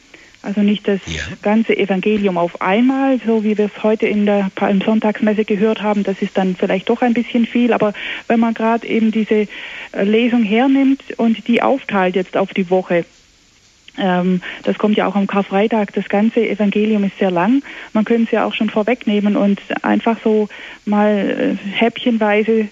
Also 0.42 0.60
nicht 0.62 0.86
das 0.86 1.00
ja. 1.06 1.22
ganze 1.42 1.76
Evangelium 1.76 2.38
auf 2.38 2.60
einmal, 2.60 3.20
so 3.24 3.42
wie 3.42 3.58
wir 3.58 3.66
es 3.66 3.82
heute 3.82 4.06
in 4.06 4.24
der 4.24 4.50
Sonntagsmesse 4.84 5.44
gehört 5.44 5.82
haben. 5.82 6.04
Das 6.04 6.22
ist 6.22 6.36
dann 6.38 6.54
vielleicht 6.56 6.88
doch 6.88 7.02
ein 7.02 7.12
bisschen 7.12 7.44
viel. 7.44 7.72
Aber 7.72 7.92
wenn 8.28 8.38
man 8.38 8.54
gerade 8.54 8.86
eben 8.86 9.10
diese 9.10 9.46
äh, 9.92 10.04
Lesung 10.04 10.44
hernimmt 10.44 11.02
und 11.16 11.48
die 11.48 11.60
aufteilt 11.60 12.14
jetzt 12.14 12.36
auf 12.36 12.54
die 12.54 12.70
Woche, 12.70 13.04
das 13.98 14.78
kommt 14.78 14.96
ja 14.96 15.06
auch 15.06 15.16
am 15.16 15.26
Karfreitag. 15.26 15.92
Das 15.94 16.08
ganze 16.08 16.46
Evangelium 16.48 17.04
ist 17.04 17.18
sehr 17.18 17.30
lang. 17.30 17.62
Man 17.92 18.04
könnte 18.04 18.24
es 18.24 18.30
ja 18.30 18.44
auch 18.44 18.54
schon 18.54 18.70
vorwegnehmen 18.70 19.36
und 19.36 19.60
einfach 19.82 20.18
so 20.22 20.48
mal 20.84 21.58
äh, 21.58 21.68
häppchenweise 21.72 22.68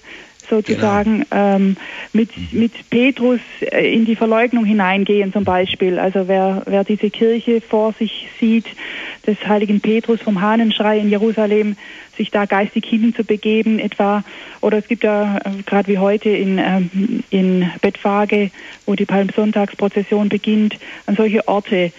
sozusagen 0.48 1.26
genau. 1.28 1.56
ähm, 1.56 1.76
mit, 2.12 2.30
mit 2.52 2.72
Petrus 2.90 3.40
äh, 3.60 3.92
in 3.92 4.04
die 4.04 4.16
Verleugnung 4.16 4.64
hineingehen 4.64 5.32
zum 5.32 5.44
Beispiel. 5.44 5.98
Also 5.98 6.28
wer, 6.28 6.62
wer 6.66 6.84
diese 6.84 7.10
Kirche 7.10 7.60
vor 7.60 7.92
sich 7.92 8.28
sieht, 8.40 8.66
des 9.26 9.36
heiligen 9.46 9.80
Petrus 9.80 10.20
vom 10.20 10.40
Hahnenschrei 10.40 10.98
in 10.98 11.10
Jerusalem, 11.10 11.76
sich 12.16 12.30
da 12.30 12.46
geistig 12.46 12.86
hinzubegeben 12.86 13.78
etwa. 13.78 14.24
Oder 14.60 14.78
es 14.78 14.88
gibt 14.88 15.04
ja 15.04 15.38
äh, 15.38 15.62
gerade 15.64 15.88
wie 15.88 15.98
heute 15.98 16.30
in, 16.30 16.58
ähm, 16.58 17.22
in 17.30 17.70
Bettfage, 17.80 18.50
wo 18.86 18.94
die 18.94 19.04
Palmsonntagsprozession 19.04 20.28
beginnt, 20.28 20.76
an 21.06 21.16
solche 21.16 21.46
Orte, 21.46 21.92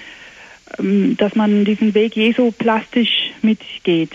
ähm, 0.79 1.15
dass 1.17 1.35
man 1.35 1.65
diesen 1.65 1.93
Weg 1.93 2.15
Jesu 2.15 2.51
plastisch 2.51 3.31
mitgeht. 3.41 4.11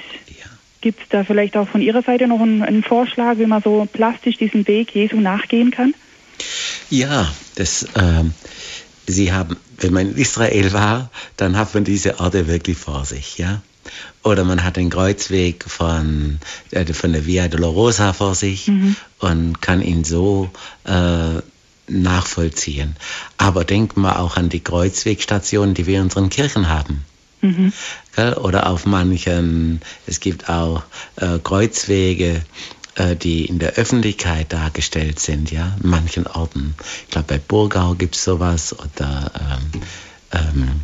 Gibt 0.83 1.01
es 1.01 1.09
da 1.09 1.25
vielleicht 1.25 1.57
auch 1.57 1.69
von 1.69 1.81
Ihrer 1.81 2.03
Seite 2.03 2.27
noch 2.27 2.41
einen, 2.41 2.63
einen, 2.63 2.83
Vorschlag, 2.83 3.39
wie 3.39 3.47
man 3.47 3.63
so 3.63 3.89
plastisch 3.91 4.37
diesen 4.37 4.67
Weg 4.67 4.95
Jesu 4.95 5.17
nachgehen 5.21 5.71
kann? 5.71 5.95
Ja, 6.91 7.33
das, 7.55 7.87
ähm, 7.95 8.35
Sie 9.07 9.33
haben, 9.33 9.57
wenn 9.79 9.93
man 9.93 10.11
in 10.11 10.17
Israel 10.17 10.73
war, 10.73 11.11
dann 11.37 11.57
hat 11.57 11.73
man 11.75 11.85
diese 11.85 12.21
Orte 12.21 12.49
wirklich 12.49 12.77
vor 12.77 13.05
sich, 13.05 13.39
ja. 13.39 13.63
Oder 14.23 14.45
man 14.45 14.63
hat 14.65 14.77
den 14.77 14.91
Kreuzweg 14.91 15.65
von, 15.65 16.39
äh, 16.71 16.85
von 16.93 17.13
der 17.13 17.27
Via 17.27 17.49
Dolorosa 17.49 18.13
vor 18.13 18.35
sich 18.35 18.69
mhm. 18.69 18.97
und 19.19 19.63
kann 19.63 19.83
ihn 19.83 20.05
so 20.05 20.51
äh, 20.85 21.41
nachvollziehen. 21.89 22.97
Aber 23.39 23.65
denken 23.65 24.03
wir 24.03 24.21
auch 24.21 24.37
an 24.37 24.49
die 24.49 24.61
Kreuzwegstationen, 24.61 25.75
die 25.75 25.87
wir 25.87 25.99
in 25.99 26.05
unseren 26.05 26.31
Kirchen 26.31 26.69
haben. 26.69 27.05
Mhm. 27.41 27.73
Oder 28.17 28.69
auf 28.69 28.85
manchen, 28.85 29.81
es 30.07 30.21
gibt 30.21 30.49
auch 30.51 30.83
äh, 31.17 31.39
Kreuzwege, 31.43 32.43
äh, 32.97 33.17
die 33.17 33.47
in 33.47 33.59
der 33.59 33.75
Öffentlichkeit 33.75 34.53
dargestellt 34.53 35.19
sind, 35.19 35.51
ja, 35.51 35.77
in 35.83 35.89
manchen 35.89 36.27
Orten. 36.27 36.75
Ich 37.05 37.11
glaube, 37.11 37.29
bei 37.29 37.39
Burgau 37.39 37.95
gibt 37.95 38.17
es 38.17 38.25
sowas 38.25 38.77
oder 38.79 39.33
ähm, 39.41 39.83
ähm, 40.33 40.81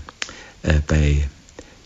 äh, 0.62 0.80
bei 0.86 1.28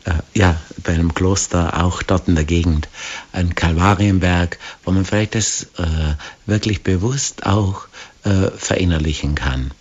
äh, 0.04 0.12
ja, 0.34 0.60
bei 0.82 0.94
einem 0.94 1.14
Kloster 1.14 1.82
auch 1.82 2.02
dort 2.02 2.28
in 2.28 2.34
der 2.34 2.44
Gegend, 2.44 2.88
ein 3.32 3.54
Kalvarienberg, 3.54 4.58
wo 4.84 4.90
man 4.90 5.04
vielleicht 5.04 5.34
das 5.34 5.64
äh, 5.78 6.14
wirklich 6.46 6.82
bewusst 6.82 7.46
auch 7.46 7.86
äh, 8.24 8.50
verinnerlichen 8.56 9.34
kann. 9.34 9.72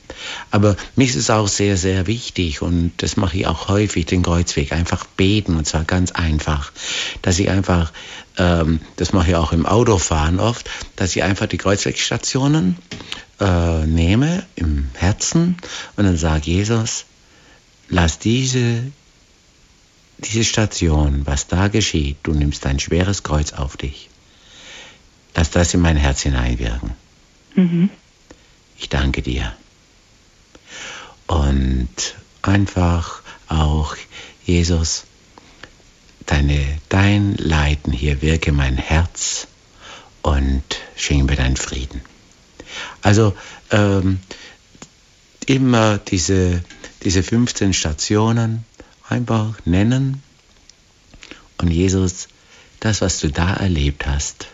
Aber 0.49 0.75
mir 0.95 1.07
ist 1.07 1.15
es 1.15 1.29
auch 1.29 1.47
sehr, 1.47 1.77
sehr 1.77 2.07
wichtig 2.07 2.61
und 2.61 2.91
das 2.97 3.17
mache 3.17 3.37
ich 3.37 3.47
auch 3.47 3.67
häufig, 3.67 4.05
den 4.05 4.23
Kreuzweg, 4.23 4.71
einfach 4.71 5.05
beten 5.05 5.57
und 5.57 5.65
zwar 5.65 5.83
ganz 5.83 6.11
einfach, 6.11 6.71
dass 7.21 7.39
ich 7.39 7.49
einfach, 7.49 7.91
ähm, 8.37 8.79
das 8.95 9.13
mache 9.13 9.29
ich 9.29 9.35
auch 9.35 9.51
im 9.51 9.65
Autofahren 9.65 10.39
oft, 10.39 10.69
dass 10.95 11.15
ich 11.15 11.23
einfach 11.23 11.47
die 11.47 11.57
Kreuzwegstationen 11.57 12.77
äh, 13.39 13.85
nehme 13.85 14.43
im 14.55 14.89
Herzen 14.93 15.57
und 15.95 16.05
dann 16.05 16.17
sage 16.17 16.51
Jesus, 16.51 17.05
lass 17.89 18.19
diese 18.19 18.83
diese 20.23 20.43
Station, 20.43 21.25
was 21.25 21.47
da 21.47 21.67
geschieht, 21.67 22.17
du 22.23 22.33
nimmst 22.33 22.63
dein 22.65 22.79
schweres 22.79 23.23
Kreuz 23.23 23.53
auf 23.53 23.77
dich. 23.77 24.09
Lass 25.35 25.49
das 25.49 25.73
in 25.73 25.81
mein 25.81 25.97
Herz 25.97 26.21
hineinwirken. 26.21 26.91
Mhm. 27.55 27.89
Ich 28.77 28.89
danke 28.89 29.21
dir. 29.21 29.53
Und 31.27 31.89
einfach 32.41 33.21
auch, 33.47 33.95
Jesus, 34.45 35.05
deine, 36.25 36.79
dein 36.89 37.35
Leiden 37.35 37.93
hier 37.93 38.21
wirke 38.21 38.51
mein 38.51 38.77
Herz 38.77 39.47
und 40.21 40.63
schenke 40.95 41.25
mir 41.25 41.35
deinen 41.35 41.57
Frieden. 41.57 42.01
Also 43.01 43.35
ähm, 43.71 44.19
immer 45.45 45.97
diese, 45.97 46.63
diese 47.03 47.23
15 47.23 47.73
Stationen, 47.73 48.65
einfach 49.09 49.59
nennen 49.65 50.23
und 51.57 51.69
Jesus, 51.69 52.27
das, 52.79 53.01
was 53.01 53.19
du 53.19 53.29
da 53.29 53.53
erlebt 53.53 54.05
hast 54.07 54.47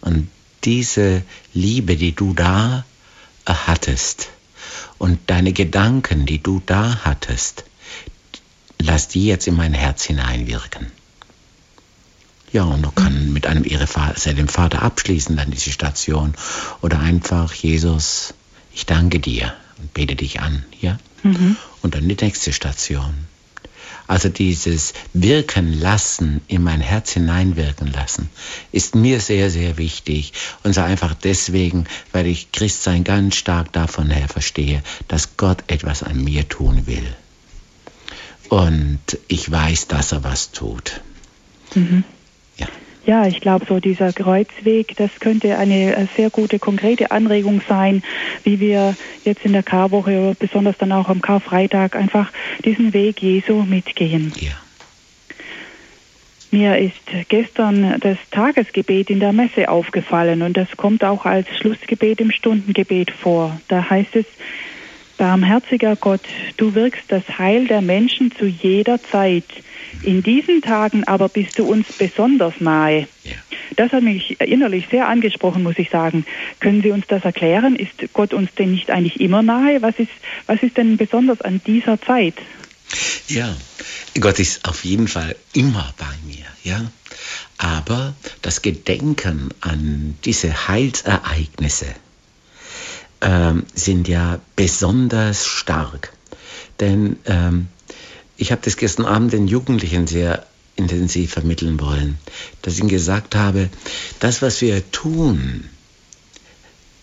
und 0.00 0.30
diese 0.64 1.22
Liebe, 1.52 1.96
die 1.96 2.12
du 2.12 2.32
da 2.34 2.84
hattest 3.44 4.28
und 4.98 5.18
deine 5.26 5.52
Gedanken, 5.52 6.26
die 6.26 6.42
du 6.42 6.62
da 6.64 7.04
hattest, 7.04 7.64
lass 8.78 9.08
die 9.08 9.26
jetzt 9.26 9.46
in 9.46 9.56
mein 9.56 9.74
Herz 9.74 10.04
hineinwirken. 10.04 10.90
Ja, 12.52 12.64
und 12.64 12.82
du 12.82 12.90
kann 12.90 13.32
mit 13.32 13.46
einem 13.46 13.64
Ehre 13.64 13.86
dem 14.34 14.48
Vater 14.48 14.82
abschließen, 14.82 15.36
dann 15.36 15.50
diese 15.50 15.72
Station. 15.72 16.34
Oder 16.82 17.00
einfach, 17.00 17.54
Jesus, 17.54 18.34
ich 18.74 18.84
danke 18.84 19.20
dir 19.20 19.54
und 19.78 19.94
bete 19.94 20.16
dich 20.16 20.40
an, 20.40 20.64
ja? 20.80 20.98
Mhm. 21.22 21.56
Und 21.80 21.94
dann 21.94 22.08
die 22.08 22.16
nächste 22.20 22.52
Station. 22.52 23.26
Also 24.06 24.28
dieses 24.28 24.94
Wirken 25.12 25.78
lassen, 25.78 26.40
in 26.48 26.62
mein 26.62 26.80
Herz 26.80 27.12
hineinwirken 27.12 27.92
lassen, 27.92 28.28
ist 28.72 28.94
mir 28.94 29.20
sehr, 29.20 29.50
sehr 29.50 29.78
wichtig. 29.78 30.32
Und 30.62 30.74
zwar 30.74 30.86
einfach 30.86 31.14
deswegen, 31.14 31.86
weil 32.12 32.26
ich 32.26 32.52
Christsein 32.52 33.04
ganz 33.04 33.36
stark 33.36 33.72
davon 33.72 34.10
her 34.10 34.28
verstehe, 34.28 34.82
dass 35.08 35.36
Gott 35.36 35.64
etwas 35.68 36.02
an 36.02 36.22
mir 36.22 36.48
tun 36.48 36.86
will. 36.86 37.06
Und 38.48 39.18
ich 39.28 39.50
weiß, 39.50 39.88
dass 39.88 40.12
er 40.12 40.24
was 40.24 40.52
tut. 40.52 41.00
Mhm. 41.74 42.04
Ja. 43.04 43.26
Ich 43.26 43.40
glaube, 43.40 43.66
so 43.68 43.80
dieser 43.80 44.12
Kreuzweg, 44.12 44.96
das 44.96 45.10
könnte 45.20 45.58
eine 45.58 45.96
äh, 45.96 46.06
sehr 46.16 46.30
gute, 46.30 46.58
konkrete 46.58 47.10
Anregung 47.10 47.60
sein, 47.68 48.02
wie 48.44 48.60
wir 48.60 48.96
jetzt 49.24 49.44
in 49.44 49.52
der 49.52 49.62
Karwoche, 49.62 50.36
besonders 50.38 50.78
dann 50.78 50.92
auch 50.92 51.08
am 51.08 51.20
Karfreitag, 51.20 51.96
einfach 51.96 52.32
diesen 52.64 52.92
Weg 52.92 53.22
Jesu 53.22 53.62
mitgehen. 53.62 54.32
Ja. 54.38 54.52
Mir 56.52 56.76
ist 56.76 57.28
gestern 57.30 57.98
das 58.00 58.18
Tagesgebet 58.30 59.08
in 59.08 59.20
der 59.20 59.32
Messe 59.32 59.70
aufgefallen 59.70 60.42
und 60.42 60.54
das 60.54 60.68
kommt 60.76 61.02
auch 61.02 61.24
als 61.24 61.48
Schlussgebet 61.56 62.20
im 62.20 62.30
Stundengebet 62.30 63.10
vor. 63.10 63.58
Da 63.68 63.88
heißt 63.88 64.14
es, 64.16 64.26
Barmherziger 65.22 65.94
Gott, 65.94 66.22
du 66.56 66.74
wirkst 66.74 67.04
das 67.06 67.22
Heil 67.38 67.68
der 67.68 67.80
Menschen 67.80 68.34
zu 68.36 68.44
jeder 68.44 69.00
Zeit. 69.00 69.44
In 70.02 70.20
diesen 70.24 70.62
Tagen 70.62 71.04
aber 71.04 71.28
bist 71.28 71.60
du 71.60 71.64
uns 71.64 71.86
besonders 71.92 72.54
nahe. 72.58 73.06
Ja. 73.22 73.34
Das 73.76 73.92
hat 73.92 74.02
mich 74.02 74.40
innerlich 74.40 74.88
sehr 74.90 75.06
angesprochen, 75.06 75.62
muss 75.62 75.78
ich 75.78 75.90
sagen. 75.90 76.26
Können 76.58 76.82
Sie 76.82 76.90
uns 76.90 77.06
das 77.06 77.24
erklären? 77.24 77.76
Ist 77.76 78.12
Gott 78.12 78.34
uns 78.34 78.52
denn 78.58 78.72
nicht 78.72 78.90
eigentlich 78.90 79.20
immer 79.20 79.44
nahe? 79.44 79.80
Was 79.80 79.96
ist, 80.00 80.10
was 80.46 80.60
ist 80.60 80.76
denn 80.76 80.96
besonders 80.96 81.40
an 81.40 81.60
dieser 81.64 82.00
Zeit? 82.00 82.34
Ja, 83.28 83.54
Gott 84.18 84.40
ist 84.40 84.68
auf 84.68 84.84
jeden 84.84 85.06
Fall 85.06 85.36
immer 85.52 85.94
bei 85.98 86.12
mir, 86.26 86.46
ja. 86.64 86.90
Aber 87.58 88.14
das 88.42 88.60
Gedenken 88.60 89.50
an 89.60 90.18
diese 90.24 90.66
Heilsereignisse 90.66 91.86
äh, 93.22 93.54
sind 93.74 94.08
ja 94.08 94.40
besonders 94.56 95.46
stark. 95.46 96.12
Denn 96.80 97.16
ähm, 97.26 97.68
ich 98.36 98.52
habe 98.52 98.62
das 98.64 98.76
gestern 98.76 99.06
Abend 99.06 99.32
den 99.32 99.48
Jugendlichen 99.48 100.06
sehr 100.06 100.46
intensiv 100.76 101.32
vermitteln 101.32 101.80
wollen, 101.80 102.18
dass 102.62 102.74
ich 102.74 102.80
ihnen 102.80 102.88
gesagt 102.88 103.34
habe, 103.34 103.68
das, 104.20 104.42
was 104.42 104.60
wir 104.60 104.90
tun, 104.90 105.68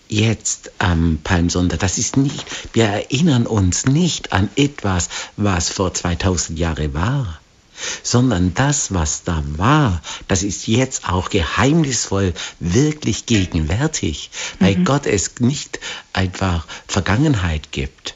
jetzt 0.08 0.72
am 0.78 1.20
Palmsonntag, 1.22 1.78
das 1.78 1.96
ist 1.96 2.16
nicht, 2.16 2.44
wir 2.74 2.84
erinnern 2.84 3.46
uns 3.46 3.86
nicht 3.86 4.32
an 4.32 4.50
etwas, 4.56 5.08
was 5.36 5.70
vor 5.70 5.94
2000 5.94 6.58
Jahren 6.58 6.92
war, 6.94 7.39
sondern 8.02 8.54
das, 8.54 8.92
was 8.94 9.24
da 9.24 9.42
war, 9.56 10.02
das 10.28 10.42
ist 10.42 10.66
jetzt 10.66 11.08
auch 11.08 11.30
geheimnisvoll 11.30 12.34
wirklich 12.58 13.26
gegenwärtig, 13.26 14.30
weil 14.58 14.76
mhm. 14.76 14.84
Gott 14.84 15.06
es 15.06 15.40
nicht 15.40 15.80
einfach 16.12 16.66
Vergangenheit 16.86 17.72
gibt, 17.72 18.14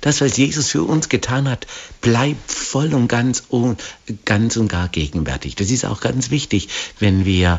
das, 0.00 0.20
was 0.20 0.36
Jesus 0.36 0.68
für 0.68 0.82
uns 0.82 1.08
getan 1.08 1.48
hat, 1.48 1.66
bleibt 2.00 2.50
voll 2.50 2.94
und 2.94 3.08
ganz 3.08 3.42
und, 3.48 3.82
ganz 4.24 4.56
und 4.56 4.68
gar 4.68 4.88
gegenwärtig. 4.88 5.56
Das 5.56 5.70
ist 5.70 5.84
auch 5.84 6.00
ganz 6.00 6.30
wichtig, 6.30 6.68
wenn 6.98 7.24
wir, 7.24 7.58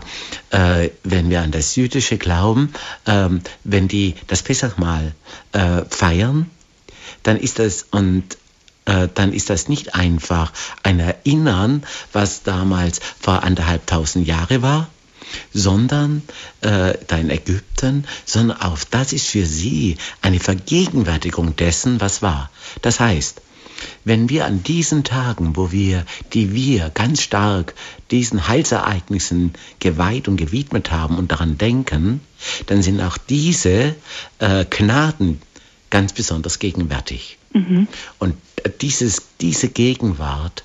äh, 0.51 0.89
wenn 1.03 1.29
wir 1.29 1.41
an 1.41 1.51
das 1.51 1.75
jüdische 1.75 2.17
glauben, 2.17 2.73
äh, 3.05 3.29
wenn 3.63 3.87
die 3.87 4.15
das 4.27 4.43
Pessachmahl 4.43 5.13
äh, 5.51 5.83
feiern, 5.89 6.49
dann 7.23 7.37
ist 7.37 7.59
das 7.59 7.85
und 7.91 8.37
äh, 8.85 9.07
dann 9.13 9.33
ist 9.33 9.49
das 9.49 9.69
nicht 9.69 9.95
einfach 9.95 10.51
ein 10.83 10.99
Erinnern, 10.99 11.83
was 12.11 12.43
damals 12.43 12.99
vor 13.19 13.43
anderthalb 13.43 13.87
tausend 13.87 14.27
Jahre 14.27 14.61
war, 14.61 14.89
sondern 15.53 16.21
äh, 16.61 16.93
da 17.07 17.17
in 17.17 17.29
Ägypten, 17.29 18.05
sondern 18.25 18.61
auch 18.61 18.77
das 18.89 19.13
ist 19.13 19.27
für 19.27 19.45
sie 19.45 19.97
eine 20.21 20.39
Vergegenwärtigung 20.39 21.55
dessen, 21.55 22.01
was 22.01 22.21
war. 22.21 22.49
Das 22.81 22.99
heißt, 22.99 23.41
wenn 24.05 24.29
wir 24.29 24.45
an 24.45 24.63
diesen 24.63 25.03
Tagen, 25.03 25.55
wo 25.55 25.71
wir, 25.71 26.05
die 26.33 26.53
wir 26.53 26.89
ganz 26.89 27.21
stark 27.21 27.73
diesen 28.11 28.47
Heilsereignissen 28.47 29.53
geweiht 29.79 30.27
und 30.27 30.37
gewidmet 30.37 30.91
haben 30.91 31.17
und 31.17 31.31
daran 31.31 31.57
denken, 31.57 32.21
dann 32.67 32.81
sind 32.81 33.01
auch 33.01 33.17
diese 33.17 33.95
äh, 34.39 34.65
Gnaden 34.69 35.41
ganz 35.89 36.13
besonders 36.13 36.59
gegenwärtig. 36.59 37.37
Mhm. 37.53 37.87
Und 38.19 38.35
dieses, 38.81 39.21
diese 39.41 39.69
Gegenwart 39.69 40.63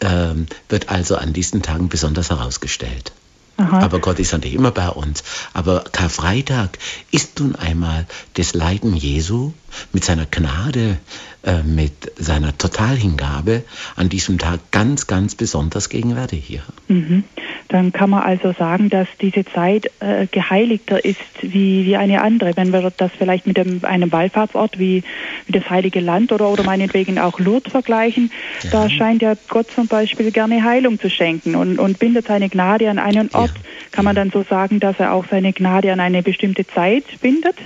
äh, 0.00 0.34
wird 0.68 0.88
also 0.88 1.16
an 1.16 1.32
diesen 1.32 1.62
Tagen 1.62 1.88
besonders 1.88 2.30
herausgestellt. 2.30 3.12
Aha. 3.56 3.80
Aber 3.80 4.00
Gott 4.00 4.18
ist 4.18 4.32
natürlich 4.32 4.56
immer 4.56 4.70
bei 4.70 4.88
uns. 4.88 5.22
Aber 5.52 5.84
Karfreitag 5.92 6.78
ist 7.10 7.38
nun 7.38 7.54
einmal 7.54 8.06
das 8.34 8.54
Leiden 8.54 8.94
Jesu 8.94 9.52
mit 9.92 10.04
seiner 10.04 10.26
Gnade, 10.26 10.98
äh, 11.44 11.62
mit 11.62 12.12
seiner 12.16 12.56
Totalhingabe 12.56 13.64
an 13.96 14.08
diesem 14.08 14.38
Tag 14.38 14.60
ganz, 14.70 15.06
ganz 15.06 15.34
besonders 15.34 15.88
gegenwärtig 15.88 16.44
hier. 16.44 16.62
Mhm. 16.88 17.24
Dann 17.68 17.92
kann 17.92 18.10
man 18.10 18.22
also 18.22 18.52
sagen, 18.52 18.90
dass 18.90 19.08
diese 19.20 19.44
Zeit 19.44 19.90
äh, 20.00 20.26
geheiligter 20.30 21.04
ist 21.04 21.18
wie, 21.40 21.86
wie 21.86 21.96
eine 21.96 22.22
andere. 22.22 22.52
Wenn 22.54 22.72
wir 22.72 22.92
das 22.96 23.10
vielleicht 23.16 23.46
mit 23.46 23.56
dem, 23.56 23.84
einem 23.84 24.12
Wallfahrtsort 24.12 24.78
wie, 24.78 25.02
wie 25.46 25.52
das 25.52 25.68
Heilige 25.70 26.00
Land 26.00 26.32
oder, 26.32 26.48
oder 26.48 26.64
meinetwegen 26.64 27.18
auch 27.18 27.40
Lourdes 27.40 27.72
vergleichen, 27.72 28.30
ja. 28.62 28.70
da 28.70 28.90
scheint 28.90 29.22
ja 29.22 29.34
Gott 29.48 29.70
zum 29.70 29.88
Beispiel 29.88 30.30
gerne 30.30 30.62
Heilung 30.62 31.00
zu 31.00 31.08
schenken 31.08 31.56
und, 31.56 31.78
und 31.78 31.98
bindet 31.98 32.26
seine 32.26 32.48
Gnade 32.50 32.90
an 32.90 32.98
einen 32.98 33.30
Ort. 33.32 33.52
Ja. 33.54 33.62
Kann 33.90 34.04
man 34.04 34.16
dann 34.16 34.30
so 34.30 34.42
sagen, 34.42 34.80
dass 34.80 34.98
er 34.98 35.12
auch 35.12 35.24
seine 35.30 35.52
Gnade 35.52 35.92
an 35.92 36.00
eine 36.00 36.22
bestimmte 36.22 36.66
Zeit 36.66 37.04
bindet? 37.20 37.56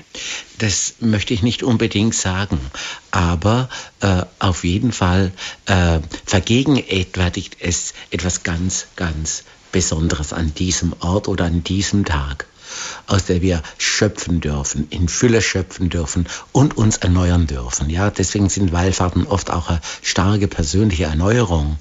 Das 0.58 0.96
möchte 1.00 1.34
ich 1.34 1.42
nicht 1.42 1.62
unbedingt 1.62 1.95
sagen, 2.12 2.60
aber 3.10 3.68
äh, 4.00 4.22
auf 4.38 4.64
jeden 4.64 4.92
Fall 4.92 5.32
äh, 5.66 6.00
vergegenwärtigt 6.24 7.56
es 7.60 7.94
etwas 8.10 8.42
ganz, 8.42 8.86
ganz 8.96 9.44
Besonderes 9.72 10.32
an 10.32 10.54
diesem 10.54 10.94
Ort 11.00 11.28
oder 11.28 11.44
an 11.44 11.64
diesem 11.64 12.04
Tag, 12.04 12.46
aus 13.06 13.24
der 13.24 13.42
wir 13.42 13.62
schöpfen 13.78 14.40
dürfen, 14.40 14.86
in 14.90 15.08
Fülle 15.08 15.42
schöpfen 15.42 15.88
dürfen 15.90 16.26
und 16.52 16.76
uns 16.76 16.98
erneuern 16.98 17.46
dürfen. 17.46 17.90
Ja, 17.90 18.10
deswegen 18.10 18.48
sind 18.48 18.72
Wallfahrten 18.72 19.26
oft 19.26 19.50
auch 19.50 19.68
eine 19.68 19.80
starke 20.02 20.48
persönliche 20.48 21.04
Erneuerung 21.04 21.78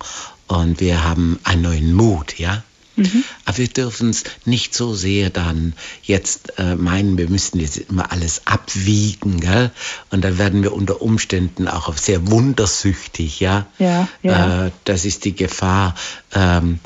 und 0.48 0.80
wir 0.80 1.04
haben 1.04 1.40
einen 1.44 1.62
neuen 1.62 1.94
Mut, 1.94 2.38
ja. 2.40 2.64
Mhm. 2.96 3.24
Aber 3.46 3.58
wir 3.58 3.68
dürfen 3.68 4.10
es 4.10 4.24
nicht 4.46 4.74
so 4.74 4.94
sehr 4.94 5.30
dann 5.30 5.74
jetzt 6.04 6.58
äh, 6.58 6.76
meinen, 6.76 7.18
wir 7.18 7.30
müssen 7.30 7.60
jetzt 7.60 7.78
immer 7.78 8.12
alles 8.12 8.42
abwiegen, 8.46 9.40
gell? 9.40 9.72
Und 10.12 10.24
dann 10.24 10.38
werden 10.38 10.64
wir 10.64 10.74
unter 10.74 11.02
Umständen 11.02 11.68
auch 11.68 11.96
sehr 11.98 12.30
wundersüchtig, 12.30 13.40
ja. 13.40 13.68
Ja. 13.80 14.08
ja. 14.24 14.68
Äh, 14.68 14.72
das 14.86 15.06
ist 15.06 15.26
die 15.26 15.36
Gefahr, 15.36 15.96
ähm, 16.34 16.80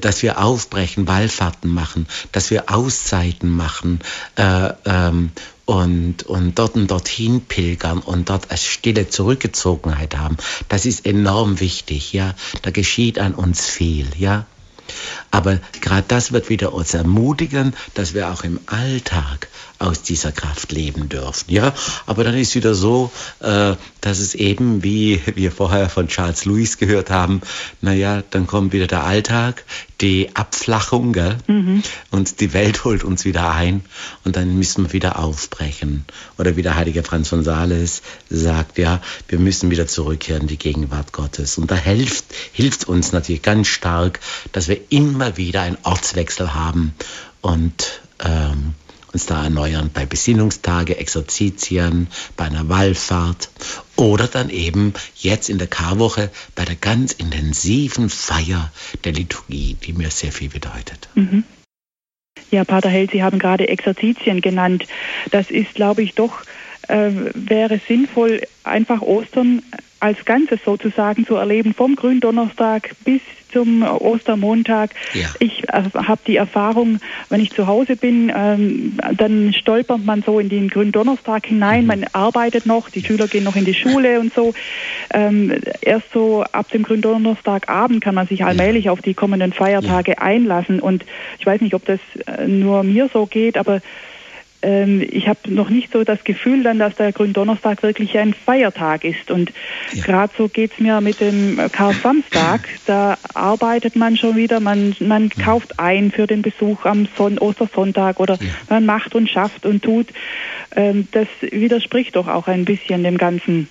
dass 0.00 0.22
wir 0.22 0.42
aufbrechen, 0.42 1.06
Wallfahrten 1.06 1.72
machen, 1.72 2.06
dass 2.32 2.50
wir 2.50 2.70
Auszeiten 2.70 3.50
machen. 3.50 4.00
Äh, 4.36 4.72
ähm, 4.86 5.30
und, 5.66 6.24
und 6.24 6.58
dort 6.58 6.74
und 6.74 6.90
dorthin 6.90 7.40
pilgern 7.40 8.00
und 8.00 8.28
dort 8.28 8.50
eine 8.50 8.58
stille 8.58 9.08
Zurückgezogenheit 9.08 10.16
haben. 10.16 10.36
Das 10.68 10.84
ist 10.84 11.06
enorm 11.06 11.60
wichtig, 11.60 12.12
ja. 12.12 12.34
Da 12.62 12.70
geschieht 12.70 13.18
an 13.18 13.34
uns 13.34 13.66
viel, 13.66 14.06
ja. 14.18 14.46
Aber 15.30 15.58
gerade 15.80 16.04
das 16.06 16.32
wird 16.32 16.48
wieder 16.48 16.72
uns 16.72 16.94
ermutigen, 16.94 17.74
dass 17.94 18.14
wir 18.14 18.30
auch 18.30 18.44
im 18.44 18.60
Alltag 18.66 19.48
aus 19.84 20.02
dieser 20.02 20.32
Kraft 20.32 20.72
leben 20.72 21.08
dürfen. 21.08 21.52
Ja, 21.52 21.74
aber 22.06 22.24
dann 22.24 22.34
ist 22.34 22.54
wieder 22.54 22.74
so, 22.74 23.10
äh, 23.40 23.74
dass 24.00 24.18
es 24.18 24.34
eben, 24.34 24.82
wie 24.82 25.20
wir 25.34 25.52
vorher 25.52 25.88
von 25.88 26.08
Charles 26.08 26.44
Lewis 26.44 26.78
gehört 26.78 27.10
haben, 27.10 27.40
naja, 27.80 28.22
dann 28.30 28.46
kommt 28.46 28.72
wieder 28.72 28.86
der 28.86 29.04
Alltag, 29.04 29.64
die 30.00 30.34
Abflachung, 30.34 31.12
gell? 31.12 31.36
Mhm. 31.46 31.82
und 32.10 32.40
die 32.40 32.52
Welt 32.52 32.84
holt 32.84 33.04
uns 33.04 33.24
wieder 33.24 33.52
ein 33.52 33.82
und 34.24 34.36
dann 34.36 34.56
müssen 34.58 34.86
wir 34.86 34.92
wieder 34.92 35.18
aufbrechen. 35.18 36.04
Oder 36.38 36.56
wie 36.56 36.62
der 36.62 36.74
heilige 36.74 37.02
Franz 37.02 37.28
von 37.28 37.44
Sales 37.44 38.02
sagt, 38.28 38.78
ja, 38.78 39.00
wir 39.28 39.38
müssen 39.38 39.70
wieder 39.70 39.86
zurückkehren 39.86 40.42
in 40.42 40.48
die 40.48 40.58
Gegenwart 40.58 41.12
Gottes. 41.12 41.58
Und 41.58 41.70
da 41.70 41.76
hilft, 41.76 42.24
hilft 42.52 42.88
uns 42.88 43.12
natürlich 43.12 43.42
ganz 43.42 43.68
stark, 43.68 44.20
dass 44.52 44.68
wir 44.68 44.80
immer 44.90 45.36
wieder 45.36 45.62
einen 45.62 45.78
Ortswechsel 45.82 46.54
haben 46.54 46.94
und 47.40 48.00
ähm, 48.24 48.74
uns 49.14 49.26
da 49.26 49.44
erneuern 49.44 49.90
bei 49.92 50.04
Besinnungstage, 50.04 50.98
Exerzitien, 50.98 52.08
bei 52.36 52.44
einer 52.44 52.68
Wallfahrt 52.68 53.48
oder 53.96 54.26
dann 54.26 54.50
eben 54.50 54.92
jetzt 55.16 55.48
in 55.48 55.58
der 55.58 55.68
Karwoche 55.68 56.30
bei 56.54 56.64
der 56.64 56.74
ganz 56.74 57.12
intensiven 57.12 58.10
Feier 58.10 58.72
der 59.04 59.12
Liturgie, 59.12 59.76
die 59.82 59.92
mir 59.92 60.10
sehr 60.10 60.32
viel 60.32 60.48
bedeutet. 60.48 61.08
Mhm. 61.14 61.44
Ja, 62.50 62.64
Pater 62.64 62.88
Held, 62.88 63.12
Sie 63.12 63.22
haben 63.22 63.38
gerade 63.38 63.68
Exerzitien 63.68 64.40
genannt. 64.40 64.84
Das 65.30 65.50
ist, 65.50 65.74
glaube 65.74 66.02
ich, 66.02 66.14
doch, 66.14 66.42
äh, 66.88 67.10
wäre 67.34 67.80
sinnvoll, 67.86 68.42
einfach 68.64 69.00
Ostern 69.00 69.62
als 70.04 70.22
Ganzes 70.26 70.60
sozusagen 70.62 71.24
zu 71.24 71.36
erleben, 71.36 71.72
vom 71.72 71.96
Gründonnerstag 71.96 72.90
bis 73.06 73.22
zum 73.50 73.82
Ostermontag. 73.82 74.90
Ja. 75.14 75.28
Ich 75.38 75.66
äh, 75.70 75.82
habe 75.94 76.20
die 76.26 76.36
Erfahrung, 76.36 76.98
wenn 77.30 77.40
ich 77.40 77.52
zu 77.52 77.66
Hause 77.66 77.96
bin, 77.96 78.30
ähm, 78.36 78.98
dann 79.16 79.54
stolpert 79.54 80.04
man 80.04 80.22
so 80.22 80.38
in 80.38 80.50
den 80.50 80.68
Gründonnerstag 80.68 81.46
hinein. 81.46 81.82
Mhm. 81.82 81.86
Man 81.86 82.04
arbeitet 82.12 82.66
noch, 82.66 82.90
die 82.90 83.02
Schüler 83.02 83.28
gehen 83.28 83.44
noch 83.44 83.56
in 83.56 83.64
die 83.64 83.72
Schule 83.72 84.20
und 84.20 84.34
so. 84.34 84.52
Ähm, 85.10 85.54
erst 85.80 86.12
so 86.12 86.42
ab 86.52 86.70
dem 86.70 86.82
Gründonnerstagabend 86.82 88.04
kann 88.04 88.14
man 88.14 88.26
sich 88.26 88.44
allmählich 88.44 88.86
ja. 88.86 88.92
auf 88.92 89.00
die 89.00 89.14
kommenden 89.14 89.54
Feiertage 89.54 90.12
ja. 90.12 90.18
einlassen. 90.18 90.80
Und 90.80 91.06
ich 91.38 91.46
weiß 91.46 91.62
nicht, 91.62 91.72
ob 91.72 91.86
das 91.86 92.00
äh, 92.26 92.46
nur 92.46 92.82
mir 92.82 93.08
so 93.10 93.24
geht, 93.24 93.56
aber 93.56 93.80
ich 94.64 95.28
habe 95.28 95.38
noch 95.48 95.68
nicht 95.68 95.92
so 95.92 96.04
das 96.04 96.24
Gefühl 96.24 96.62
dann, 96.62 96.78
dass 96.78 96.94
der 96.94 97.12
Gründonnerstag 97.12 97.82
wirklich 97.82 98.16
ein 98.16 98.32
Feiertag 98.32 99.04
ist. 99.04 99.30
Und 99.30 99.52
ja. 99.92 100.02
gerade 100.04 100.32
so 100.36 100.48
geht 100.48 100.72
es 100.72 100.80
mir 100.80 101.00
mit 101.00 101.20
dem 101.20 101.60
Karsamstag. 101.70 102.68
Da 102.86 103.18
arbeitet 103.34 103.96
man 103.96 104.16
schon 104.16 104.36
wieder, 104.36 104.60
man, 104.60 104.96
man 105.00 105.30
ja. 105.36 105.44
kauft 105.44 105.78
ein 105.78 106.10
für 106.10 106.26
den 106.26 106.42
Besuch 106.42 106.84
am 106.86 107.06
Son 107.16 107.38
Ostersonntag 107.38 108.20
oder 108.20 108.34
ja. 108.40 108.48
man 108.68 108.86
macht 108.86 109.14
und 109.14 109.28
schafft 109.28 109.66
und 109.66 109.82
tut. 109.82 110.08
Ähm, 110.74 111.08
das 111.12 111.28
widerspricht 111.40 112.16
doch 112.16 112.28
auch 112.28 112.46
ein 112.46 112.64
bisschen 112.64 113.04
dem 113.04 113.18
Ganzen. 113.18 113.68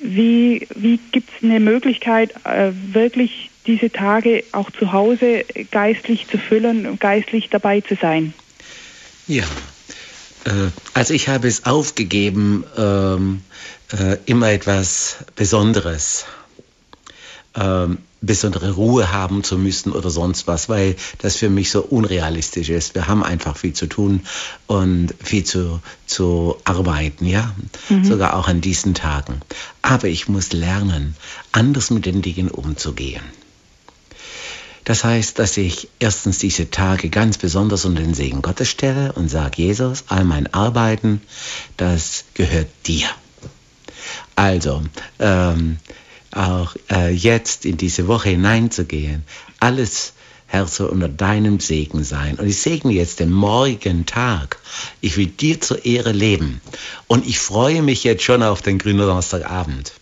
Wie, 0.00 0.68
wie 0.76 1.00
gibt 1.10 1.30
es 1.30 1.42
eine 1.42 1.58
Möglichkeit, 1.58 2.34
äh, 2.44 2.70
wirklich 2.92 3.50
diese 3.66 3.90
Tage 3.90 4.44
auch 4.52 4.70
zu 4.70 4.92
Hause 4.92 5.44
geistlich 5.70 6.28
zu 6.28 6.38
füllen, 6.38 6.98
geistlich 6.98 7.48
dabei 7.50 7.80
zu 7.80 7.96
sein? 7.96 8.32
Ja, 9.26 9.44
also 10.94 11.14
ich 11.14 11.28
habe 11.28 11.48
es 11.48 11.66
aufgegeben, 11.66 12.64
ähm, 12.76 13.42
äh, 13.92 14.18
immer 14.26 14.50
etwas 14.50 15.16
Besonderes, 15.34 16.26
ähm, 17.54 17.98
besondere 18.20 18.72
Ruhe 18.72 19.12
haben 19.12 19.44
zu 19.44 19.56
müssen 19.56 19.92
oder 19.92 20.10
sonst 20.10 20.46
was, 20.46 20.68
weil 20.68 20.96
das 21.18 21.36
für 21.36 21.48
mich 21.48 21.70
so 21.70 21.82
unrealistisch 21.82 22.68
ist. 22.68 22.94
Wir 22.94 23.06
haben 23.06 23.22
einfach 23.22 23.56
viel 23.56 23.74
zu 23.74 23.86
tun 23.86 24.22
und 24.66 25.14
viel 25.22 25.44
zu, 25.44 25.80
zu 26.06 26.56
arbeiten, 26.64 27.26
ja, 27.26 27.54
mhm. 27.88 28.04
sogar 28.04 28.36
auch 28.36 28.48
an 28.48 28.60
diesen 28.60 28.94
Tagen. 28.94 29.40
Aber 29.82 30.08
ich 30.08 30.28
muss 30.28 30.52
lernen, 30.52 31.14
anders 31.52 31.90
mit 31.90 32.06
den 32.06 32.22
Dingen 32.22 32.50
umzugehen. 32.50 33.22
Das 34.88 35.04
heißt, 35.04 35.38
dass 35.38 35.58
ich 35.58 35.90
erstens 35.98 36.38
diese 36.38 36.70
Tage 36.70 37.10
ganz 37.10 37.36
besonders 37.36 37.84
unter 37.84 38.00
den 38.00 38.14
Segen 38.14 38.40
Gottes 38.40 38.70
stelle 38.70 39.12
und 39.12 39.28
sage, 39.28 39.60
Jesus, 39.62 40.04
all 40.08 40.24
mein 40.24 40.54
Arbeiten, 40.54 41.20
das 41.76 42.24
gehört 42.32 42.68
dir. 42.86 43.06
Also, 44.34 44.82
ähm, 45.18 45.76
auch 46.30 46.74
äh, 46.90 47.12
jetzt 47.12 47.66
in 47.66 47.76
diese 47.76 48.08
Woche 48.08 48.30
hineinzugehen, 48.30 49.24
alles 49.60 50.14
Herr, 50.46 50.66
soll 50.66 50.88
unter 50.88 51.10
deinem 51.10 51.60
Segen 51.60 52.02
sein. 52.02 52.36
Und 52.36 52.46
ich 52.46 52.62
segne 52.62 52.92
jetzt 52.92 53.20
den 53.20 53.30
morgigen 53.30 54.06
Tag. 54.06 54.56
Ich 55.02 55.18
will 55.18 55.26
dir 55.26 55.60
zur 55.60 55.84
Ehre 55.84 56.12
leben. 56.12 56.62
Und 57.06 57.26
ich 57.26 57.38
freue 57.38 57.82
mich 57.82 58.04
jetzt 58.04 58.22
schon 58.22 58.42
auf 58.42 58.62
den 58.62 58.78
Gründonnerstagabend. 58.78 59.92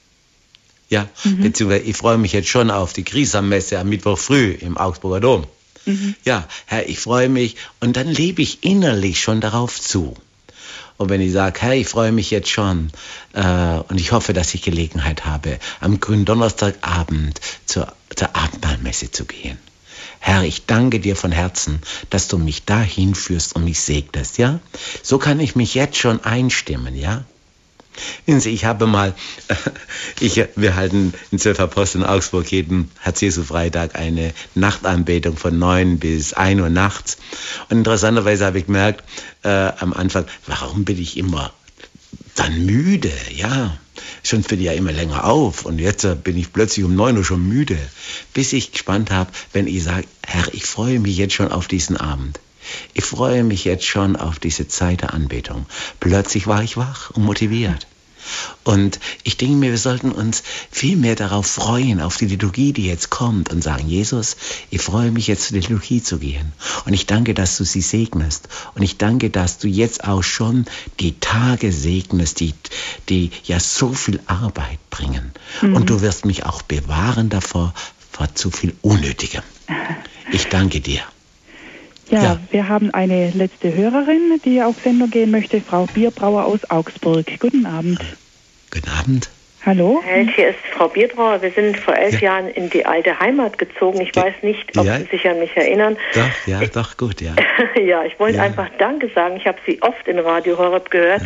Ja, 0.89 1.09
mhm. 1.25 1.43
beziehungsweise 1.43 1.85
ich 1.85 1.97
freue 1.97 2.19
mich 2.19 2.33
jetzt 2.33 2.49
schon 2.49 2.71
auf 2.71 2.93
die 2.93 3.03
Krisammesse 3.03 3.79
am 3.79 3.89
Mittwoch 3.89 4.19
früh 4.19 4.53
im 4.53 4.77
Augsburger 4.77 5.21
Dom. 5.21 5.47
Mhm. 5.85 6.15
Ja, 6.25 6.47
Herr, 6.67 6.89
ich 6.89 7.01
freue 7.01 7.29
mich 7.29 7.57
und 7.81 7.97
dann 7.97 8.09
lebe 8.09 8.43
ich 8.43 8.65
innerlich 8.65 9.21
schon 9.21 9.41
darauf 9.41 9.81
zu. 9.81 10.17
Und 10.97 11.11
wenn 11.11 11.21
ich 11.21 11.33
sage, 11.33 11.61
Herr, 11.61 11.75
ich 11.75 11.89
freue 11.89 12.13
mich 12.13 12.31
jetzt 12.31 12.49
schon 12.49 12.91
äh, 13.35 13.81
und 13.89 14.01
ich 14.01 14.13
hoffe, 14.13 14.33
dass 14.33 14.55
ich 14.55 14.63
Gelegenheit 14.63 15.27
habe, 15.27 15.59
am 15.81 16.01
Gründonnerstagabend 16.01 17.41
zur, 17.67 17.93
zur 18.15 18.35
Abendmahlmesse 18.35 19.11
zu 19.11 19.27
gehen. 19.27 19.59
Herr, 20.19 20.43
ich 20.43 20.67
danke 20.67 20.99
dir 20.99 21.15
von 21.15 21.33
Herzen, 21.33 21.81
dass 22.11 22.29
du 22.29 22.39
mich 22.39 22.65
dahin 22.65 23.15
führst 23.15 23.55
und 23.55 23.65
mich 23.65 23.81
segnest, 23.81 24.39
ja? 24.39 24.61
So 25.03 25.19
kann 25.19 25.39
ich 25.39 25.55
mich 25.55 25.75
jetzt 25.75 25.99
schon 25.99 26.25
einstimmen, 26.25 26.97
ja? 26.97 27.25
Ich 28.27 28.65
habe 28.65 28.87
mal, 28.87 29.15
ich, 30.21 30.43
wir 30.57 30.77
halten 30.77 31.15
in 31.31 31.39
Zwölf 31.39 31.61
Aposteln 31.61 32.05
in 32.05 32.11
Augsburg 32.11 32.51
jeden 32.51 32.91
Herz-Jesu-Freitag 33.01 33.95
eine 33.95 34.33
Nachtanbetung 34.55 35.37
von 35.37 35.59
neun 35.59 35.99
bis 35.99 36.33
ein 36.33 36.61
Uhr 36.61 36.71
nachts. 36.71 37.19
Und 37.69 37.79
interessanterweise 37.79 38.47
habe 38.47 38.59
ich 38.59 38.67
gemerkt, 38.67 39.05
äh, 39.43 39.49
am 39.49 39.93
Anfang, 39.93 40.27
warum 40.47 40.85
bin 40.85 41.01
ich 41.01 41.17
immer 41.17 41.53
dann 42.35 42.67
müde? 42.67 43.13
Ja, 43.35 43.79
schon 44.23 44.43
für 44.43 44.57
die 44.57 44.65
ja 44.65 44.73
immer 44.73 44.93
länger 44.93 45.25
auf. 45.25 45.65
Und 45.65 45.79
jetzt 45.79 46.07
bin 46.25 46.37
ich 46.37 46.53
plötzlich 46.53 46.85
um 46.85 46.95
neun 46.95 47.17
Uhr 47.17 47.25
schon 47.25 47.47
müde. 47.47 47.79
Bis 48.35 48.53
ich 48.53 48.73
gespannt 48.73 49.11
habe, 49.11 49.31
wenn 49.53 49.67
ich 49.67 49.85
sage, 49.85 50.07
Herr, 50.27 50.53
ich 50.53 50.65
freue 50.65 51.01
mich 51.01 51.17
jetzt 51.17 51.35
schon 51.35 51.53
auf 51.53 51.69
diesen 51.69 51.97
Abend. 51.97 52.41
Ich 52.95 53.05
freue 53.05 53.45
mich 53.45 53.65
jetzt 53.65 53.85
schon 53.85 54.17
auf 54.17 54.39
diese 54.39 54.69
Zeit 54.69 55.03
der 55.03 55.15
Anbetung. 55.15 55.67
Plötzlich 56.01 56.47
war 56.47 56.63
ich 56.63 56.77
wach 56.77 57.11
und 57.11 57.25
motiviert. 57.25 57.87
Und 58.65 58.99
ich 59.23 59.37
denke 59.37 59.57
mir, 59.57 59.71
wir 59.71 59.79
sollten 59.79 60.13
uns 60.13 60.43
viel 60.71 60.97
mehr 60.97 61.15
darauf 61.15 61.47
freuen, 61.47 62.01
auf 62.01 62.17
die 62.17 62.27
Liturgie, 62.27 62.73
die 62.73 62.87
jetzt 62.87 63.11
kommt 63.11 63.51
und 63.51 63.63
sagen, 63.63 63.89
Jesus, 63.89 64.37
ich 64.71 64.83
freue 64.83 65.11
mich 65.11 65.27
jetzt 65.27 65.49
zur 65.49 65.59
Liturgie 65.59 66.03
zu 66.03 66.19
gehen. 66.19 66.53
Und 66.85 66.93
ich 66.93 67.07
danke, 67.07 67.35
dass 67.35 67.57
du 67.57 67.65
sie 67.65 67.81
segnest. 67.81 68.49
Und 68.75 68.83
ich 68.83 68.99
danke, 68.99 69.31
dass 69.31 69.59
du 69.59 69.69
jetzt 69.69 70.05
auch 70.05 70.23
schon 70.23 70.67
die 71.01 71.19
Tage 71.21 71.73
segnest, 71.73 72.41
die, 72.41 72.55
die 73.09 73.31
ja 73.45 73.61
so 73.61 73.93
viel 73.93 74.21
Arbeit 74.27 74.79
bringen. 74.91 75.33
Mhm. 75.63 75.77
Und 75.77 75.91
du 75.91 76.01
wirst 76.01 76.25
mich 76.25 76.45
auch 76.45 76.63
bewahren 76.63 77.29
davor, 77.29 77.75
vor 78.11 78.35
zu 78.35 78.51
viel 78.51 78.75
Unnötigem. 78.83 79.43
Ich 80.33 80.47
danke 80.49 80.81
dir. 80.81 81.03
Ja, 82.09 82.23
ja, 82.23 82.41
wir 82.51 82.69
haben 82.69 82.91
eine 82.93 83.31
letzte 83.33 83.75
Hörerin, 83.75 84.41
die 84.45 84.63
auf 84.63 84.77
Sendung 84.85 85.11
gehen 85.11 85.31
möchte, 85.31 85.61
Frau 85.63 85.87
Bierbrauer 85.87 86.45
aus 86.45 86.61
Augsburg. 86.69 87.27
Guten 87.41 87.67
Abend. 87.67 88.01
Guten 88.71 88.89
Abend. 88.89 89.36
Hallo? 89.67 90.01
Hier 90.37 90.51
ist 90.51 90.61
Frau 90.71 90.87
Bierbrauer. 90.87 91.43
Wir 91.43 91.51
sind 91.51 91.77
vor 91.77 91.97
elf 91.97 92.21
ja. 92.21 92.31
Jahren 92.31 92.49
in 92.51 92.71
die 92.71 92.87
alte 92.87 93.19
Heimat 93.19 93.59
gezogen. 93.59 94.01
Ich 94.01 94.15
weiß 94.15 94.35
nicht, 94.43 94.79
ob 94.79 94.87
ja. 94.87 94.97
Sie 94.99 95.07
sich 95.07 95.29
an 95.29 95.41
mich 95.41 95.57
erinnern. 95.57 95.97
Doch, 96.15 96.47
ja, 96.47 96.61
doch, 96.73 96.97
gut, 96.97 97.21
ja. 97.21 97.35
ja, 97.75 98.05
ich 98.05 98.17
wollte 98.21 98.37
ja. 98.37 98.45
einfach 98.45 98.69
Danke 98.79 99.11
sagen. 99.13 99.35
Ich 99.39 99.47
habe 99.49 99.59
Sie 99.67 99.83
oft 99.83 100.07
in 100.07 100.21
Radio 100.21 100.57
Horeb 100.57 100.89
gehört. 100.93 101.23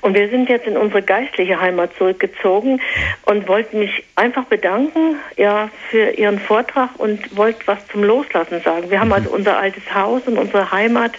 Und 0.00 0.14
wir 0.14 0.30
sind 0.30 0.48
jetzt 0.48 0.66
in 0.66 0.78
unsere 0.78 1.02
geistliche 1.02 1.60
Heimat 1.60 1.90
zurückgezogen 1.98 2.80
und 3.26 3.46
wollten 3.46 3.78
mich 3.78 4.02
einfach 4.16 4.44
bedanken, 4.44 5.16
ja, 5.36 5.68
für 5.90 6.12
Ihren 6.12 6.38
Vortrag 6.38 6.88
und 6.96 7.36
wollten 7.36 7.60
was 7.66 7.86
zum 7.88 8.04
Loslassen 8.04 8.62
sagen. 8.62 8.90
Wir 8.90 9.00
haben 9.00 9.08
mhm. 9.08 9.14
also 9.14 9.30
unser 9.30 9.58
altes 9.58 9.94
Haus 9.94 10.22
und 10.24 10.38
unsere 10.38 10.72
Heimat, 10.72 11.12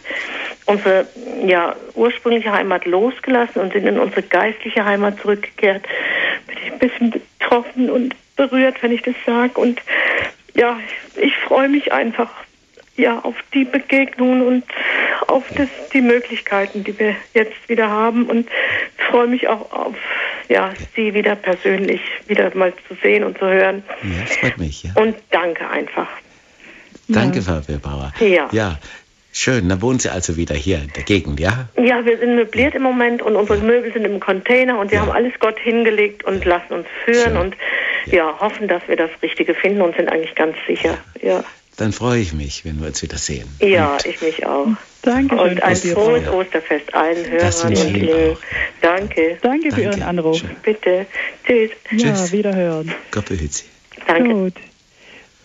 unsere, 0.65 1.05
ja, 1.45 1.75
ursprüngliche 1.93 2.51
Heimat 2.51 2.85
losgelassen 2.85 3.61
und 3.61 3.73
sind 3.73 3.85
in 3.85 3.99
unsere 3.99 4.23
geistliche 4.23 4.83
Heimat 4.83 5.19
zurückgekehrt 5.19 5.83
ein 6.71 6.79
bisschen 6.79 7.11
betroffen 7.11 7.89
und 7.89 8.15
berührt, 8.35 8.81
wenn 8.81 8.91
ich 8.91 9.01
das 9.01 9.15
sage. 9.25 9.59
Und 9.59 9.81
ja, 10.55 10.79
ich 11.15 11.35
freue 11.37 11.69
mich 11.69 11.91
einfach 11.91 12.29
ja 12.95 13.19
auf 13.19 13.35
die 13.53 13.65
Begegnungen 13.65 14.45
und 14.45 14.63
auf 15.27 15.43
das, 15.55 15.67
die 15.93 16.01
Möglichkeiten, 16.01 16.83
die 16.83 16.97
wir 16.97 17.15
jetzt 17.33 17.67
wieder 17.67 17.89
haben 17.89 18.25
und 18.25 18.47
freue 19.09 19.27
mich 19.27 19.47
auch 19.47 19.71
auf 19.71 19.95
ja, 20.49 20.73
Sie 20.95 21.13
wieder 21.13 21.35
persönlich 21.35 22.01
wieder 22.27 22.55
mal 22.55 22.73
zu 22.87 22.95
sehen 23.01 23.23
und 23.23 23.37
zu 23.37 23.45
hören. 23.45 23.83
Ja, 24.03 24.21
das 24.21 24.37
freut 24.37 24.57
mich. 24.57 24.83
Ja. 24.83 24.91
Und 24.95 25.15
danke 25.31 25.67
einfach. 25.69 26.09
Danke, 27.07 27.41
Frau 27.41 27.59
Bauer. 27.81 28.13
Ja. 28.19 28.49
ja. 28.51 28.79
Schön, 29.35 29.67
dann 29.67 29.81
wohnen 29.81 29.97
Sie 29.97 30.09
also 30.09 30.37
wieder 30.37 30.53
hier 30.53 30.77
in 30.77 30.93
der 30.95 31.01
Gegend, 31.01 31.39
ja? 31.39 31.67
Ja, 31.75 32.05
wir 32.05 32.19
sind 32.19 32.35
möbliert 32.35 32.75
im 32.75 32.83
Moment 32.83 33.23
und 33.23 33.35
unsere 33.35 33.57
ja. 33.57 33.63
Möbel 33.63 33.91
sind 33.91 34.05
im 34.05 34.19
Container 34.19 34.77
und 34.79 34.91
wir 34.91 34.99
ja. 34.99 35.01
haben 35.01 35.11
alles 35.11 35.33
Gott 35.39 35.57
hingelegt 35.59 36.23
und 36.23 36.45
ja. 36.45 36.51
lassen 36.51 36.73
uns 36.73 36.87
führen 37.03 37.37
und 37.37 37.55
ja. 38.05 38.39
hoffen, 38.39 38.67
dass 38.67 38.87
wir 38.87 38.95
das 38.95 39.09
Richtige 39.23 39.55
finden 39.55 39.81
und 39.81 39.95
sind 39.95 40.07
eigentlich 40.07 40.35
ganz 40.35 40.55
sicher. 40.67 40.99
Ja. 41.21 41.43
Dann 41.77 41.91
freue 41.91 42.19
ich 42.19 42.33
mich, 42.33 42.63
wenn 42.65 42.79
wir 42.79 42.87
uns 42.87 43.01
wieder 43.01 43.17
sehen. 43.17 43.49
Ja, 43.59 43.93
und 43.93 44.05
ich 44.05 44.21
mich 44.21 44.45
auch. 44.45 44.67
Danke. 45.01 45.35
Und 45.35 45.63
ein 45.63 45.75
frohes 45.75 46.27
Osterfest 46.27 46.93
allen 46.93 47.29
Hörern 47.29 47.75
und 47.75 47.95
Ihnen. 47.95 48.37
Danke. 48.81 49.37
Danke 49.41 49.71
für 49.71 49.81
Ihren 49.81 50.03
Anruf. 50.03 50.37
Schön. 50.37 50.55
Bitte. 50.61 51.07
Tschüss. 51.45 51.71
Ja, 51.91 52.13
Tschüss. 52.13 52.31
wiederhören. 52.31 52.93
Gott 53.09 53.25
behüte 53.25 53.51
Sie. 53.51 53.65
Danke. 54.05 54.29
Gut. 54.29 54.53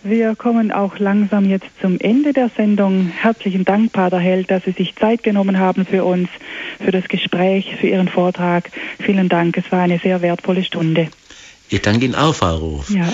Wir 0.02 0.36
kommen 0.36 0.70
auch 0.70 0.98
langsam 0.98 1.48
jetzt 1.48 1.66
zum 1.80 1.98
Ende 1.98 2.32
der 2.32 2.50
Sendung. 2.56 3.08
Herzlichen 3.08 3.64
Dank, 3.64 3.92
Pater 3.92 4.18
Held, 4.18 4.50
dass 4.50 4.64
Sie 4.64 4.72
sich 4.72 4.94
Zeit 4.94 5.22
genommen 5.22 5.58
haben 5.58 5.84
für 5.84 6.04
uns, 6.04 6.28
für 6.78 6.92
das 6.92 7.08
Gespräch, 7.08 7.74
für 7.80 7.88
Ihren 7.88 8.08
Vortrag. 8.08 8.70
Vielen 9.00 9.28
Dank. 9.28 9.56
Es 9.56 9.70
war 9.72 9.80
eine 9.80 9.98
sehr 9.98 10.22
wertvolle 10.22 10.62
Stunde. 10.62 11.08
Ich 11.68 11.82
danke 11.82 12.04
Ihnen 12.04 12.14
auch, 12.14 12.34
Frau 12.34 12.56
Ruf. 12.56 12.90
Ja. 12.90 13.12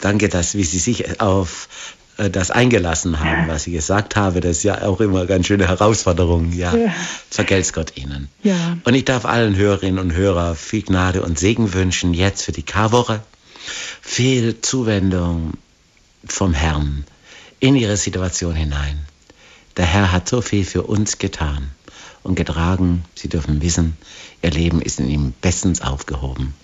Danke, 0.00 0.28
dass 0.28 0.54
wie 0.54 0.64
Sie 0.64 0.78
sich 0.78 1.20
auf 1.20 1.68
äh, 2.18 2.28
das 2.28 2.50
eingelassen 2.50 3.20
haben, 3.20 3.48
was 3.48 3.66
ich 3.66 3.72
gesagt 3.72 4.14
habe. 4.14 4.40
Das 4.40 4.58
ist 4.58 4.62
ja 4.64 4.82
auch 4.82 5.00
immer 5.00 5.20
eine 5.20 5.26
ganz 5.26 5.46
schöne 5.46 5.66
Herausforderung. 5.66 6.52
Ja, 6.52 6.76
ja. 6.76 6.92
vergelt's 7.30 7.72
Gott 7.72 7.96
Ihnen. 7.96 8.28
Ja. 8.42 8.76
Und 8.84 8.94
ich 8.94 9.06
darf 9.06 9.24
allen 9.24 9.56
Hörerinnen 9.56 9.98
und 9.98 10.12
Hörern 10.12 10.54
viel 10.54 10.82
Gnade 10.82 11.22
und 11.22 11.38
Segen 11.38 11.72
wünschen 11.72 12.12
jetzt 12.12 12.42
für 12.42 12.52
die 12.52 12.62
Karwoche. 12.62 13.20
Viel 14.00 14.60
Zuwendung, 14.60 15.52
vom 16.26 16.54
Herrn 16.54 17.04
in 17.60 17.76
ihre 17.76 17.96
Situation 17.96 18.54
hinein. 18.54 18.98
Der 19.76 19.86
Herr 19.86 20.12
hat 20.12 20.28
so 20.28 20.40
viel 20.40 20.64
für 20.64 20.82
uns 20.82 21.18
getan 21.18 21.70
und 22.22 22.34
getragen. 22.34 23.04
Sie 23.14 23.28
dürfen 23.28 23.62
wissen, 23.62 23.96
ihr 24.42 24.50
Leben 24.50 24.82
ist 24.82 25.00
in 25.00 25.08
ihm 25.08 25.32
bestens 25.40 25.80
aufgehoben. 25.80 26.54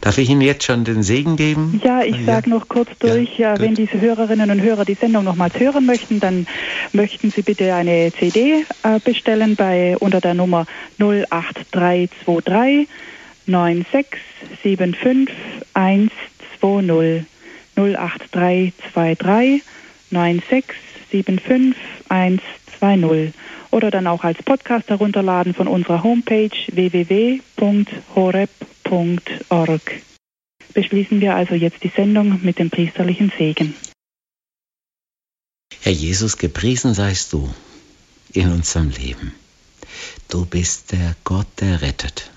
Darf 0.00 0.18
ich 0.18 0.30
Ihnen 0.30 0.40
jetzt 0.40 0.64
schon 0.64 0.84
den 0.84 1.02
Segen 1.02 1.36
geben? 1.36 1.80
Ja, 1.84 2.02
ich 2.02 2.16
ja. 2.18 2.24
sage 2.26 2.48
noch 2.48 2.68
kurz 2.68 2.90
durch, 3.00 3.38
ja, 3.38 3.58
wenn 3.58 3.74
diese 3.74 4.00
Hörerinnen 4.00 4.50
und 4.50 4.60
Hörer 4.62 4.84
die 4.84 4.94
Sendung 4.94 5.24
nochmals 5.24 5.58
hören 5.58 5.84
möchten, 5.84 6.20
dann 6.20 6.46
möchten 6.92 7.32
Sie 7.32 7.42
bitte 7.42 7.74
eine 7.74 8.12
CD 8.12 8.64
äh, 8.84 9.00
bestellen 9.00 9.56
bei 9.56 9.96
unter 9.98 10.20
der 10.20 10.34
Nummer 10.34 10.66
08323 10.98 12.88
9675 13.46 15.34
120. 15.74 17.26
08323 17.76 19.62
9675 20.10 21.76
120 22.08 23.32
oder 23.70 23.90
dann 23.90 24.06
auch 24.06 24.22
als 24.22 24.42
Podcast 24.42 24.88
herunterladen 24.88 25.52
von 25.54 25.66
unserer 25.66 26.02
Homepage 26.04 26.50
www.horeb.org. 26.70 27.42
Beschließen 30.72 31.20
wir 31.20 31.34
also 31.34 31.54
jetzt 31.54 31.82
die 31.82 31.92
Sendung 31.94 32.40
mit 32.42 32.58
dem 32.58 32.70
priesterlichen 32.70 33.32
Segen. 33.36 33.74
Herr 35.80 35.92
Jesus, 35.92 36.38
gepriesen 36.38 36.94
seist 36.94 37.32
du 37.32 37.52
in 38.32 38.50
unserem 38.50 38.90
Leben. 38.90 39.34
Du 40.28 40.44
bist 40.46 40.92
der 40.92 41.14
Gott, 41.24 41.46
der 41.60 41.82
rettet. 41.82 42.30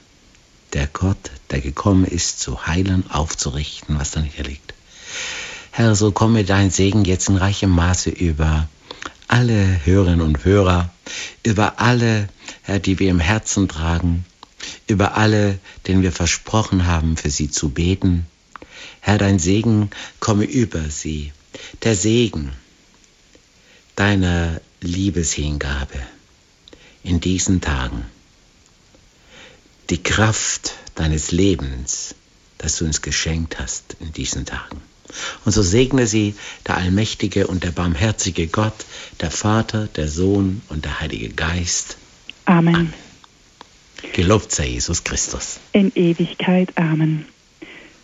Der 0.74 0.88
Gott, 0.88 1.32
der 1.50 1.62
gekommen 1.62 2.06
ist, 2.06 2.40
zu 2.40 2.68
heilen, 2.68 3.10
aufzurichten, 3.10 3.98
was 3.98 4.12
da 4.12 4.22
nicht 4.22 4.46
liegt. 4.46 4.67
Herr, 5.72 5.96
so 5.96 6.12
komme 6.12 6.44
dein 6.44 6.72
Segen 6.72 7.06
jetzt 7.06 7.30
in 7.30 7.38
reichem 7.38 7.70
Maße 7.70 8.10
über 8.10 8.68
alle 9.28 9.86
Hörerinnen 9.86 10.22
und 10.22 10.44
Hörer, 10.44 10.90
über 11.44 11.80
alle, 11.80 12.30
Herr, 12.64 12.80
die 12.80 12.98
wir 13.00 13.10
im 13.10 13.20
Herzen 13.20 13.68
tragen, 13.68 14.26
über 14.88 15.18
alle, 15.18 15.60
denen 15.86 16.02
wir 16.02 16.12
versprochen 16.12 16.88
haben, 16.88 17.18
für 17.18 17.30
sie 17.30 17.52
zu 17.52 17.70
beten. 17.70 18.26
Herr, 19.02 19.18
dein 19.18 19.40
Segen 19.40 19.90
komme 20.20 20.46
über 20.46 20.90
sie. 20.90 21.32
Der 21.84 21.96
Segen 21.96 22.52
deiner 23.96 24.62
Liebeshingabe 24.82 26.00
in 27.04 27.20
diesen 27.20 27.62
Tagen. 27.62 28.06
Die 29.90 30.02
Kraft 30.02 30.74
deines 30.96 31.32
Lebens, 31.32 32.16
das 32.58 32.78
du 32.78 32.86
uns 32.86 33.02
geschenkt 33.02 33.60
hast 33.60 33.96
in 34.00 34.12
diesen 34.12 34.46
Tagen. 34.46 34.82
Und 35.46 35.52
so 35.52 35.62
segne 35.62 36.08
sie 36.08 36.36
der 36.68 36.78
allmächtige 36.78 37.48
und 37.48 37.64
der 37.64 37.72
barmherzige 37.72 38.48
Gott, 38.48 38.86
der 39.22 39.32
Vater, 39.32 39.88
der 39.96 40.08
Sohn 40.08 40.62
und 40.70 40.86
der 40.86 41.00
Heilige 41.00 41.30
Geist. 41.30 41.98
Amen. 42.46 42.76
Amen. 42.76 42.94
Gelobt 44.14 44.52
sei 44.52 44.68
Jesus 44.68 45.04
Christus. 45.04 45.60
In 45.74 45.92
Ewigkeit. 45.96 46.70
Amen. 46.78 47.26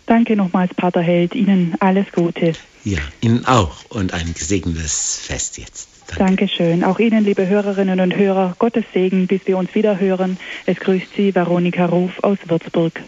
Danke 0.06 0.36
nochmals, 0.36 0.74
Pater 0.74 1.00
Held. 1.00 1.34
Ihnen 1.34 1.74
alles 1.80 2.06
Gute. 2.12 2.52
Ja, 2.84 2.98
Ihnen 3.20 3.46
auch 3.46 3.84
und 3.88 4.12
ein 4.12 4.34
gesegnetes 4.34 5.18
Fest 5.22 5.56
jetzt. 5.56 5.88
Danke. 6.08 6.24
Dankeschön. 6.24 6.84
Auch 6.84 6.98
Ihnen, 6.98 7.24
liebe 7.24 7.46
Hörerinnen 7.46 8.00
und 8.00 8.14
Hörer, 8.14 8.54
Gottes 8.58 8.84
Segen, 8.92 9.26
bis 9.26 9.46
wir 9.46 9.56
uns 9.56 9.74
wieder 9.74 9.98
hören. 9.98 10.36
Es 10.66 10.78
grüßt 10.78 11.06
Sie 11.16 11.34
Veronika 11.34 11.86
Ruf 11.86 12.22
aus 12.22 12.38
Würzburg. 12.46 13.00